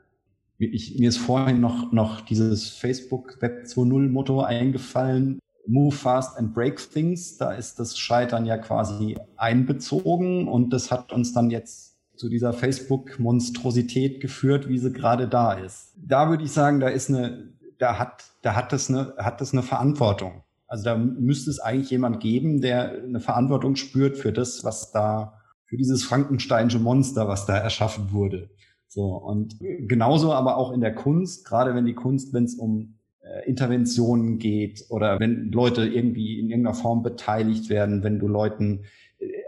ich, 0.59 0.99
mir 0.99 1.11
ist 1.11 1.19
vorhin 1.19 1.61
noch, 1.61 1.93
noch 1.93 2.23
dieses 2.23 2.71
Facebook 2.71 3.41
Web 3.43 3.67
2.0 3.67 4.09
Motto 4.09 4.41
eingefallen. 4.41 5.39
Move 5.67 5.95
fast 5.95 6.39
and 6.39 6.55
break 6.55 6.79
things. 6.93 7.37
Da 7.37 7.53
ist 7.53 7.79
das 7.79 7.99
Scheitern 7.99 8.47
ja 8.47 8.57
quasi 8.57 9.17
einbezogen 9.37 10.49
und 10.49 10.71
das 10.71 10.91
hat 10.91 11.13
uns 11.13 11.35
dann 11.35 11.51
jetzt 11.51 11.97
zu 12.17 12.31
dieser 12.31 12.55
Facebook-Monstrosität 12.55 14.21
geführt, 14.21 14.69
wie 14.69 14.79
sie 14.79 14.93
gerade 14.93 15.29
da 15.29 15.53
ist. 15.53 15.93
Da 15.97 16.31
würde 16.31 16.45
ich 16.45 16.53
sagen, 16.53 16.81
da 16.81 16.89
ist 16.89 17.11
eine, 17.11 17.53
da 17.79 17.99
hat, 17.99 18.25
da 18.43 18.55
hat 18.55 18.73
das 18.73 18.91
eine, 18.91 19.15
hat 19.19 19.41
das 19.41 19.53
eine 19.53 19.63
Verantwortung. 19.63 20.43
Also 20.67 20.85
da 20.85 20.97
müsste 20.97 21.51
es 21.51 21.61
eigentlich 21.61 21.91
jemand 21.91 22.21
geben, 22.21 22.61
der 22.61 23.03
eine 23.03 23.21
Verantwortung 23.21 23.77
spürt 23.77 24.17
für 24.17 24.33
das, 24.33 24.65
was 24.65 24.91
da, 24.91 25.41
für 25.65 25.77
dieses 25.77 26.05
Frankensteinische 26.05 26.79
Monster, 26.79 27.29
was 27.29 27.47
da 27.47 27.57
erschaffen 27.57 28.13
wurde. 28.13 28.51
So, 28.89 29.15
und 29.15 29.59
genauso 29.61 30.33
aber 30.33 30.57
auch 30.57 30.73
in 30.73 30.81
der 30.81 30.95
Kunst, 30.95 31.47
gerade 31.47 31.75
wenn 31.75 31.87
die 31.87 31.95
Kunst, 31.95 32.33
wenn 32.33 32.45
es 32.45 32.55
um 32.55 32.97
äh, 33.21 33.49
Interventionen 33.49 34.39
geht 34.39 34.87
oder 34.89 35.21
wenn 35.21 35.51
Leute 35.53 35.87
irgendwie 35.87 36.39
in 36.41 36.49
irgendeiner 36.49 36.75
Form 36.75 37.03
beteiligt 37.03 37.69
werden, 37.69 38.03
wenn 38.03 38.19
du 38.19 38.29
Leuten, 38.29 38.85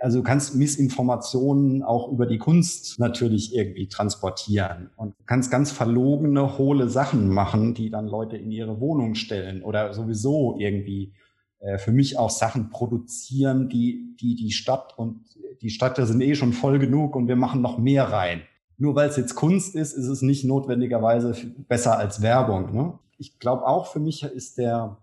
also 0.00 0.18
du 0.18 0.24
kannst 0.24 0.54
Missinformationen 0.54 1.82
auch 1.82 2.10
über 2.10 2.26
die 2.26 2.38
Kunst 2.38 2.98
natürlich 2.98 3.54
irgendwie 3.54 3.88
transportieren 3.88 4.90
und 4.96 5.14
kannst 5.26 5.50
ganz 5.50 5.70
verlogene, 5.70 6.58
hohle 6.58 6.88
Sachen 6.88 7.28
machen, 7.28 7.74
die 7.74 7.90
dann 7.90 8.06
Leute 8.06 8.36
in 8.36 8.50
ihre 8.50 8.80
Wohnung 8.80 9.14
stellen 9.14 9.62
oder 9.62 9.92
sowieso 9.94 10.56
irgendwie 10.58 11.12
äh, 11.60 11.78
für 11.78 11.92
mich 11.92 12.18
auch 12.18 12.30
Sachen 12.30 12.70
produzieren, 12.70 13.68
die, 13.68 14.16
die 14.20 14.36
die 14.36 14.52
Stadt 14.52 14.98
und 14.98 15.24
die 15.60 15.70
Stadt, 15.70 15.98
da 15.98 16.06
sind 16.06 16.20
eh 16.20 16.34
schon 16.34 16.52
voll 16.52 16.78
genug 16.78 17.16
und 17.16 17.28
wir 17.28 17.36
machen 17.36 17.60
noch 17.60 17.78
mehr 17.78 18.04
rein. 18.04 18.42
Nur 18.76 18.94
weil 18.94 19.08
es 19.08 19.16
jetzt 19.16 19.34
Kunst 19.34 19.74
ist, 19.74 19.92
ist 19.92 20.06
es 20.06 20.22
nicht 20.22 20.44
notwendigerweise 20.44 21.34
besser 21.68 21.98
als 21.98 22.22
Werbung. 22.22 22.72
Ne? 22.72 22.98
ich 23.18 23.38
glaube 23.38 23.66
auch 23.66 23.86
für 23.86 24.00
mich 24.00 24.22
ist 24.22 24.58
der, 24.58 24.98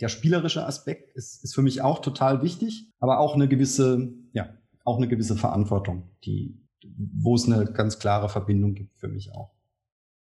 der 0.00 0.08
spielerische 0.08 0.66
Aspekt 0.66 1.16
ist, 1.16 1.42
ist 1.44 1.54
für 1.54 1.62
mich 1.62 1.80
auch 1.80 2.00
total 2.00 2.42
wichtig, 2.42 2.88
aber 2.98 3.20
auch 3.20 3.34
eine 3.34 3.48
gewisse, 3.48 4.12
auch 4.84 4.98
eine 4.98 5.08
gewisse 5.08 5.36
Verantwortung, 5.36 6.10
die, 6.24 6.60
wo 6.84 7.34
es 7.34 7.46
eine 7.46 7.72
ganz 7.72 7.98
klare 7.98 8.28
Verbindung 8.28 8.74
gibt 8.74 8.98
für 8.98 9.08
mich 9.08 9.32
auch. 9.32 9.50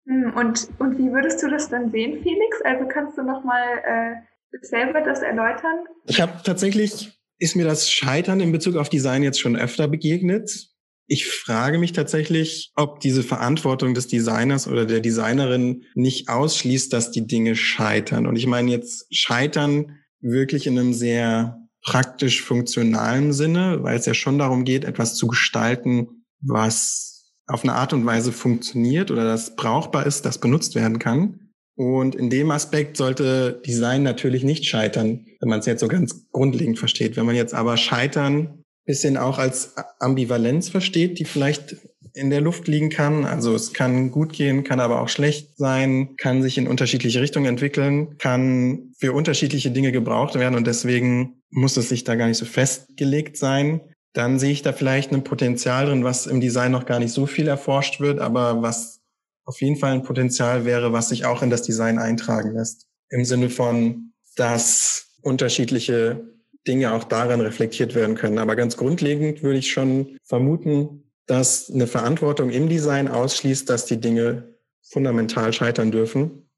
Hm, 0.07 0.33
und, 0.35 0.69
und 0.79 0.97
wie 0.97 1.11
würdest 1.11 1.41
du 1.41 1.49
das 1.49 1.69
dann 1.69 1.91
sehen, 1.91 2.21
Felix? 2.21 2.61
Also 2.63 2.87
kannst 2.87 3.17
du 3.17 3.23
noch 3.23 3.43
mal 3.43 3.63
äh, 3.85 4.15
selber 4.61 5.01
das 5.01 5.19
erläutern? 5.19 5.85
Ich 6.05 6.21
habe 6.21 6.33
tatsächlich, 6.43 7.19
ist 7.39 7.55
mir 7.55 7.65
das 7.65 7.89
Scheitern 7.89 8.39
in 8.39 8.51
Bezug 8.51 8.75
auf 8.75 8.89
Design 8.89 9.23
jetzt 9.23 9.39
schon 9.39 9.55
öfter 9.55 9.87
begegnet. 9.87 10.69
Ich 11.07 11.27
frage 11.27 11.77
mich 11.77 11.93
tatsächlich, 11.93 12.71
ob 12.75 12.99
diese 12.99 13.21
Verantwortung 13.21 13.93
des 13.93 14.07
Designers 14.07 14.67
oder 14.67 14.85
der 14.85 15.01
Designerin 15.01 15.83
nicht 15.93 16.29
ausschließt, 16.29 16.91
dass 16.93 17.11
die 17.11 17.27
Dinge 17.27 17.55
scheitern. 17.55 18.25
Und 18.25 18.37
ich 18.37 18.47
meine 18.47 18.71
jetzt 18.71 19.05
scheitern 19.13 19.99
wirklich 20.19 20.65
in 20.65 20.79
einem 20.79 20.93
sehr 20.93 21.64
praktisch 21.85 22.41
funktionalen 22.41 23.31
Sinne, 23.31 23.83
weil 23.83 23.97
es 23.97 24.05
ja 24.05 24.13
schon 24.13 24.39
darum 24.39 24.65
geht, 24.65 24.83
etwas 24.83 25.15
zu 25.15 25.27
gestalten, 25.27 26.25
was 26.41 27.31
auf 27.47 27.63
eine 27.63 27.73
Art 27.73 27.93
und 27.93 28.05
Weise 28.05 28.31
funktioniert 28.31 29.11
oder 29.11 29.23
das 29.23 29.55
brauchbar 29.55 30.05
ist, 30.05 30.25
das 30.25 30.39
benutzt 30.39 30.75
werden 30.75 30.99
kann. 30.99 31.51
Und 31.77 32.15
in 32.15 32.29
dem 32.29 32.51
Aspekt 32.51 32.97
sollte 32.97 33.61
Design 33.65 34.01
natürlich 34.01 34.43
nicht 34.43 34.65
scheitern, 34.65 35.25
wenn 35.39 35.49
man 35.49 35.59
es 35.59 35.65
jetzt 35.65 35.81
so 35.81 35.87
ganz 35.87 36.25
grundlegend 36.31 36.79
versteht. 36.79 37.17
Wenn 37.17 37.25
man 37.25 37.35
jetzt 37.35 37.53
aber 37.53 37.77
scheitern 37.77 38.63
bisschen 38.85 39.17
auch 39.17 39.39
als 39.39 39.73
Ambivalenz 39.99 40.69
versteht, 40.69 41.19
die 41.19 41.25
vielleicht 41.25 41.75
in 42.13 42.29
der 42.29 42.39
Luft 42.39 42.67
liegen 42.67 42.89
kann. 42.89 43.25
Also 43.25 43.53
es 43.53 43.73
kann 43.73 44.09
gut 44.09 44.31
gehen, 44.31 44.63
kann 44.63 44.79
aber 44.79 45.01
auch 45.01 45.09
schlecht 45.09 45.57
sein, 45.57 46.15
kann 46.17 46.41
sich 46.41 46.57
in 46.57 46.67
unterschiedliche 46.67 47.19
Richtungen 47.19 47.47
entwickeln, 47.47 48.17
kann 48.19 48.93
für 48.97 49.11
unterschiedliche 49.11 49.71
Dinge 49.71 49.91
gebraucht 49.91 50.35
werden 50.35 50.55
und 50.55 50.65
deswegen 50.65 51.41
muss 51.55 51.77
es 51.77 51.89
sich 51.89 52.03
da 52.03 52.15
gar 52.15 52.27
nicht 52.27 52.37
so 52.37 52.45
festgelegt 52.45 53.37
sein. 53.37 53.81
Dann 54.13 54.39
sehe 54.39 54.51
ich 54.51 54.61
da 54.61 54.73
vielleicht 54.73 55.11
ein 55.11 55.23
Potenzial 55.23 55.87
drin, 55.87 56.03
was 56.03 56.27
im 56.27 56.41
Design 56.41 56.71
noch 56.71 56.85
gar 56.85 56.99
nicht 56.99 57.13
so 57.13 57.25
viel 57.25 57.47
erforscht 57.47 57.99
wird, 57.99 58.19
aber 58.19 58.61
was 58.61 59.01
auf 59.45 59.61
jeden 59.61 59.77
Fall 59.77 59.93
ein 59.93 60.03
Potenzial 60.03 60.65
wäre, 60.65 60.91
was 60.91 61.09
sich 61.09 61.25
auch 61.25 61.41
in 61.41 61.49
das 61.49 61.63
Design 61.63 61.97
eintragen 61.97 62.51
lässt. 62.51 62.87
Im 63.09 63.23
Sinne 63.23 63.49
von, 63.49 64.11
dass 64.35 65.15
unterschiedliche 65.21 66.27
Dinge 66.67 66.93
auch 66.93 67.05
daran 67.05 67.41
reflektiert 67.41 67.95
werden 67.95 68.15
können. 68.15 68.37
Aber 68.37 68.55
ganz 68.55 68.75
grundlegend 68.75 69.41
würde 69.41 69.59
ich 69.59 69.71
schon 69.71 70.17
vermuten, 70.23 71.11
dass 71.25 71.71
eine 71.73 71.87
Verantwortung 71.87 72.49
im 72.49 72.67
Design 72.67 73.07
ausschließt, 73.07 73.69
dass 73.69 73.85
die 73.85 74.01
Dinge 74.01 74.55
fundamental 74.81 75.53
scheitern 75.53 75.91
dürfen. 75.91 76.49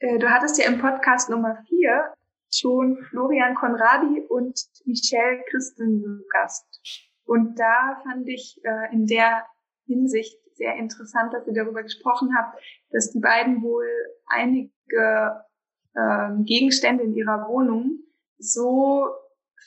Äh, 0.00 0.18
du 0.18 0.28
hattest 0.28 0.58
ja 0.58 0.66
im 0.66 0.80
Podcast 0.80 1.30
Nummer 1.30 1.58
vier 1.68 2.12
schon 2.54 2.98
Florian 3.10 3.54
Konradi 3.54 4.20
und 4.28 4.58
Michelle 4.84 5.42
Christen 5.50 6.24
Gast. 6.30 6.66
Und 7.24 7.58
da 7.58 8.00
fand 8.02 8.28
ich 8.28 8.60
äh, 8.64 8.92
in 8.92 9.06
der 9.06 9.46
Hinsicht 9.86 10.38
sehr 10.54 10.76
interessant, 10.76 11.32
dass 11.32 11.46
ihr 11.46 11.54
darüber 11.54 11.82
gesprochen 11.82 12.30
habt, 12.36 12.60
dass 12.90 13.10
die 13.10 13.20
beiden 13.20 13.62
wohl 13.62 13.88
einige 14.26 15.44
ähm, 15.96 16.44
Gegenstände 16.44 17.04
in 17.04 17.14
ihrer 17.14 17.48
Wohnung 17.48 18.00
so 18.38 19.08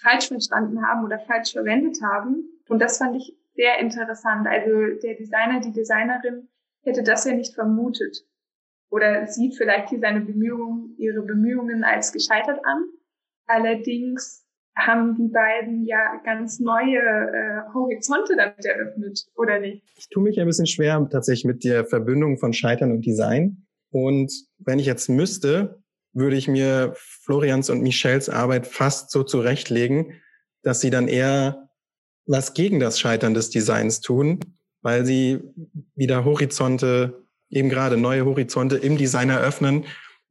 falsch 0.02 0.28
verstanden 0.28 0.86
haben 0.86 1.04
oder 1.04 1.20
falsch 1.20 1.54
verwendet 1.54 2.02
haben. 2.02 2.50
Und 2.68 2.80
das 2.80 2.98
fand 2.98 3.16
ich 3.16 3.38
sehr 3.56 3.80
interessant. 3.80 4.48
Also 4.48 4.70
der 5.02 5.16
Designer, 5.16 5.60
die 5.62 5.72
Designerin 5.72 6.50
hätte 6.84 7.04
das 7.04 7.26
ja 7.26 7.34
nicht 7.34 7.56
vermutet 7.56 8.26
oder 8.90 9.28
sieht 9.28 9.56
vielleicht 9.56 9.90
hier 9.90 10.00
seine 10.00 10.22
Bemühungen, 10.22 10.85
ihre 10.98 11.22
Bemühungen 11.22 11.84
als 11.84 12.12
gescheitert 12.12 12.60
an. 12.64 12.86
Allerdings 13.48 14.46
haben 14.78 15.16
die 15.16 15.30
beiden 15.30 15.86
ja 15.86 16.22
ganz 16.26 16.60
neue 16.60 17.00
äh, 17.00 17.74
Horizonte 17.74 18.36
damit 18.36 18.66
eröffnet, 18.66 19.26
oder 19.36 19.60
nicht? 19.60 19.84
Ich 19.96 20.10
tue 20.10 20.24
mich 20.24 20.40
ein 20.40 20.48
bisschen 20.48 20.68
schwer 20.68 21.08
tatsächlich 21.10 21.46
mit 21.46 21.64
der 21.64 21.86
Verbindung 21.86 22.38
von 22.38 22.52
Scheitern 22.52 22.92
und 22.92 23.06
Design. 23.06 23.66
Und 23.92 24.34
wenn 24.58 24.80
ich 24.80 24.86
jetzt 24.86 25.08
müsste, 25.08 25.82
würde 26.12 26.36
ich 26.36 26.48
mir 26.48 26.94
Florians 26.96 27.70
und 27.70 27.82
Michels 27.82 28.30
Arbeit 28.30 28.68
fast 28.68 29.12
so 29.12 29.24
zurechtlegen, 29.24 30.14
dass 30.64 30.82
sie 30.82 30.90
dann 30.90 31.08
eher 31.08 31.70
was 32.26 32.54
gegen 32.54 32.80
das 32.80 33.00
Scheitern 33.00 33.34
des 33.34 33.50
Designs 33.52 34.02
tun, 34.02 34.40
weil 34.82 35.06
sie 35.06 35.42
wieder 35.96 36.26
Horizonte, 36.26 37.24
eben 37.50 37.70
gerade 37.70 37.98
neue 37.98 38.26
Horizonte 38.26 38.78
im 38.78 38.98
Design 38.98 39.30
eröffnen, 39.30 39.86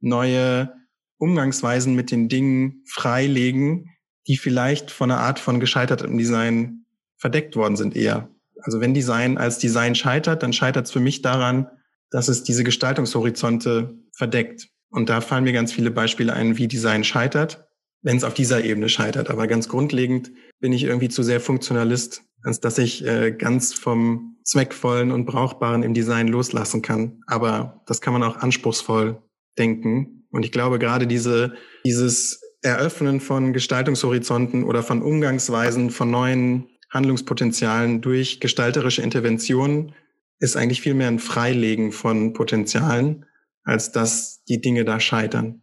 neue 0.05 0.71
Umgangsweisen 1.17 1.95
mit 1.95 2.11
den 2.11 2.29
Dingen 2.29 2.83
freilegen, 2.85 3.89
die 4.27 4.37
vielleicht 4.37 4.91
von 4.91 5.11
einer 5.11 5.21
Art 5.21 5.39
von 5.39 5.59
gescheitertem 5.59 6.17
Design 6.17 6.85
verdeckt 7.17 7.55
worden 7.55 7.75
sind 7.75 7.95
eher. 7.95 8.29
Also 8.61 8.81
wenn 8.81 8.93
Design 8.93 9.37
als 9.37 9.59
Design 9.59 9.95
scheitert, 9.95 10.43
dann 10.43 10.53
scheitert 10.53 10.87
es 10.87 10.91
für 10.91 10.99
mich 10.99 11.21
daran, 11.21 11.67
dass 12.09 12.27
es 12.27 12.43
diese 12.43 12.63
Gestaltungshorizonte 12.63 13.95
verdeckt. 14.13 14.69
Und 14.89 15.09
da 15.09 15.21
fallen 15.21 15.43
mir 15.43 15.53
ganz 15.53 15.73
viele 15.73 15.91
Beispiele 15.91 16.33
ein, 16.33 16.57
wie 16.57 16.67
Design 16.67 17.03
scheitert, 17.03 17.67
wenn 18.01 18.17
es 18.17 18.23
auf 18.23 18.33
dieser 18.33 18.63
Ebene 18.63 18.89
scheitert. 18.89 19.29
Aber 19.29 19.47
ganz 19.47 19.67
grundlegend 19.67 20.31
bin 20.59 20.73
ich 20.73 20.83
irgendwie 20.83 21.09
zu 21.09 21.21
sehr 21.23 21.41
Funktionalist, 21.41 22.23
als 22.43 22.59
dass 22.59 22.77
ich 22.77 23.05
äh, 23.05 23.31
ganz 23.31 23.73
vom 23.73 24.37
Zweckvollen 24.43 25.11
und 25.11 25.25
Brauchbaren 25.25 25.83
im 25.83 25.93
Design 25.93 26.27
loslassen 26.27 26.81
kann. 26.81 27.21
Aber 27.27 27.83
das 27.87 28.01
kann 28.01 28.13
man 28.13 28.23
auch 28.23 28.37
anspruchsvoll 28.37 29.21
denken. 29.57 30.27
Und 30.31 30.45
ich 30.45 30.51
glaube, 30.51 30.79
gerade 30.79 31.07
diese, 31.07 31.53
dieses 31.85 32.41
Eröffnen 32.61 33.19
von 33.19 33.53
Gestaltungshorizonten 33.53 34.63
oder 34.63 34.83
von 34.83 35.01
Umgangsweisen, 35.01 35.91
von 35.91 36.11
neuen 36.11 36.67
Handlungspotenzialen 36.89 38.01
durch 38.01 38.39
gestalterische 38.39 39.01
Interventionen 39.01 39.93
ist 40.39 40.57
eigentlich 40.57 40.81
viel 40.81 40.93
mehr 40.93 41.07
ein 41.07 41.19
Freilegen 41.19 41.91
von 41.91 42.33
Potenzialen, 42.33 43.25
als 43.63 43.91
dass 43.91 44.43
die 44.45 44.61
Dinge 44.61 44.85
da 44.85 44.99
scheitern. 44.99 45.61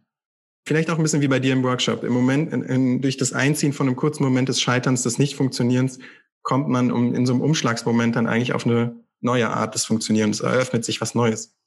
Vielleicht 0.65 0.89
auch 0.89 0.97
ein 0.97 1.03
bisschen 1.03 1.21
wie 1.21 1.27
bei 1.27 1.39
dir 1.39 1.53
im 1.53 1.63
Workshop. 1.63 2.03
Im 2.03 2.13
Moment, 2.13 2.53
in, 2.53 2.63
in, 2.63 3.01
durch 3.01 3.17
das 3.17 3.33
Einziehen 3.33 3.73
von 3.73 3.87
einem 3.87 3.97
kurzen 3.97 4.23
Moment 4.23 4.47
des 4.49 4.61
Scheiterns, 4.61 5.03
des 5.03 5.19
Nichtfunktionierens, 5.19 5.99
kommt 6.41 6.69
man 6.69 6.91
um, 6.91 7.13
in 7.13 7.25
so 7.25 7.33
einem 7.33 7.41
Umschlagsmoment 7.41 8.15
dann 8.15 8.27
eigentlich 8.27 8.53
auf 8.53 8.65
eine 8.65 8.95
neue 9.19 9.49
Art 9.49 9.75
des 9.75 9.85
Funktionierens. 9.85 10.41
Eröffnet 10.41 10.85
sich 10.85 11.01
was 11.01 11.15
Neues. 11.15 11.57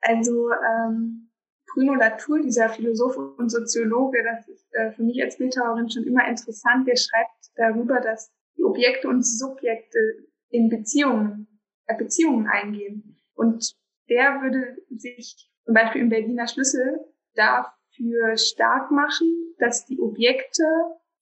Also 0.00 0.50
ähm, 0.50 1.25
Bruno 1.76 1.92
Latour, 1.94 2.40
dieser 2.40 2.70
Philosoph 2.70 3.18
und 3.36 3.50
Soziologe, 3.50 4.24
das 4.24 4.48
ist 4.48 4.66
äh, 4.72 4.92
für 4.92 5.02
mich 5.02 5.22
als 5.22 5.36
Bildhauerin 5.36 5.90
schon 5.90 6.04
immer 6.04 6.26
interessant, 6.26 6.88
der 6.88 6.96
schreibt 6.96 7.50
darüber, 7.54 8.00
dass 8.00 8.32
die 8.56 8.64
Objekte 8.64 9.08
und 9.08 9.22
Subjekte 9.22 9.98
in 10.48 10.70
Beziehungen, 10.70 11.60
äh, 11.84 11.94
Beziehungen 11.94 12.46
eingehen. 12.46 13.18
Und 13.34 13.76
der 14.08 14.40
würde 14.40 14.78
sich 14.88 15.50
zum 15.66 15.74
Beispiel 15.74 16.00
im 16.00 16.08
Berliner 16.08 16.48
Schlüssel 16.48 16.98
dafür 17.34 18.38
stark 18.38 18.90
machen, 18.90 19.54
dass 19.58 19.84
die 19.84 20.00
Objekte, 20.00 20.64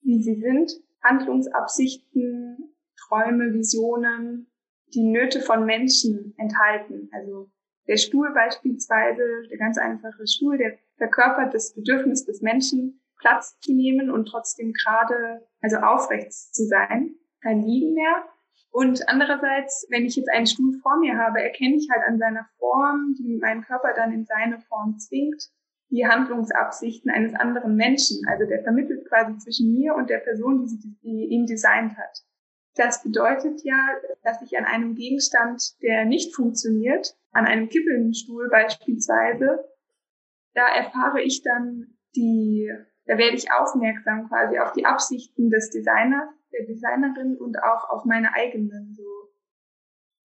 wie 0.03 0.23
sie 0.23 0.35
sind, 0.35 0.71
Handlungsabsichten, 1.03 2.73
Träume, 3.09 3.53
Visionen, 3.53 4.49
die 4.93 5.03
Nöte 5.03 5.41
von 5.41 5.65
Menschen 5.65 6.33
enthalten. 6.37 7.09
Also 7.11 7.51
der 7.87 7.97
Stuhl 7.97 8.33
beispielsweise, 8.33 9.21
der 9.49 9.57
ganz 9.57 9.77
einfache 9.77 10.27
Stuhl, 10.27 10.57
der 10.57 10.77
verkörpert 10.97 11.53
das 11.53 11.73
Bedürfnis 11.73 12.25
des 12.25 12.41
Menschen, 12.41 13.01
Platz 13.19 13.57
zu 13.59 13.73
nehmen 13.73 14.09
und 14.11 14.25
trotzdem 14.25 14.73
gerade, 14.73 15.47
also 15.61 15.77
aufrecht 15.77 16.31
zu 16.31 16.65
sein, 16.65 17.15
kein 17.41 17.61
Liegen 17.61 17.93
mehr. 17.93 18.25
Und 18.71 19.07
andererseits, 19.07 19.87
wenn 19.89 20.05
ich 20.05 20.15
jetzt 20.15 20.29
einen 20.33 20.47
Stuhl 20.47 20.73
vor 20.81 20.97
mir 20.99 21.17
habe, 21.17 21.41
erkenne 21.41 21.75
ich 21.75 21.87
halt 21.89 22.03
an 22.07 22.17
seiner 22.17 22.45
Form, 22.59 23.15
die 23.17 23.37
meinen 23.37 23.61
Körper 23.61 23.93
dann 23.95 24.11
in 24.11 24.25
seine 24.25 24.59
Form 24.59 24.97
zwingt, 24.97 25.49
die 25.89 26.05
Handlungsabsichten 26.05 27.09
eines 27.09 27.33
anderen 27.35 27.75
Menschen. 27.75 28.27
Also 28.27 28.45
der 28.45 28.63
vermittelt 28.63 29.07
quasi 29.07 29.37
zwischen 29.37 29.73
mir 29.73 29.95
und 29.95 30.09
der 30.09 30.17
Person, 30.17 30.65
die, 30.65 30.97
die 31.03 31.25
ihn 31.27 31.45
designt 31.45 31.97
hat. 31.97 32.25
Das 32.75 33.01
bedeutet 33.01 33.63
ja, 33.63 33.79
dass 34.23 34.41
ich 34.41 34.57
an 34.57 34.65
einem 34.65 34.95
Gegenstand, 34.95 35.81
der 35.81 36.03
nicht 36.03 36.35
funktioniert, 36.35 37.15
an 37.35 37.45
einem 37.45 37.67
Kippelstuhl 37.67 38.49
beispielsweise, 38.49 39.59
da 40.53 40.67
erfahre 40.67 41.21
ich 41.21 41.43
dann 41.43 41.97
die, 42.15 42.71
da 43.05 43.17
werde 43.17 43.35
ich 43.35 43.51
aufmerksam 43.51 44.29
quasi 44.29 44.57
auf 44.57 44.71
die 44.71 44.85
Absichten 44.85 45.49
des 45.49 45.69
Designers 45.69 46.29
der 46.53 46.65
Designerin 46.65 47.35
und 47.37 47.57
auch 47.61 47.89
auf 47.89 48.05
meine 48.05 48.33
eigenen. 48.33 48.95
So. 48.95 49.03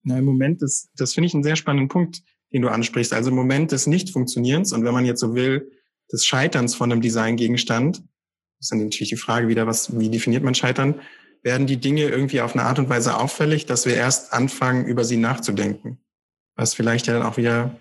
Na, 0.04 0.20
im 0.20 0.26
Moment, 0.26 0.62
das, 0.62 0.92
das 0.96 1.16
finde 1.16 1.28
ich 1.28 1.34
einen 1.34 1.44
sehr 1.44 1.56
spannenden 1.56 1.90
Punkt, 1.90 2.22
den 2.54 2.62
du 2.62 2.70
ansprichst. 2.70 3.12
Also 3.12 3.32
im 3.32 3.36
Moment 3.36 3.72
des 3.72 3.88
Nicht-Funktionierens 3.88 4.72
und 4.72 4.86
wenn 4.86 4.94
man 4.94 5.06
jetzt 5.06 5.20
so 5.20 5.34
will, 5.34 5.72
des 6.12 6.26
Scheiterns 6.26 6.76
von 6.76 6.92
einem 6.92 7.02
Designgegenstand, 7.02 8.04
ist 8.60 8.72
dann 8.72 8.84
natürlich 8.84 9.10
die 9.10 9.16
Frage 9.16 9.48
wieder, 9.48 9.66
was, 9.66 9.98
wie 9.98 10.10
definiert 10.10 10.44
man 10.44 10.54
Scheitern, 10.54 11.02
werden 11.42 11.66
die 11.66 11.78
Dinge 11.78 12.04
irgendwie 12.04 12.42
auf 12.42 12.54
eine 12.54 12.66
Art 12.66 12.78
und 12.78 12.90
Weise 12.90 13.18
auffällig, 13.18 13.66
dass 13.66 13.86
wir 13.88 13.96
erst 13.96 14.32
anfangen, 14.32 14.86
über 14.86 15.04
sie 15.04 15.18
nachzudenken. 15.18 16.00
Was 16.60 16.74
vielleicht 16.74 17.08
ja 17.08 17.14
dann 17.14 17.24
auch 17.24 17.38
wieder 17.38 17.74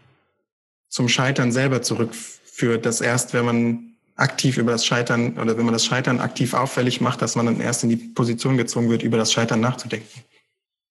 zum 0.88 1.08
Scheitern 1.08 1.50
selber 1.50 1.82
zurückführt, 1.82 2.86
dass 2.86 3.00
erst, 3.00 3.34
wenn 3.34 3.44
man 3.44 3.94
aktiv 4.14 4.56
über 4.56 4.70
das 4.70 4.86
Scheitern 4.86 5.36
oder 5.36 5.58
wenn 5.58 5.64
man 5.64 5.72
das 5.72 5.84
Scheitern 5.84 6.20
aktiv 6.20 6.54
auffällig 6.54 7.00
macht, 7.00 7.20
dass 7.20 7.34
man 7.34 7.46
dann 7.46 7.60
erst 7.60 7.82
in 7.82 7.90
die 7.90 7.96
Position 7.96 8.56
gezwungen 8.56 8.88
wird, 8.88 9.02
über 9.02 9.16
das 9.16 9.32
Scheitern 9.32 9.60
nachzudenken. 9.60 10.20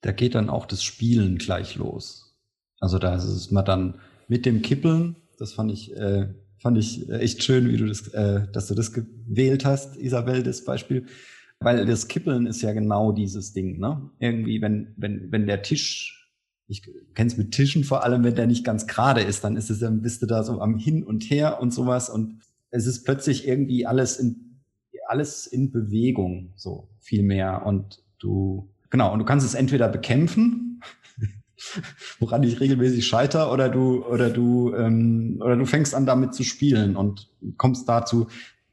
Da 0.02 0.12
geht 0.12 0.36
dann 0.36 0.50
auch 0.50 0.66
das 0.66 0.84
Spielen 0.84 1.38
gleich 1.38 1.78
los. 1.78 2.36
Also 2.82 3.00
da 3.00 3.16
ist 3.16 3.24
es 3.24 3.52
mal 3.52 3.64
dann 3.64 3.94
mit 4.28 4.46
dem 4.46 4.62
Kippeln, 4.62 5.16
das 5.40 5.54
fand 5.54 5.72
ich, 5.72 5.96
äh, 5.96 6.28
fand 6.62 6.78
ich 6.78 7.10
echt 7.10 7.42
schön, 7.42 7.70
wie 7.70 7.78
du 7.78 7.86
das, 7.88 8.10
äh, 8.10 8.52
dass 8.52 8.68
du 8.68 8.76
das 8.76 8.92
gewählt 8.92 9.64
hast, 9.64 9.96
Isabel, 9.96 10.44
das 10.44 10.66
Beispiel. 10.66 11.06
Weil 11.62 11.86
das 11.86 12.10
Kippeln 12.10 12.48
ist 12.48 12.62
ja 12.62 12.74
genau 12.74 13.14
dieses 13.14 13.54
Ding, 13.54 13.80
ne? 13.80 14.10
Irgendwie, 14.20 14.62
wenn, 14.62 14.94
wenn, 14.98 15.32
wenn 15.32 15.48
der 15.48 15.62
Tisch, 15.62 16.17
ich 16.68 16.84
kenne 17.16 17.28
es 17.28 17.38
mit 17.38 17.52
Tischen 17.52 17.84
vor 17.84 18.04
allem, 18.04 18.24
wenn 18.24 18.36
der 18.36 18.48
nicht 18.48 18.66
ganz 18.66 18.88
gerade 18.88 19.22
ist, 19.22 19.44
dann 19.44 19.56
ist 19.56 19.70
es, 19.70 19.80
dann 19.80 20.02
bist 20.02 20.22
du 20.22 20.26
da 20.26 20.44
so 20.44 20.60
am 20.60 20.78
Hin 20.78 21.04
und 21.04 21.24
Her 21.30 21.62
und 21.62 21.74
sowas 21.74 22.10
und 22.10 22.42
es 22.70 22.86
ist 22.86 23.04
plötzlich 23.04 23.48
irgendwie 23.48 23.86
alles 23.86 24.18
in, 24.18 24.62
alles 25.08 25.48
in 25.48 25.72
Bewegung, 25.72 26.54
so 26.56 26.90
viel 27.00 27.24
mehr. 27.24 27.66
Und 27.66 28.04
du, 28.20 28.70
genau, 28.90 29.14
und 29.14 29.20
du 29.20 29.26
kannst 29.26 29.46
es 29.46 29.54
entweder 29.54 29.88
bekämpfen, 29.88 30.82
woran 32.20 32.44
ich 32.44 32.60
regelmäßig 32.60 33.08
scheiter, 33.08 33.52
oder 33.52 33.70
du, 33.70 34.06
oder 34.06 34.30
du, 34.30 34.74
ähm, 34.76 35.42
oder 35.44 35.56
du 35.56 35.66
fängst 35.66 35.96
an 35.96 36.06
damit 36.06 36.34
zu 36.34 36.44
spielen 36.44 36.96
und 36.96 37.30
kommst 37.58 37.88
dazu, 37.88 38.28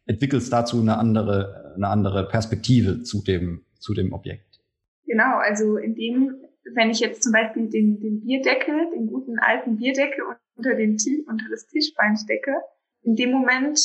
entwickelst 0.07 0.53
dazu 0.53 0.81
eine 0.81 0.99
andere, 0.99 1.73
eine 1.77 1.89
andere 1.89 2.29
Perspektive 2.29 3.03
zu 3.03 3.23
dem, 3.23 3.63
zu 3.79 3.95
dem 3.95 4.13
Objekt. 4.13 4.61
Genau, 5.07 5.39
also 5.39 5.77
in 5.77 5.95
dem, 5.95 6.35
wenn 6.73 6.91
ich 6.91 7.01
jetzt 7.01 7.23
zum 7.23 7.33
Beispiel 7.33 7.69
den, 7.69 8.01
den 8.01 8.21
Bierdeckel, 8.21 8.91
den 8.95 9.07
guten 9.07 9.39
alten 9.39 9.77
Bierdeckel 9.77 10.25
unter 10.57 10.75
den 10.75 10.97
unter 11.27 11.47
das 11.51 11.67
Tischbein 11.67 12.17
stecke, 12.17 12.55
in 13.03 13.17
dem 13.17 13.33
Moment 13.33 13.79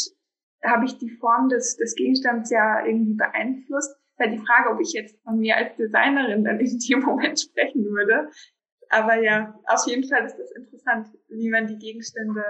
habe 0.63 0.85
ich 0.85 0.97
die 0.97 1.09
Form 1.09 1.49
des, 1.49 1.77
des 1.77 1.95
Gegenstands 1.95 2.49
ja 2.49 2.85
irgendwie 2.85 3.15
beeinflusst. 3.15 3.91
Ist 3.91 4.19
halt 4.19 4.33
die 4.33 4.45
Frage, 4.45 4.69
ob 4.69 4.81
ich 4.81 4.93
jetzt 4.93 5.21
von 5.23 5.39
mir 5.39 5.55
als 5.55 5.75
Designerin 5.75 6.43
dann 6.43 6.59
in 6.59 6.79
dem 6.79 6.99
Moment 6.99 7.39
sprechen 7.49 7.85
würde. 7.85 8.29
Aber 8.89 9.21
ja, 9.21 9.59
auf 9.67 9.85
jeden 9.87 10.07
Fall 10.07 10.25
ist 10.25 10.37
das 10.37 10.51
interessant, 10.51 11.07
wie 11.29 11.49
man 11.49 11.67
die 11.67 11.77
Gegenstände 11.77 12.43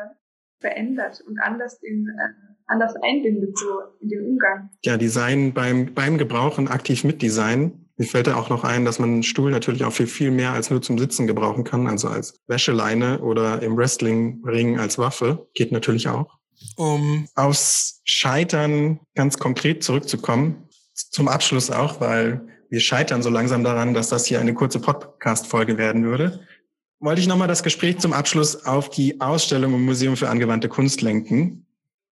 verändert 0.60 1.22
und 1.28 1.40
anders 1.40 1.80
den, 1.80 2.08
äh, 2.08 2.50
anders 2.66 2.96
einbindet, 3.02 3.58
so 3.58 3.82
in 4.00 4.10
den 4.10 4.26
Umgang. 4.26 4.70
Ja, 4.84 4.98
Design 4.98 5.54
beim, 5.54 5.94
beim 5.94 6.18
Gebrauchen 6.18 6.68
aktiv 6.68 7.04
mit 7.04 7.22
Design. 7.22 7.89
Mir 8.00 8.06
fällt 8.06 8.28
da 8.28 8.36
auch 8.38 8.50
noch 8.50 8.64
ein, 8.64 8.86
dass 8.86 8.98
man 8.98 9.10
einen 9.10 9.24
Stuhl 9.24 9.52
natürlich 9.52 9.84
auch 9.84 9.92
viel, 9.92 10.08
viel 10.08 10.32
mehr 10.32 10.54
als 10.54 10.70
nur 10.70 10.82
zum 10.82 10.98
Sitzen 10.98 11.28
gebrauchen 11.28 11.66
kann, 11.66 11.86
also 11.86 12.08
als 12.08 12.40
Wäscheleine 12.48 13.20
oder 13.20 13.62
im 13.62 13.78
Wrestlingring 13.78 14.80
als 14.80 14.98
Waffe. 14.98 15.50
Geht 15.54 15.74
natürlich 15.74 16.08
auch 16.08 16.40
um 16.76 17.28
aufs 17.36 18.02
Scheitern 18.04 19.00
ganz 19.16 19.38
konkret 19.38 19.84
zurückzukommen. 19.84 20.68
Zum 20.94 21.28
Abschluss 21.28 21.72
auch, 21.72 22.02
weil 22.02 22.48
wir 22.70 22.80
scheitern 22.80 23.22
so 23.22 23.30
langsam 23.30 23.64
daran, 23.64 23.94
dass 23.94 24.10
das 24.10 24.26
hier 24.26 24.40
eine 24.40 24.54
kurze 24.54 24.80
Podcast-Folge 24.80 25.78
werden 25.78 26.06
würde. 26.06 26.42
Wollte 27.00 27.22
ich 27.22 27.28
nochmal 27.28 27.48
das 27.48 27.64
Gespräch 27.64 28.00
zum 28.00 28.14
Abschluss 28.14 28.66
auf 28.66 28.90
die 28.90 29.20
Ausstellung 29.22 29.74
im 29.74 29.86
Museum 29.86 30.18
für 30.18 30.30
angewandte 30.30 30.70
Kunst 30.70 31.02
lenken. 31.02 31.66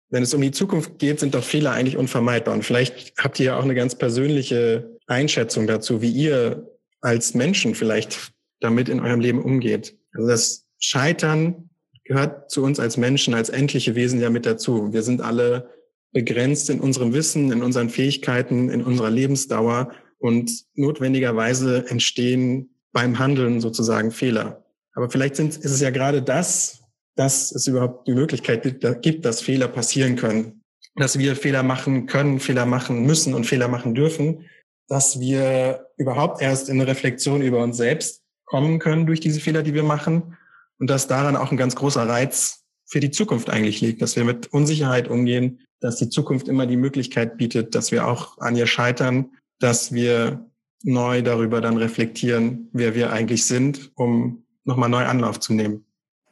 Wenn 0.09 0.23
es 0.25 0.35
um 0.35 0.41
die 0.41 0.51
Zukunft 0.51 0.99
geht, 0.99 1.21
sind 1.21 1.35
doch 1.35 1.45
Fehler 1.45 1.73
eigentlich 1.73 1.97
unvermeidbar. 1.97 2.55
Und 2.55 2.65
vielleicht 2.65 3.15
habt 3.19 3.39
ihr 3.39 3.47
ja 3.47 3.59
auch 3.59 3.63
eine 3.63 3.75
ganz 3.75 3.95
persönliche 3.95 4.99
Einschätzung 5.11 5.67
dazu, 5.67 6.01
wie 6.03 6.11
ihr 6.11 6.71
als 7.01 7.35
Menschen 7.35 7.75
vielleicht 7.75 8.33
damit 8.61 8.89
in 8.89 9.01
eurem 9.01 9.21
Leben 9.21 9.43
umgeht. 9.43 9.97
Also 10.13 10.29
das 10.29 10.67
Scheitern 10.79 11.71
gehört 12.05 12.51
zu 12.51 12.63
uns 12.63 12.81
als 12.81 12.97
Menschen, 12.97 13.35
als 13.35 13.49
endliche 13.49 13.95
Wesen 13.95 14.21
ja 14.21 14.31
mit 14.31 14.47
dazu. 14.47 14.93
Wir 14.93 15.03
sind 15.03 15.21
alle 15.21 15.71
begrenzt 16.13 16.71
in 16.71 16.81
unserem 16.81 17.13
Wissen, 17.13 17.53
in 17.53 17.63
unseren 17.63 17.89
Fähigkeiten, 17.89 18.69
in 18.69 18.83
unserer 18.83 19.11
Lebensdauer 19.11 19.93
und 20.19 20.51
notwendigerweise 20.75 21.87
entstehen 21.89 22.71
beim 22.93 23.19
Handeln 23.19 23.61
sozusagen 23.61 24.11
Fehler. 24.11 24.65
Aber 24.95 25.09
vielleicht 25.09 25.37
sind, 25.37 25.57
ist 25.57 25.71
es 25.71 25.81
ja 25.81 25.91
gerade 25.91 26.21
das, 26.23 26.83
dass 27.15 27.53
es 27.53 27.67
überhaupt 27.67 28.09
die 28.09 28.15
Möglichkeit 28.15 28.63
gibt, 29.03 29.25
dass 29.25 29.41
Fehler 29.41 29.69
passieren 29.69 30.17
können. 30.17 30.57
dass 30.97 31.19
wir 31.19 31.37
Fehler 31.37 31.63
machen 31.63 32.07
können, 32.07 32.41
Fehler 32.41 32.67
machen 32.67 33.07
müssen 33.07 33.33
und 33.33 33.47
Fehler 33.47 33.69
machen 33.69 33.95
dürfen, 33.95 34.47
dass 34.91 35.21
wir 35.21 35.87
überhaupt 35.97 36.43
erst 36.43 36.69
in 36.69 36.81
eine 36.81 36.91
Reflexion 36.91 37.43
über 37.43 37.63
uns 37.63 37.77
selbst 37.77 38.25
kommen 38.45 38.81
können 38.81 39.07
durch 39.07 39.21
diese 39.21 39.41
Fehler, 39.41 39.63
die 39.63 39.73
wir 39.73 39.85
machen 39.85 40.37
und 40.81 40.91
dass 40.91 41.07
daran 41.07 41.37
auch 41.37 41.53
ein 41.53 41.57
ganz 41.57 41.77
großer 41.77 42.09
Reiz 42.09 42.65
für 42.87 42.99
die 42.99 43.13
Zukunft 43.13 43.51
eigentlich 43.51 43.81
liegt, 43.81 44.03
dass 44.03 44.17
wir 44.17 44.25
mit 44.25 44.49
Unsicherheit 44.53 45.07
umgehen, 45.07 45.61
dass 45.79 45.97
die 45.97 46.09
Zukunft 46.09 46.49
immer 46.49 46.67
die 46.67 46.77
Möglichkeit 46.77 47.37
bietet, 47.37 47.77
dass 47.77 47.93
wir 47.93 48.09
auch 48.09 48.39
an 48.39 48.57
ihr 48.57 48.67
scheitern, 48.67 49.31
dass 49.61 49.93
wir 49.93 50.45
neu 50.83 51.23
darüber 51.23 51.61
dann 51.61 51.77
reflektieren, 51.77 52.69
wer 52.73 52.97
wir 52.97 53.13
eigentlich 53.13 53.47
sind, 53.47 53.93
um 53.95 54.45
nochmal 54.65 54.89
neu 54.89 55.05
Anlauf 55.05 55.39
zu 55.39 55.55
nehmen. 55.55 55.87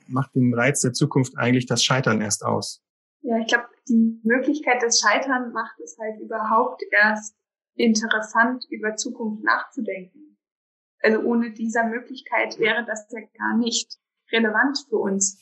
Macht 0.09 0.35
den 0.35 0.53
Reiz 0.53 0.81
der 0.81 0.95
Zukunft 0.95 1.39
eigentlich 1.39 1.67
das 1.67 1.85
Scheitern 1.85 2.21
erst 2.21 2.45
aus? 2.45 2.83
Ja, 3.23 3.39
ich 3.39 3.47
glaube, 3.47 3.67
die 3.89 4.19
Möglichkeit 4.25 4.83
des 4.83 4.99
Scheitern 4.99 5.53
macht 5.53 5.79
es 5.79 5.97
halt 5.97 6.19
überhaupt 6.21 6.83
erst 6.91 7.37
interessant, 7.79 8.64
über 8.70 8.97
Zukunft 8.97 9.43
nachzudenken. 9.45 10.37
Also 11.01 11.20
ohne 11.20 11.53
dieser 11.53 11.85
Möglichkeit 11.85 12.59
wäre 12.59 12.85
das 12.85 13.07
ja 13.11 13.20
gar 13.39 13.57
nicht 13.57 13.99
relevant 14.33 14.79
für 14.89 14.99
uns. 14.99 15.41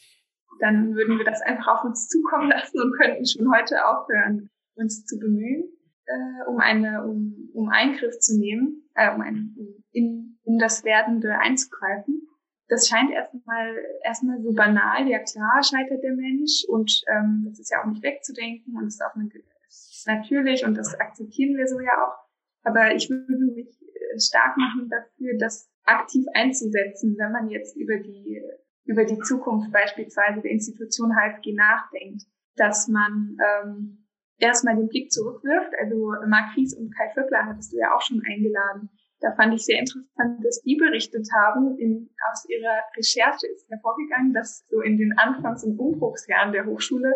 Dann 0.61 0.95
würden 0.95 1.19
wir 1.19 1.25
das 1.25 1.41
einfach 1.43 1.79
auf 1.79 1.85
uns 1.85 2.09
zukommen 2.09 2.51
lassen 2.51 2.81
und 2.81 2.97
könnten 2.99 3.27
schon 3.27 3.53
heute 3.53 3.87
aufhören, 3.87 4.51
uns 4.75 5.05
zu 5.07 5.19
bemühen, 5.19 5.65
äh, 6.07 6.49
um 6.49 6.59
eine, 6.59 7.05
um, 7.05 7.51
um 7.55 7.69
Eingriff 7.71 8.19
zu 8.19 8.39
nehmen, 8.39 8.89
äh, 8.95 9.13
um, 9.15 9.21
ein, 9.23 9.55
um 9.59 9.85
in, 9.93 10.39
in 10.45 10.59
das 10.59 10.85
Werdende 10.85 11.39
einzugreifen 11.39 12.27
das 12.69 12.89
scheint 12.89 13.11
erstmal 13.11 13.75
erstmal 14.03 14.41
so 14.43 14.53
banal. 14.53 15.09
Ja 15.09 15.19
klar, 15.21 15.63
scheitert 15.63 16.03
der 16.03 16.15
Mensch 16.15 16.65
und 16.69 17.03
ähm, 17.09 17.45
das 17.49 17.61
ist 17.61 17.71
ja 17.71 17.83
auch 17.83 17.87
nicht 17.87 18.03
wegzudenken 18.03 18.77
und 18.77 18.89
ist 18.89 19.03
auch 19.03 19.15
eine, 19.15 19.29
ist 19.69 20.07
natürlich 20.07 20.65
und 20.65 20.77
das 20.77 20.95
akzeptieren 20.99 21.57
wir 21.57 21.67
so 21.67 21.81
ja 21.81 21.93
auch. 22.05 22.26
Aber 22.67 22.95
ich 22.95 23.09
würde 23.09 23.55
mich 23.55 23.69
äh, 23.81 24.19
stark 24.21 24.57
machen 24.57 24.89
dafür, 24.91 25.39
das 25.39 25.71
aktiv 25.85 26.27
einzusetzen, 26.35 27.17
wenn 27.17 27.31
man 27.31 27.49
jetzt 27.49 27.77
über 27.77 27.97
die 27.99 28.43
über 28.87 29.05
die 29.05 29.19
Zukunft 29.19 29.73
beispielsweise 29.73 30.41
der 30.43 30.53
Institution 30.53 31.13
HFG 31.13 31.55
nachdenkt, 31.55 32.23
dass 32.55 32.87
man 32.87 33.37
ähm, 33.43 34.07
erstmal 34.39 34.77
den 34.77 34.89
Blick 34.89 35.11
zurückwirft. 35.11 35.73
Also 35.81 36.13
Marc 36.29 36.57
Ries 36.57 36.73
und 36.75 36.95
Kai 36.95 37.11
Vöckler 37.15 37.47
hattest 37.47 37.73
du 37.73 37.79
ja 37.79 37.95
auch 37.95 38.01
schon 38.01 38.23
eingeladen, 38.25 38.91
da 39.21 39.33
fand 39.35 39.55
ich 39.55 39.65
sehr 39.65 39.79
interessant, 39.79 40.45
dass 40.45 40.61
die 40.63 40.77
berichtet 40.77 41.27
haben, 41.35 41.79
in, 41.79 42.11
aus 42.31 42.47
ihrer 42.49 42.83
Recherche 42.97 43.47
ist 43.47 43.69
hervorgegangen, 43.71 44.35
dass 44.35 44.67
so 44.69 44.81
in 44.83 44.99
den 44.99 45.17
Anfangs- 45.19 45.65
und 45.65 45.79
Umbruchsjahren 45.79 46.53
der 46.53 46.67
Hochschule, 46.67 47.13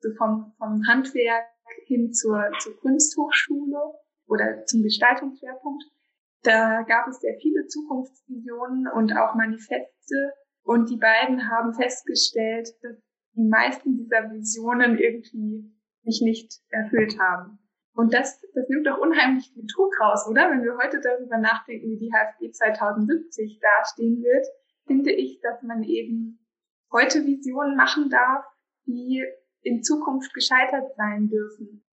so 0.00 0.10
vom, 0.16 0.54
vom 0.56 0.82
Handwerk 0.88 1.46
hin 1.86 2.12
zur, 2.12 2.50
zur 2.58 2.78
Kunsthochschule 2.80 3.78
oder 4.26 4.64
zum 4.64 4.82
Gestaltungsschwerpunkt, 4.82 5.84
da 6.42 6.82
gab 6.82 7.08
es 7.08 7.20
sehr 7.20 7.36
viele 7.40 7.66
Zukunftsvisionen 7.66 8.86
und 8.88 9.16
auch 9.16 9.34
Manifeste. 9.34 10.32
Und 10.62 10.90
die 10.90 10.96
beiden 10.96 11.50
haben 11.50 11.74
festgestellt, 11.74 12.68
dass 12.82 12.96
die 13.34 13.48
meisten 13.48 13.96
dieser 13.96 14.30
Visionen 14.30 14.98
irgendwie 14.98 15.72
sich 16.04 16.22
nicht 16.22 16.60
erfüllt 16.70 17.18
haben. 17.18 17.58
Und 17.94 18.12
das, 18.12 18.40
das 18.54 18.68
nimmt 18.68 18.86
doch 18.86 18.98
unheimlich 18.98 19.50
viel 19.52 19.66
Druck 19.66 19.92
raus, 20.00 20.26
oder? 20.28 20.50
Wenn 20.50 20.62
wir 20.62 20.76
heute 20.76 21.00
darüber 21.00 21.38
nachdenken, 21.38 21.88
wie 21.88 21.98
die 21.98 22.12
HFG 22.12 22.52
2070 22.52 23.58
dastehen 23.60 24.22
wird, 24.22 24.46
finde 24.86 25.12
ich, 25.12 25.40
dass 25.40 25.62
man 25.62 25.82
eben 25.82 26.46
heute 26.92 27.24
Visionen 27.24 27.74
machen 27.74 28.10
darf, 28.10 28.44
die 28.84 29.24
in 29.62 29.82
Zukunft 29.82 30.32
gescheitert 30.34 30.94
sein 30.96 31.28
dürfen. 31.28 31.85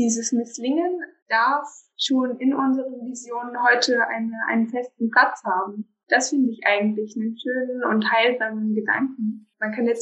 Dieses 0.00 0.32
Misslingen 0.32 1.02
darf 1.28 1.68
schon 1.98 2.38
in 2.38 2.54
unseren 2.54 3.04
Visionen 3.04 3.62
heute 3.62 4.00
eine, 4.08 4.32
einen 4.48 4.66
festen 4.66 5.10
Platz 5.10 5.44
haben. 5.44 5.92
Das 6.08 6.30
finde 6.30 6.52
ich 6.52 6.62
eigentlich 6.64 7.14
einen 7.16 7.36
schönen 7.38 7.84
und 7.84 8.10
heilsamen 8.10 8.74
Gedanken. 8.74 9.46
Man 9.58 9.72
kann 9.72 9.84
der, 9.84 9.98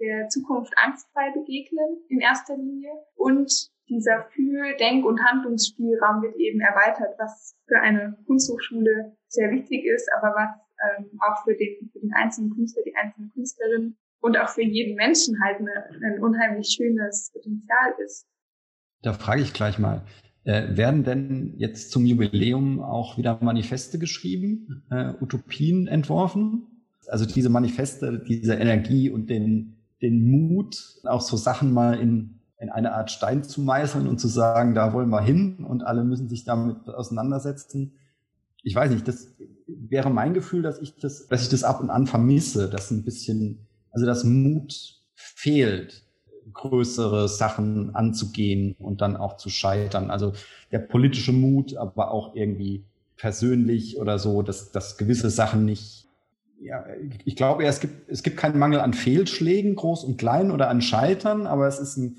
der 0.00 0.28
Zukunft 0.28 0.72
angstfrei 0.76 1.32
begegnen 1.32 1.98
in 2.08 2.20
erster 2.20 2.56
Linie 2.56 2.92
und 3.16 3.72
dieser 3.88 4.22
Fühl-, 4.30 4.76
Denk- 4.78 5.04
und 5.04 5.20
Handlungsspielraum 5.20 6.22
wird 6.22 6.36
eben 6.36 6.60
erweitert, 6.60 7.18
was 7.18 7.56
für 7.66 7.80
eine 7.80 8.16
Kunsthochschule 8.26 9.16
sehr 9.26 9.50
wichtig 9.50 9.84
ist, 9.84 10.08
aber 10.16 10.32
was 10.36 10.50
ähm, 10.96 11.18
auch 11.26 11.42
für 11.42 11.56
den, 11.56 11.90
für 11.92 11.98
den 11.98 12.12
einzelnen 12.14 12.54
Künstler, 12.54 12.84
die 12.86 12.94
einzelne 12.94 13.28
Künstlerin 13.34 13.96
und 14.20 14.38
auch 14.38 14.50
für 14.50 14.62
jeden 14.62 14.94
Menschen 14.94 15.42
halt 15.42 15.58
eine, 15.58 15.90
ein 16.04 16.22
unheimlich 16.22 16.68
schönes 16.68 17.32
Potenzial 17.32 17.94
ist. 18.04 18.29
Da 19.02 19.12
frage 19.12 19.42
ich 19.42 19.52
gleich 19.52 19.78
mal, 19.78 20.02
äh, 20.44 20.76
werden 20.76 21.04
denn 21.04 21.54
jetzt 21.56 21.90
zum 21.90 22.06
Jubiläum 22.06 22.80
auch 22.80 23.18
wieder 23.18 23.38
Manifeste 23.42 23.98
geschrieben, 23.98 24.82
äh, 24.90 25.12
Utopien 25.20 25.86
entworfen? 25.86 26.66
Also 27.08 27.26
diese 27.26 27.48
Manifeste, 27.48 28.22
diese 28.26 28.54
Energie 28.54 29.10
und 29.10 29.28
den, 29.30 29.76
den 30.00 30.30
Mut, 30.30 30.76
auch 31.04 31.20
so 31.20 31.36
Sachen 31.36 31.72
mal 31.72 31.98
in 31.98 32.40
in 32.60 32.68
eine 32.68 32.92
Art 32.92 33.10
Stein 33.10 33.42
zu 33.42 33.62
meißeln 33.62 34.06
und 34.06 34.20
zu 34.20 34.28
sagen, 34.28 34.74
da 34.74 34.92
wollen 34.92 35.08
wir 35.08 35.22
hin 35.22 35.64
und 35.64 35.82
alle 35.82 36.04
müssen 36.04 36.28
sich 36.28 36.44
damit 36.44 36.88
auseinandersetzen. 36.88 37.94
Ich 38.62 38.74
weiß 38.74 38.90
nicht, 38.90 39.08
das 39.08 39.34
wäre 39.66 40.10
mein 40.10 40.34
Gefühl, 40.34 40.60
dass 40.60 40.78
ich 40.78 40.96
das, 40.98 41.26
dass 41.26 41.42
ich 41.42 41.48
das 41.48 41.64
ab 41.64 41.80
und 41.80 41.88
an 41.88 42.06
vermisse, 42.06 42.68
dass 42.68 42.90
ein 42.90 43.02
bisschen, 43.02 43.66
also 43.90 44.04
das 44.04 44.24
Mut 44.24 44.74
fehlt, 45.14 46.04
größere 46.52 47.28
Sachen 47.28 47.94
anzugehen 47.94 48.74
und 48.78 49.00
dann 49.00 49.16
auch 49.16 49.36
zu 49.36 49.50
scheitern. 49.50 50.10
Also 50.10 50.32
der 50.72 50.80
politische 50.80 51.32
Mut, 51.32 51.76
aber 51.76 52.10
auch 52.10 52.34
irgendwie 52.34 52.84
persönlich 53.16 53.98
oder 53.98 54.18
so, 54.18 54.42
dass, 54.42 54.72
dass 54.72 54.96
gewisse 54.96 55.30
Sachen 55.30 55.64
nicht 55.64 56.00
ja, 56.62 56.84
ich 57.24 57.36
glaube, 57.36 57.64
es 57.64 57.80
gibt, 57.80 58.10
es 58.10 58.22
gibt 58.22 58.36
keinen 58.36 58.58
Mangel 58.58 58.80
an 58.80 58.92
Fehlschlägen, 58.92 59.76
groß 59.76 60.04
und 60.04 60.18
klein 60.18 60.50
oder 60.50 60.68
an 60.68 60.82
Scheitern, 60.82 61.46
aber 61.46 61.66
es 61.66 61.78
ist 61.78 61.96
ein, 61.96 62.18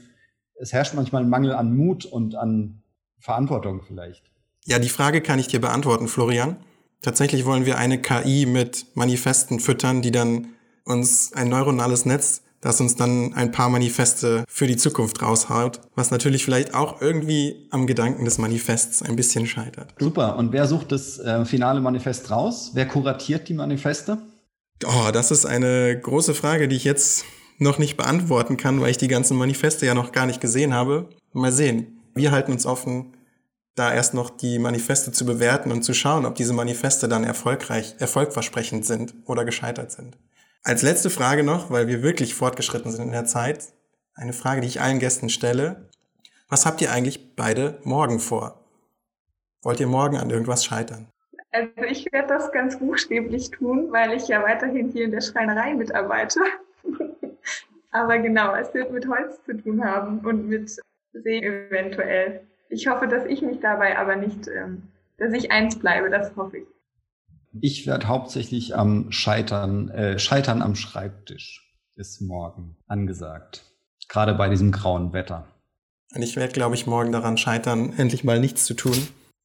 es 0.55 0.73
herrscht 0.73 0.95
manchmal 0.95 1.23
ein 1.23 1.29
Mangel 1.29 1.53
an 1.53 1.75
Mut 1.75 2.05
und 2.05 2.35
an 2.35 2.81
Verantwortung 3.19 3.83
vielleicht. 3.85 4.23
Ja, 4.65 4.79
die 4.79 4.89
Frage 4.89 5.21
kann 5.21 5.37
ich 5.37 5.47
dir 5.47 5.61
beantworten, 5.61 6.07
Florian. 6.07 6.57
Tatsächlich 7.01 7.45
wollen 7.45 7.65
wir 7.65 7.77
eine 7.77 7.99
KI 8.01 8.47
mit 8.47 8.87
Manifesten 8.95 9.59
füttern, 9.59 10.01
die 10.01 10.11
dann 10.11 10.47
uns 10.85 11.33
ein 11.33 11.49
neuronales 11.49 12.05
Netz, 12.05 12.41
das 12.61 12.79
uns 12.79 12.95
dann 12.95 13.33
ein 13.33 13.51
paar 13.51 13.69
Manifeste 13.69 14.45
für 14.47 14.67
die 14.67 14.77
Zukunft 14.77 15.21
raushaut, 15.21 15.81
was 15.95 16.11
natürlich 16.11 16.45
vielleicht 16.45 16.73
auch 16.73 17.01
irgendwie 17.01 17.67
am 17.71 17.87
Gedanken 17.87 18.23
des 18.23 18.37
Manifests 18.37 19.01
ein 19.01 19.15
bisschen 19.15 19.47
scheitert. 19.47 19.93
Super. 19.99 20.37
Und 20.37 20.53
wer 20.53 20.67
sucht 20.67 20.91
das 20.91 21.19
äh, 21.19 21.43
finale 21.45 21.81
Manifest 21.81 22.29
raus? 22.29 22.71
Wer 22.73 22.87
kuratiert 22.87 23.49
die 23.49 23.55
Manifeste? 23.55 24.19
Oh, 24.85 25.11
das 25.11 25.31
ist 25.31 25.45
eine 25.45 25.99
große 25.99 26.33
Frage, 26.33 26.67
die 26.67 26.75
ich 26.75 26.83
jetzt 26.83 27.25
noch 27.57 27.77
nicht 27.77 27.97
beantworten 27.97 28.57
kann, 28.57 28.81
weil 28.81 28.91
ich 28.91 28.97
die 28.97 29.07
ganzen 29.07 29.37
Manifeste 29.37 29.85
ja 29.85 29.93
noch 29.93 30.11
gar 30.11 30.25
nicht 30.25 30.41
gesehen 30.41 30.73
habe. 30.73 31.09
Mal 31.33 31.51
sehen. 31.51 31.99
Wir 32.15 32.31
halten 32.31 32.51
uns 32.51 32.65
offen, 32.65 33.13
da 33.75 33.93
erst 33.93 34.13
noch 34.13 34.29
die 34.29 34.59
Manifeste 34.59 35.11
zu 35.11 35.25
bewerten 35.25 35.71
und 35.71 35.83
zu 35.83 35.93
schauen, 35.93 36.25
ob 36.25 36.35
diese 36.35 36.53
Manifeste 36.53 37.07
dann 37.07 37.23
erfolgreich, 37.23 37.95
erfolgversprechend 37.99 38.85
sind 38.85 39.13
oder 39.25 39.45
gescheitert 39.45 39.91
sind. 39.91 40.17
Als 40.63 40.83
letzte 40.83 41.09
Frage 41.09 41.43
noch, 41.43 41.71
weil 41.71 41.87
wir 41.87 42.03
wirklich 42.03 42.35
fortgeschritten 42.35 42.91
sind 42.91 43.05
in 43.05 43.11
der 43.11 43.25
Zeit, 43.25 43.73
eine 44.13 44.33
Frage, 44.33 44.61
die 44.61 44.67
ich 44.67 44.79
allen 44.79 44.99
Gästen 44.99 45.29
stelle. 45.29 45.89
Was 46.49 46.67
habt 46.67 46.81
ihr 46.81 46.91
eigentlich 46.91 47.35
beide 47.35 47.79
morgen 47.83 48.19
vor? 48.19 48.63
Wollt 49.63 49.79
ihr 49.79 49.87
morgen 49.87 50.17
an 50.17 50.29
irgendwas 50.29 50.63
scheitern? 50.63 51.07
Also 51.51 51.81
ich 51.89 52.11
werde 52.11 52.27
das 52.27 52.51
ganz 52.51 52.77
buchstäblich 52.77 53.49
tun, 53.49 53.91
weil 53.91 54.13
ich 54.13 54.27
ja 54.27 54.43
weiterhin 54.43 54.91
hier 54.91 55.05
in 55.05 55.11
der 55.11 55.21
Schreinerei 55.21 55.73
mitarbeite. 55.73 56.39
Aber 57.91 58.19
genau, 58.19 58.53
es 58.55 58.71
wird 58.75 58.91
mit 58.91 59.07
Holz 59.07 59.43
zu 59.45 59.57
tun 59.57 59.83
haben 59.83 60.19
und 60.19 60.47
mit 60.47 60.69
See 61.13 61.39
eventuell. 61.39 62.41
Ich 62.69 62.87
hoffe, 62.87 63.07
dass 63.07 63.25
ich 63.25 63.41
mich 63.41 63.59
dabei 63.59 63.97
aber 63.97 64.15
nicht, 64.15 64.47
ähm, 64.47 64.83
dass 65.17 65.33
ich 65.33 65.51
eins 65.51 65.77
bleibe, 65.77 66.09
das 66.09 66.33
hoffe 66.37 66.59
ich. 66.59 66.67
Ich 67.59 67.85
werde 67.85 68.07
hauptsächlich 68.07 68.75
am 68.75 69.11
Scheitern, 69.11 69.89
äh, 69.89 70.19
Scheitern 70.19 70.61
am 70.61 70.75
Schreibtisch 70.75 71.75
ist 71.95 72.21
morgen 72.21 72.77
angesagt. 72.87 73.65
Gerade 74.07 74.33
bei 74.33 74.49
diesem 74.49 74.71
grauen 74.71 75.11
Wetter. 75.13 75.47
Und 76.15 76.21
ich 76.21 76.35
werde, 76.35 76.53
glaube 76.53 76.75
ich, 76.75 76.87
morgen 76.87 77.11
daran 77.11 77.37
scheitern, 77.37 77.93
endlich 77.97 78.23
mal 78.23 78.39
nichts 78.39 78.65
zu 78.65 78.73
tun, 78.73 78.95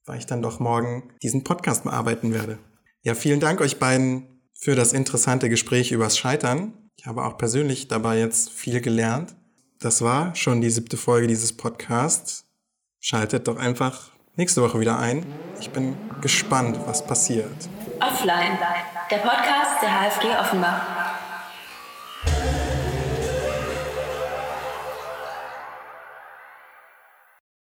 weil 0.05 0.19
ich 0.19 0.27
dann 0.27 0.43
doch 0.43 0.61
morgen 0.61 1.13
diesen 1.23 1.45
Podcast 1.45 1.85
bearbeiten 1.85 2.33
werde. 2.33 2.59
Ja, 3.03 3.15
vielen 3.15 3.41
Dank 3.41 3.61
euch 3.61 3.79
beiden 3.79 4.41
für 4.55 4.75
das 4.75 4.93
interessante 4.93 5.49
Gespräch 5.49 5.93
übers 5.93 6.19
Scheitern. 6.19 6.73
Ich 6.97 7.07
habe 7.07 7.25
auch 7.25 7.39
persönlich 7.39 7.89
dabei 7.89 8.19
jetzt 8.19 8.51
viel 8.51 8.81
gelernt. 8.81 9.37
Das 9.79 10.03
war 10.03 10.35
schon 10.35 10.61
die 10.61 10.71
siebte 10.71 10.97
Folge 10.97 11.27
dieses 11.27 11.53
Podcasts. 11.53 12.45
Schaltet 12.99 13.47
doch 13.47 13.57
einfach 13.57 14.11
nächste 14.37 14.63
Woche 14.63 14.81
wieder 14.81 14.99
ein. 14.99 15.27
Ich 15.61 15.71
bin 15.71 15.97
gespannt, 16.21 16.79
was 16.87 17.07
passiert. 17.07 17.69
Offline, 18.01 18.59
der 19.11 19.17
Podcast 19.19 19.83
der 19.83 19.89
HFG 19.89 20.39
Offenbach. 20.39 20.96